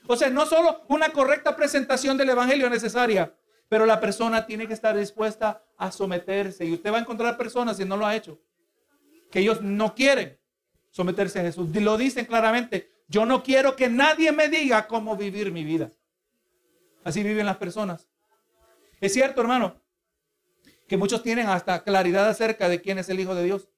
O 0.07 0.15
sea, 0.15 0.31
no 0.31 0.47
solo 0.47 0.81
una 0.89 1.09
correcta 1.09 1.55
presentación 1.55 2.17
del 2.17 2.29
Evangelio 2.29 2.67
necesaria, 2.67 3.35
pero 3.69 3.85
la 3.85 3.99
persona 3.99 4.47
tiene 4.47 4.67
que 4.67 4.73
estar 4.73 4.97
dispuesta 4.97 5.63
a 5.77 5.91
someterse. 5.91 6.65
Y 6.65 6.73
usted 6.73 6.91
va 6.91 6.97
a 6.97 7.01
encontrar 7.01 7.37
personas, 7.37 7.77
si 7.77 7.85
no 7.85 7.95
lo 7.95 8.07
ha 8.07 8.15
hecho, 8.15 8.41
que 9.29 9.41
ellos 9.41 9.61
no 9.61 9.93
quieren 9.93 10.39
someterse 10.89 11.39
a 11.39 11.43
Jesús. 11.43 11.69
Lo 11.75 11.95
dicen 11.95 12.25
claramente, 12.25 12.91
yo 13.07 13.27
no 13.27 13.43
quiero 13.43 13.75
que 13.75 13.87
nadie 13.87 14.31
me 14.31 14.49
diga 14.49 14.87
cómo 14.87 15.15
vivir 15.15 15.51
mi 15.51 15.63
vida. 15.63 15.91
Así 17.03 17.21
viven 17.21 17.45
las 17.45 17.57
personas. 17.57 18.09
Es 18.99 19.13
cierto, 19.13 19.41
hermano, 19.41 19.78
que 20.89 20.97
muchos 20.97 21.23
tienen 21.23 21.47
hasta 21.47 21.83
claridad 21.83 22.27
acerca 22.27 22.67
de 22.67 22.81
quién 22.81 22.97
es 22.97 23.07
el 23.09 23.19
Hijo 23.19 23.35
de 23.35 23.45
Dios, 23.45 23.69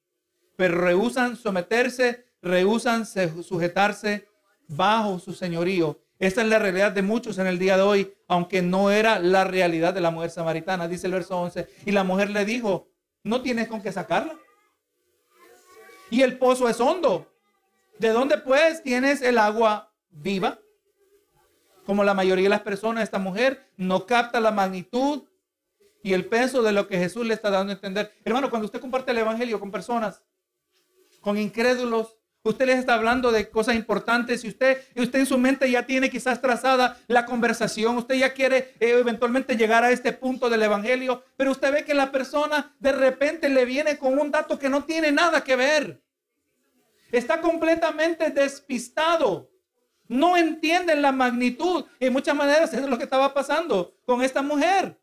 pero 0.56 0.80
rehusan 0.80 1.36
someterse, 1.36 2.24
rehusan 2.40 3.06
sujetarse 3.06 4.26
bajo 4.66 5.18
su 5.18 5.34
señorío. 5.34 6.00
Esta 6.18 6.40
es 6.40 6.48
la 6.48 6.58
realidad 6.58 6.90
de 6.92 7.02
muchos 7.02 7.38
en 7.38 7.46
el 7.46 7.58
día 7.58 7.76
de 7.76 7.82
hoy, 7.82 8.14
aunque 8.28 8.62
no 8.62 8.90
era 8.90 9.18
la 9.18 9.44
realidad 9.44 9.92
de 9.92 10.00
la 10.00 10.10
mujer 10.10 10.30
samaritana, 10.30 10.88
dice 10.88 11.06
el 11.06 11.12
verso 11.12 11.38
11. 11.38 11.68
Y 11.84 11.90
la 11.90 12.02
mujer 12.02 12.30
le 12.30 12.44
dijo, 12.44 12.88
no 13.24 13.42
tienes 13.42 13.68
con 13.68 13.82
qué 13.82 13.92
sacarla. 13.92 14.34
Y 16.10 16.22
el 16.22 16.38
pozo 16.38 16.68
es 16.68 16.80
hondo. 16.80 17.30
¿De 17.98 18.08
dónde 18.08 18.38
pues 18.38 18.82
tienes 18.82 19.20
el 19.20 19.36
agua 19.36 19.92
viva? 20.10 20.58
Como 21.84 22.04
la 22.04 22.14
mayoría 22.14 22.44
de 22.44 22.50
las 22.50 22.62
personas, 22.62 23.04
esta 23.04 23.18
mujer 23.18 23.68
no 23.76 24.06
capta 24.06 24.40
la 24.40 24.50
magnitud 24.50 25.24
y 26.02 26.12
el 26.12 26.26
peso 26.26 26.62
de 26.62 26.72
lo 26.72 26.88
que 26.88 26.98
Jesús 26.98 27.26
le 27.26 27.34
está 27.34 27.50
dando 27.50 27.72
a 27.72 27.74
entender. 27.74 28.12
Hermano, 28.24 28.50
cuando 28.50 28.66
usted 28.66 28.80
comparte 28.80 29.12
el 29.12 29.18
Evangelio 29.18 29.60
con 29.60 29.70
personas, 29.70 30.22
con 31.20 31.38
incrédulos, 31.38 32.16
usted 32.42 32.66
les 32.66 32.78
está 32.78 32.94
hablando 32.94 33.30
de 33.30 33.48
cosas 33.48 33.76
importantes 33.76 34.44
y 34.44 34.48
usted, 34.48 34.82
usted 34.96 35.20
en 35.20 35.26
su 35.26 35.38
mente 35.38 35.70
ya 35.70 35.86
tiene 35.86 36.10
quizás 36.10 36.40
trazada 36.40 36.98
la 37.06 37.24
conversación, 37.24 37.96
usted 37.96 38.16
ya 38.16 38.34
quiere 38.34 38.74
eh, 38.80 38.98
eventualmente 38.98 39.56
llegar 39.56 39.84
a 39.84 39.92
este 39.92 40.12
punto 40.12 40.50
del 40.50 40.62
Evangelio, 40.62 41.22
pero 41.36 41.52
usted 41.52 41.72
ve 41.72 41.84
que 41.84 41.94
la 41.94 42.10
persona 42.10 42.74
de 42.80 42.92
repente 42.92 43.48
le 43.48 43.64
viene 43.64 43.96
con 43.96 44.18
un 44.18 44.30
dato 44.30 44.58
que 44.58 44.68
no 44.68 44.84
tiene 44.84 45.12
nada 45.12 45.44
que 45.44 45.56
ver. 45.56 46.02
Está 47.12 47.40
completamente 47.40 48.30
despistado. 48.30 49.50
No 50.08 50.36
entienden 50.36 51.02
la 51.02 51.12
magnitud. 51.12 51.84
En 52.00 52.12
muchas 52.12 52.34
maneras 52.34 52.72
es 52.72 52.86
lo 52.88 52.96
que 52.96 53.04
estaba 53.04 53.32
pasando 53.32 53.94
con 54.04 54.22
esta 54.22 54.42
mujer. 54.42 54.98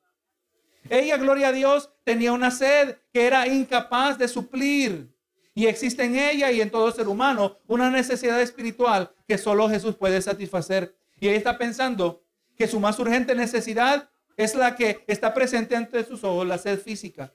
Ella, 0.90 1.18
gloria 1.18 1.50
a 1.50 1.52
Dios, 1.52 1.90
tenía 2.04 2.32
una 2.32 2.52
sed 2.52 2.98
que 3.12 3.26
era 3.26 3.48
incapaz 3.48 4.18
de 4.18 4.28
suplir. 4.28 5.14
Y 5.54 5.68
existe 5.68 6.04
en 6.04 6.18
ella 6.18 6.52
y 6.52 6.62
en 6.62 6.70
todo 6.70 6.92
ser 6.92 7.08
humano 7.08 7.58
una 7.68 7.90
necesidad 7.90 8.42
espiritual 8.42 9.12
que 9.28 9.38
solo 9.38 9.68
Jesús 9.70 9.96
puede 9.96 10.22
satisfacer. 10.22 10.96
Y 11.20 11.28
ella 11.28 11.38
está 11.38 11.58
pensando 11.58 12.24
que 12.56 12.68
su 12.68 12.80
más 12.80 12.98
urgente 13.00 13.36
necesidad 13.36 14.10
es 14.38 14.56
la 14.56 14.76
que 14.76 15.04
está 15.08 15.34
presente 15.34 15.76
ante 15.76 16.04
sus 16.06 16.24
ojos, 16.24 16.48
la 16.48 16.58
sed 16.58 16.80
física. 16.80 17.34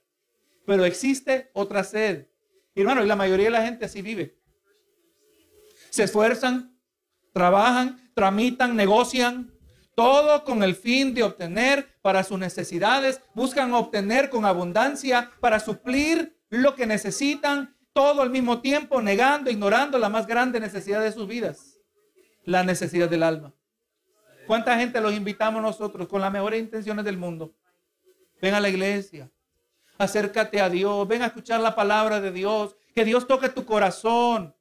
Pero 0.64 0.84
existe 0.84 1.50
otra 1.52 1.84
sed. 1.84 2.28
Y 2.74 2.80
hermano, 2.80 3.04
y 3.04 3.06
la 3.06 3.16
mayoría 3.16 3.46
de 3.46 3.50
la 3.50 3.62
gente 3.62 3.84
así 3.84 4.00
vive. 4.00 4.38
Se 5.90 6.04
esfuerzan, 6.04 6.78
trabajan, 7.32 8.10
tramitan, 8.14 8.74
negocian, 8.74 9.53
todo 9.94 10.44
con 10.44 10.62
el 10.62 10.74
fin 10.74 11.14
de 11.14 11.22
obtener 11.22 11.88
para 12.02 12.24
sus 12.24 12.38
necesidades, 12.38 13.20
buscan 13.34 13.72
obtener 13.72 14.30
con 14.30 14.44
abundancia 14.44 15.30
para 15.40 15.60
suplir 15.60 16.36
lo 16.50 16.74
que 16.74 16.86
necesitan, 16.86 17.76
todo 17.92 18.22
al 18.22 18.30
mismo 18.30 18.60
tiempo 18.60 19.00
negando, 19.00 19.50
ignorando 19.50 19.98
la 19.98 20.08
más 20.08 20.26
grande 20.26 20.60
necesidad 20.60 21.00
de 21.00 21.12
sus 21.12 21.28
vidas, 21.28 21.78
la 22.44 22.64
necesidad 22.64 23.08
del 23.08 23.22
alma. 23.22 23.54
¿Cuánta 24.46 24.78
gente 24.78 25.00
los 25.00 25.14
invitamos 25.14 25.62
nosotros 25.62 26.08
con 26.08 26.20
las 26.20 26.32
mejores 26.32 26.60
intenciones 26.60 27.04
del 27.04 27.16
mundo? 27.16 27.54
Ven 28.42 28.54
a 28.54 28.60
la 28.60 28.68
iglesia, 28.68 29.30
acércate 29.96 30.60
a 30.60 30.68
Dios, 30.68 31.08
ven 31.08 31.22
a 31.22 31.26
escuchar 31.26 31.60
la 31.60 31.74
palabra 31.74 32.20
de 32.20 32.30
Dios, 32.30 32.76
que 32.94 33.04
Dios 33.04 33.26
toque 33.26 33.48
tu 33.48 33.64
corazón, 33.64 34.54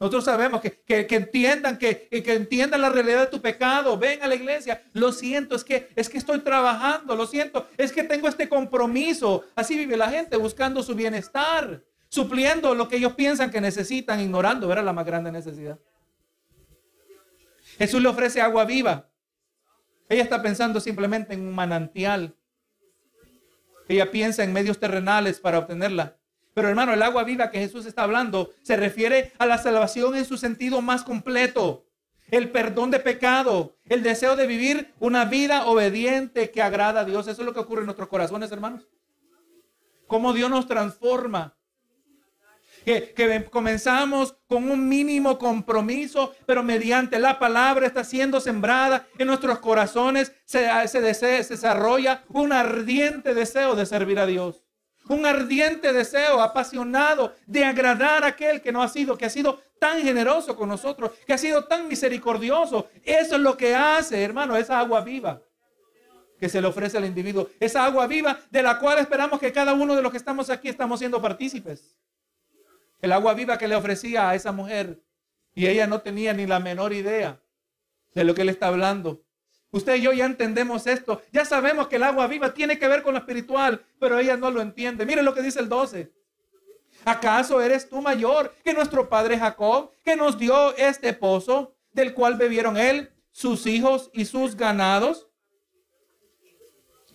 nosotros 0.00 0.24
sabemos 0.24 0.62
que, 0.62 1.06
entiendan, 1.10 1.76
que, 1.76 2.08
que, 2.08 2.34
entiendan 2.34 2.80
la 2.80 2.88
realidad 2.88 3.20
de 3.20 3.26
tu 3.26 3.42
pecado. 3.42 3.98
Ven 3.98 4.22
a 4.22 4.28
la 4.28 4.34
iglesia. 4.34 4.82
Lo 4.94 5.12
siento, 5.12 5.54
es 5.54 5.62
que, 5.62 5.90
es 5.94 6.08
que 6.08 6.16
estoy 6.16 6.38
trabajando. 6.38 7.14
Lo 7.14 7.26
siento, 7.26 7.68
es 7.76 7.92
que 7.92 8.02
tengo 8.04 8.26
este 8.26 8.48
compromiso. 8.48 9.44
Así 9.54 9.76
vive 9.76 9.98
la 9.98 10.08
gente 10.08 10.38
buscando 10.38 10.82
su 10.82 10.94
bienestar, 10.94 11.84
supliendo 12.08 12.74
lo 12.74 12.88
que 12.88 12.96
ellos 12.96 13.12
piensan 13.12 13.50
que 13.50 13.60
necesitan, 13.60 14.20
ignorando, 14.20 14.68
¿verdad? 14.68 14.86
La 14.86 14.94
más 14.94 15.04
grande 15.04 15.30
necesidad. 15.30 15.78
Jesús 17.76 18.00
le 18.00 18.08
ofrece 18.08 18.40
agua 18.40 18.64
viva. 18.64 19.06
Ella 20.08 20.22
está 20.22 20.40
pensando 20.40 20.80
simplemente 20.80 21.34
en 21.34 21.42
un 21.42 21.54
manantial. 21.54 22.34
Ella 23.86 24.10
piensa 24.10 24.44
en 24.44 24.54
medios 24.54 24.80
terrenales 24.80 25.40
para 25.40 25.58
obtenerla. 25.58 26.16
Pero 26.54 26.68
hermano, 26.68 26.92
el 26.92 27.02
agua 27.02 27.24
viva 27.24 27.50
que 27.50 27.58
Jesús 27.58 27.86
está 27.86 28.02
hablando 28.02 28.50
se 28.62 28.76
refiere 28.76 29.32
a 29.38 29.46
la 29.46 29.58
salvación 29.58 30.16
en 30.16 30.24
su 30.24 30.36
sentido 30.36 30.82
más 30.82 31.02
completo. 31.04 31.84
El 32.30 32.50
perdón 32.50 32.90
de 32.90 33.00
pecado, 33.00 33.76
el 33.86 34.02
deseo 34.02 34.36
de 34.36 34.46
vivir 34.46 34.92
una 35.00 35.24
vida 35.24 35.66
obediente 35.66 36.50
que 36.50 36.62
agrada 36.62 37.00
a 37.00 37.04
Dios. 37.04 37.26
Eso 37.26 37.42
es 37.42 37.46
lo 37.46 37.54
que 37.54 37.60
ocurre 37.60 37.80
en 37.80 37.86
nuestros 37.86 38.08
corazones, 38.08 38.50
hermanos. 38.52 38.88
Cómo 40.06 40.32
Dios 40.32 40.50
nos 40.50 40.66
transforma. 40.66 41.56
Que, 42.84 43.46
comenzamos 43.50 44.36
con 44.48 44.70
un 44.70 44.88
mínimo 44.88 45.38
compromiso, 45.38 46.34
pero 46.46 46.62
mediante 46.62 47.18
la 47.18 47.38
palabra 47.38 47.86
está 47.86 48.04
siendo 48.04 48.40
sembrada 48.40 49.06
en 49.18 49.26
nuestros 49.26 49.58
corazones, 49.58 50.32
se, 50.46 50.66
se, 50.88 51.14
se 51.14 51.26
desarrolla 51.26 52.24
un 52.28 52.52
ardiente 52.52 53.34
deseo 53.34 53.76
de 53.76 53.86
servir 53.86 54.18
a 54.18 54.26
Dios 54.26 54.62
un 55.10 55.26
ardiente 55.26 55.92
deseo 55.92 56.40
apasionado 56.40 57.34
de 57.44 57.64
agradar 57.64 58.22
a 58.22 58.28
aquel 58.28 58.62
que 58.62 58.70
no 58.70 58.80
ha 58.80 58.86
sido, 58.86 59.18
que 59.18 59.26
ha 59.26 59.30
sido 59.30 59.60
tan 59.80 60.02
generoso 60.02 60.54
con 60.54 60.68
nosotros, 60.68 61.10
que 61.26 61.32
ha 61.32 61.38
sido 61.38 61.64
tan 61.64 61.88
misericordioso. 61.88 62.88
Eso 63.02 63.34
es 63.34 63.40
lo 63.40 63.56
que 63.56 63.74
hace, 63.74 64.22
hermano, 64.22 64.56
esa 64.56 64.78
agua 64.78 65.00
viva 65.00 65.42
que 66.38 66.48
se 66.48 66.60
le 66.60 66.68
ofrece 66.68 66.96
al 66.96 67.06
individuo. 67.06 67.48
Esa 67.58 67.84
agua 67.84 68.06
viva 68.06 68.38
de 68.50 68.62
la 68.62 68.78
cual 68.78 68.98
esperamos 68.98 69.40
que 69.40 69.52
cada 69.52 69.72
uno 69.72 69.96
de 69.96 70.02
los 70.02 70.12
que 70.12 70.16
estamos 70.16 70.48
aquí 70.48 70.68
estamos 70.68 71.00
siendo 71.00 71.20
partícipes. 71.20 71.98
El 73.02 73.10
agua 73.10 73.34
viva 73.34 73.58
que 73.58 73.66
le 73.66 73.74
ofrecía 73.74 74.30
a 74.30 74.36
esa 74.36 74.52
mujer 74.52 75.02
y 75.54 75.66
ella 75.66 75.88
no 75.88 76.02
tenía 76.02 76.32
ni 76.34 76.46
la 76.46 76.60
menor 76.60 76.92
idea 76.92 77.42
de 78.14 78.22
lo 78.22 78.32
que 78.32 78.42
él 78.42 78.48
está 78.48 78.68
hablando. 78.68 79.24
Usted 79.72 79.96
y 79.96 80.02
yo 80.02 80.12
ya 80.12 80.26
entendemos 80.26 80.86
esto. 80.86 81.22
Ya 81.32 81.44
sabemos 81.44 81.88
que 81.88 81.96
el 81.96 82.02
agua 82.02 82.26
viva 82.26 82.52
tiene 82.52 82.78
que 82.78 82.88
ver 82.88 83.02
con 83.02 83.14
lo 83.14 83.20
espiritual, 83.20 83.84
pero 83.98 84.18
ella 84.18 84.36
no 84.36 84.50
lo 84.50 84.60
entiende. 84.60 85.06
Mire 85.06 85.22
lo 85.22 85.34
que 85.34 85.42
dice 85.42 85.60
el 85.60 85.68
12. 85.68 86.10
¿Acaso 87.04 87.60
eres 87.62 87.88
tú 87.88 88.02
mayor 88.02 88.54
que 88.64 88.74
nuestro 88.74 89.08
padre 89.08 89.38
Jacob, 89.38 89.92
que 90.04 90.16
nos 90.16 90.38
dio 90.38 90.76
este 90.76 91.12
pozo, 91.12 91.74
del 91.92 92.14
cual 92.14 92.36
bebieron 92.36 92.76
él, 92.76 93.12
sus 93.30 93.66
hijos 93.66 94.10
y 94.12 94.24
sus 94.24 94.56
ganados? 94.56 95.28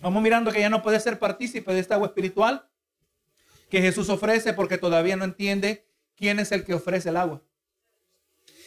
Vamos 0.00 0.22
mirando 0.22 0.50
que 0.50 0.58
ella 0.58 0.70
no 0.70 0.82
puede 0.82 0.98
ser 1.00 1.18
partícipe 1.18 1.72
de 1.72 1.80
esta 1.80 1.94
agua 1.94 2.08
espiritual 2.08 2.68
que 3.68 3.80
Jesús 3.80 4.08
ofrece 4.08 4.52
porque 4.52 4.78
todavía 4.78 5.16
no 5.16 5.24
entiende 5.24 5.86
quién 6.16 6.38
es 6.38 6.52
el 6.52 6.64
que 6.64 6.74
ofrece 6.74 7.08
el 7.08 7.16
agua. 7.16 7.42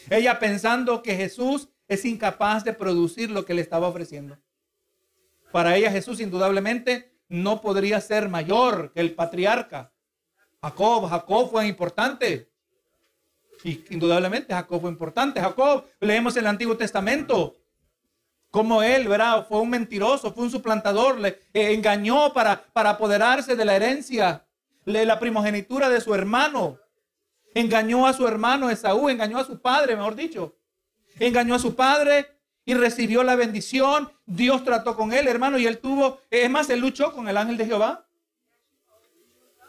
Ella 0.10 0.40
pensando 0.40 1.04
que 1.04 1.16
Jesús 1.16 1.70
es 1.90 2.06
incapaz 2.06 2.64
de 2.64 2.72
producir 2.72 3.32
lo 3.32 3.44
que 3.44 3.56
le 3.56 3.62
estaba 3.62 3.88
ofreciendo. 3.88 4.38
Para 5.52 5.76
ella 5.76 5.92
Jesús 5.92 6.22
indudablemente 6.22 7.12
no 7.28 7.60
podría 7.62 8.00
ser 8.00 8.30
mayor 8.30 8.94
que 8.94 9.02
el 9.02 9.16
patriarca. 9.16 9.92
Jacob, 10.62 11.10
Jacob 11.10 11.50
fue 11.50 11.68
importante. 11.68 12.52
Y 13.64 13.84
indudablemente 13.90 14.54
Jacob 14.54 14.82
fue 14.82 14.92
importante. 14.92 15.42
Jacob, 15.42 15.86
leemos 16.00 16.38
el 16.38 16.46
Antiguo 16.46 16.78
Testamento, 16.78 17.58
como 18.52 18.84
él, 18.84 19.08
¿verdad? 19.08 19.48
Fue 19.48 19.60
un 19.60 19.72
mentiroso, 19.72 20.32
fue 20.32 20.44
un 20.44 20.52
suplantador, 20.52 21.20
le 21.20 21.40
engañó 21.54 22.34
para, 22.34 22.64
para 22.72 22.92
apoderarse 22.92 23.56
de 23.56 23.66
la 23.66 23.76
herencia, 23.76 24.46
de 24.86 25.06
la 25.06 25.20
primogenitura 25.20 25.90
de 25.90 26.02
su 26.02 26.14
hermano. 26.14 26.78
Engañó 27.56 28.06
a 28.06 28.14
su 28.14 28.28
hermano 28.28 28.70
Esaú, 28.70 29.10
engañó 29.10 29.40
a 29.40 29.44
su 29.44 29.60
padre, 29.60 29.96
mejor 29.96 30.16
dicho 30.16 30.59
engañó 31.20 31.56
a 31.56 31.60
su 31.60 31.76
padre 31.76 32.28
y 32.66 32.74
recibió 32.74 33.24
la 33.24 33.36
bendición. 33.36 34.12
Dios 34.26 34.64
trató 34.64 34.96
con 34.96 35.14
él, 35.14 35.28
hermano, 35.28 35.58
y 35.58 35.68
él 35.68 35.80
tuvo, 35.80 36.20
es 36.30 36.50
más, 36.50 36.70
él 36.70 36.80
luchó 36.80 37.14
con 37.14 37.28
el 37.28 37.38
ángel 37.38 37.58
de 37.58 37.66
Jehová. 37.66 38.06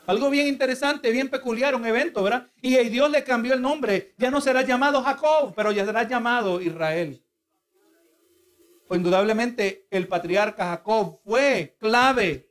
Algo 0.07 0.29
bien 0.29 0.49
interesante, 0.49 1.11
bien 1.13 1.29
peculiar, 1.29 1.75
un 1.75 1.87
evento, 1.87 2.23
¿verdad? 2.23 2.49
Y 2.61 2.77
Dios 2.89 3.11
le 3.11 3.23
cambió 3.23 3.55
el 3.55 3.63
nombre. 3.63 4.15
Ya 4.19 4.31
no 4.31 4.41
será 4.41 4.63
llamado 4.63 5.03
Jacob, 5.03 5.53
pero 5.55 5.71
ya 5.73 5.85
será 5.85 6.03
llamado 6.03 6.61
Israel. 6.61 7.23
Pues 8.89 8.99
indudablemente 8.99 9.87
el 9.91 10.09
patriarca 10.09 10.65
Jacob 10.71 11.21
fue 11.25 11.77
clave 11.79 12.51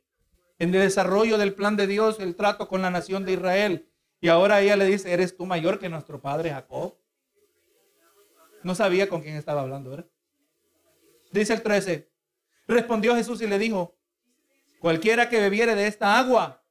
en 0.58 0.74
el 0.74 0.82
desarrollo 0.82 1.38
del 1.38 1.54
plan 1.54 1.76
de 1.76 1.86
Dios, 1.86 2.20
el 2.22 2.36
trato 2.36 2.70
con 2.70 2.82
la 2.82 2.90
nación 2.90 3.26
de 3.26 3.34
Israel. 3.34 3.90
Y 4.22 4.30
ahora 4.30 4.62
ella 4.62 4.78
le 4.78 4.86
dice, 4.86 5.12
eres 5.12 5.36
tú 5.36 5.46
mayor 5.46 5.80
que 5.80 5.90
nuestro 5.90 6.22
padre 6.22 6.52
Jacob. 6.52 6.96
No 8.64 8.76
sabía 8.76 9.08
con 9.08 9.22
quién 9.22 9.36
estaba 9.36 9.62
hablando, 9.62 9.92
¿verdad? 9.92 10.10
Dice 11.32 11.54
el 11.54 11.62
13. 11.62 12.10
Respondió 12.68 13.16
Jesús 13.16 13.42
y 13.42 13.48
le 13.48 13.58
dijo, 13.58 13.98
cualquiera 14.80 15.30
que 15.30 15.40
bebiere 15.40 15.76
de 15.76 15.88
esta 15.88 16.20
agua 16.20 16.64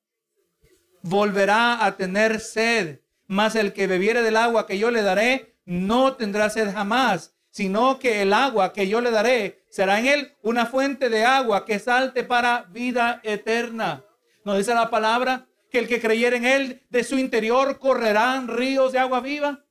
volverá 1.02 1.84
a 1.84 1.96
tener 1.96 2.40
sed, 2.40 3.00
Mas 3.26 3.56
el 3.56 3.74
que 3.74 3.86
bebiere 3.86 4.22
del 4.22 4.38
agua 4.38 4.66
que 4.66 4.78
yo 4.78 4.90
le 4.90 5.02
daré, 5.02 5.58
no 5.66 6.16
tendrá 6.16 6.48
sed 6.48 6.72
jamás, 6.72 7.36
sino 7.50 7.98
que 7.98 8.22
el 8.22 8.32
agua 8.32 8.72
que 8.72 8.88
yo 8.88 9.02
le 9.02 9.10
daré 9.10 9.64
será 9.68 9.98
en 9.98 10.06
él 10.06 10.32
una 10.42 10.64
fuente 10.64 11.10
de 11.10 11.26
agua 11.26 11.66
que 11.66 11.78
salte 11.78 12.24
para 12.24 12.62
vida 12.70 13.20
eterna. 13.22 14.02
Nos 14.44 14.56
dice 14.56 14.72
la 14.72 14.88
palabra 14.88 15.46
que 15.70 15.78
el 15.78 15.88
que 15.88 16.00
creyere 16.00 16.38
en 16.38 16.46
él, 16.46 16.86
de 16.88 17.04
su 17.04 17.18
interior 17.18 17.78
correrán 17.78 18.48
ríos 18.48 18.92
de 18.92 18.98
agua 18.98 19.20
viva. 19.20 19.62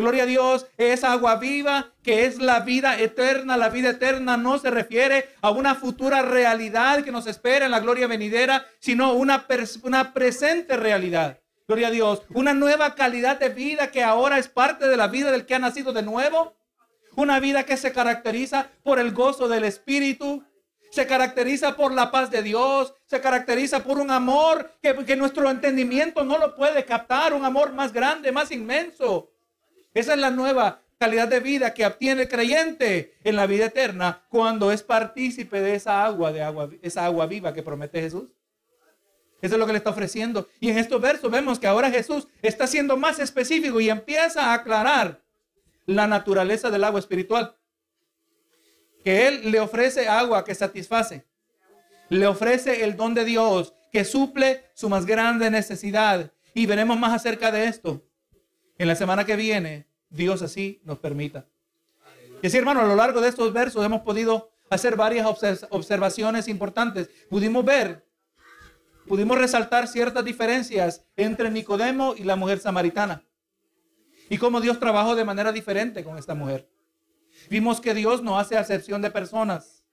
Gloria 0.00 0.22
a 0.22 0.26
Dios, 0.26 0.66
es 0.78 1.04
agua 1.04 1.36
viva, 1.36 1.92
que 2.02 2.24
es 2.24 2.38
la 2.38 2.60
vida 2.60 2.98
eterna. 2.98 3.58
La 3.58 3.68
vida 3.68 3.90
eterna 3.90 4.38
no 4.38 4.58
se 4.58 4.70
refiere 4.70 5.28
a 5.42 5.50
una 5.50 5.74
futura 5.74 6.22
realidad 6.22 7.04
que 7.04 7.12
nos 7.12 7.26
espera 7.26 7.66
en 7.66 7.70
la 7.70 7.80
gloria 7.80 8.06
venidera, 8.06 8.66
sino 8.78 9.12
una, 9.12 9.46
una 9.82 10.14
presente 10.14 10.78
realidad. 10.78 11.38
Gloria 11.68 11.88
a 11.88 11.90
Dios, 11.90 12.22
una 12.30 12.54
nueva 12.54 12.94
calidad 12.94 13.38
de 13.38 13.50
vida 13.50 13.90
que 13.90 14.02
ahora 14.02 14.38
es 14.38 14.48
parte 14.48 14.88
de 14.88 14.96
la 14.96 15.08
vida 15.08 15.30
del 15.30 15.44
que 15.44 15.54
ha 15.54 15.58
nacido 15.58 15.92
de 15.92 16.02
nuevo. 16.02 16.56
Una 17.16 17.38
vida 17.38 17.64
que 17.64 17.76
se 17.76 17.92
caracteriza 17.92 18.70
por 18.82 18.98
el 18.98 19.12
gozo 19.12 19.48
del 19.48 19.64
Espíritu, 19.64 20.42
se 20.90 21.06
caracteriza 21.06 21.76
por 21.76 21.92
la 21.92 22.10
paz 22.10 22.30
de 22.30 22.42
Dios, 22.42 22.94
se 23.04 23.20
caracteriza 23.20 23.84
por 23.84 23.98
un 23.98 24.10
amor 24.10 24.78
que, 24.80 24.94
que, 25.04 25.16
nuestro 25.16 25.50
entendimiento 25.50 26.24
no 26.24 26.38
lo 26.38 26.54
puede 26.56 26.86
captar, 26.86 27.34
un 27.34 27.44
amor 27.44 27.74
más 27.74 27.92
grande, 27.92 28.32
más 28.32 28.50
inmenso. 28.50 29.30
Esa 29.94 30.14
es 30.14 30.18
la 30.18 30.30
nueva 30.30 30.82
calidad 30.98 31.28
de 31.28 31.40
vida 31.40 31.72
que 31.72 31.86
obtiene 31.86 32.22
el 32.22 32.28
creyente 32.28 33.14
en 33.24 33.36
la 33.36 33.46
vida 33.46 33.66
eterna 33.66 34.22
cuando 34.28 34.70
es 34.70 34.82
partícipe 34.82 35.60
de 35.60 35.74
esa 35.74 36.04
agua, 36.04 36.30
de 36.32 36.42
agua, 36.42 36.68
esa 36.82 37.06
agua 37.06 37.26
viva 37.26 37.54
que 37.54 37.62
promete 37.62 38.00
Jesús. 38.00 38.34
Eso 39.40 39.54
es 39.54 39.58
lo 39.58 39.66
que 39.66 39.72
le 39.72 39.78
está 39.78 39.90
ofreciendo. 39.90 40.48
Y 40.60 40.68
en 40.68 40.76
estos 40.76 41.00
versos 41.00 41.30
vemos 41.30 41.58
que 41.58 41.66
ahora 41.66 41.90
Jesús 41.90 42.28
está 42.42 42.66
siendo 42.66 42.96
más 42.98 43.18
específico 43.18 43.80
y 43.80 43.88
empieza 43.88 44.46
a 44.46 44.54
aclarar 44.54 45.22
la 45.86 46.06
naturaleza 46.06 46.70
del 46.70 46.84
agua 46.84 47.00
espiritual 47.00 47.56
que 49.02 49.26
Él 49.26 49.50
le 49.50 49.60
ofrece 49.60 50.08
agua 50.08 50.44
que 50.44 50.54
satisface. 50.54 51.24
Le 52.10 52.26
ofrece 52.26 52.84
el 52.84 52.96
don 52.96 53.14
de 53.14 53.24
Dios 53.24 53.72
que 53.90 54.04
suple 54.04 54.64
su 54.74 54.88
más 54.88 55.06
grande 55.06 55.50
necesidad. 55.50 56.32
Y 56.52 56.66
veremos 56.66 56.98
más 56.98 57.14
acerca 57.14 57.50
de 57.50 57.64
esto 57.64 58.04
en 58.80 58.88
la 58.88 58.94
semana 58.94 59.26
que 59.26 59.36
viene. 59.36 59.86
Dios 60.08 60.40
así 60.40 60.80
nos 60.84 60.98
permita. 60.98 61.46
Y 62.42 62.46
así, 62.46 62.56
hermano, 62.56 62.80
a 62.80 62.86
lo 62.86 62.96
largo 62.96 63.20
de 63.20 63.28
estos 63.28 63.52
versos 63.52 63.84
hemos 63.84 64.00
podido 64.00 64.52
hacer 64.70 64.96
varias 64.96 65.26
observaciones 65.68 66.48
importantes. 66.48 67.10
Pudimos 67.28 67.62
ver, 67.62 68.06
pudimos 69.06 69.36
resaltar 69.36 69.86
ciertas 69.86 70.24
diferencias 70.24 71.04
entre 71.14 71.50
Nicodemo 71.50 72.14
y 72.16 72.24
la 72.24 72.36
mujer 72.36 72.58
samaritana. 72.58 73.22
Y 74.30 74.38
cómo 74.38 74.62
Dios 74.62 74.80
trabajó 74.80 75.14
de 75.14 75.26
manera 75.26 75.52
diferente 75.52 76.02
con 76.02 76.16
esta 76.16 76.34
mujer. 76.34 76.66
Vimos 77.50 77.82
que 77.82 77.92
Dios 77.92 78.22
no 78.22 78.38
hace 78.38 78.56
acepción 78.56 79.02
de 79.02 79.10
personas 79.10 79.84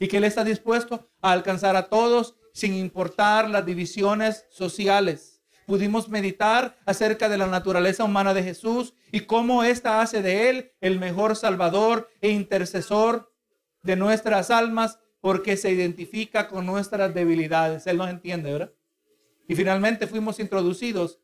y 0.00 0.08
que 0.08 0.16
Él 0.16 0.24
está 0.24 0.44
dispuesto 0.44 1.10
a 1.20 1.32
alcanzar 1.32 1.76
a 1.76 1.88
todos 1.88 2.36
sin 2.54 2.72
importar 2.72 3.50
las 3.50 3.66
divisiones 3.66 4.46
sociales. 4.48 5.33
Pudimos 5.66 6.08
meditar 6.08 6.76
acerca 6.84 7.28
de 7.28 7.38
la 7.38 7.46
naturaleza 7.46 8.04
humana 8.04 8.34
de 8.34 8.42
Jesús 8.42 8.94
y 9.10 9.20
cómo 9.20 9.64
ésta 9.64 10.00
hace 10.00 10.20
de 10.20 10.50
Él 10.50 10.72
el 10.80 10.98
mejor 10.98 11.36
salvador 11.36 12.10
e 12.20 12.30
intercesor 12.30 13.32
de 13.82 13.96
nuestras 13.96 14.50
almas 14.50 14.98
porque 15.20 15.56
se 15.56 15.70
identifica 15.70 16.48
con 16.48 16.66
nuestras 16.66 17.14
debilidades. 17.14 17.86
Él 17.86 17.96
nos 17.96 18.10
entiende, 18.10 18.52
¿verdad? 18.52 18.72
Y 19.48 19.54
finalmente 19.54 20.06
fuimos 20.06 20.38
introducidos 20.38 21.20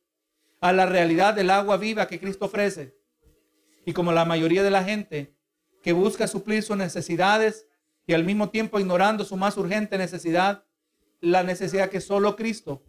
a 0.61 0.73
la 0.73 0.87
realidad 0.87 1.35
del 1.35 1.51
agua 1.51 1.77
viva 1.77 2.07
que 2.07 2.19
Cristo 2.19 2.47
ofrece. 2.47 2.97
Y 3.85 3.93
como 3.93 4.13
la 4.13 4.25
mayoría 4.25 4.63
de 4.63 4.71
la 4.71 4.85
gente 4.85 5.35
que 5.83 5.93
busca 5.93 6.27
suplir 6.27 6.63
sus 6.63 6.77
necesidades 6.77 7.67
y 8.07 8.15
al 8.15 8.25
mismo 8.25 8.49
tiempo 8.51 8.81
ignorando 8.81 9.25
su 9.25 9.37
más 9.37 9.57
urgente 9.57 9.99
necesidad, 9.99 10.65
la 11.21 11.43
necesidad 11.43 11.91
que 11.91 12.01
solo 12.01 12.37
Cristo 12.37 12.83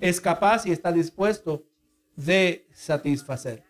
es 0.00 0.20
capaz 0.20 0.66
y 0.66 0.72
está 0.72 0.92
dispuesto 0.92 1.64
de 2.16 2.66
satisfacer. 2.72 3.65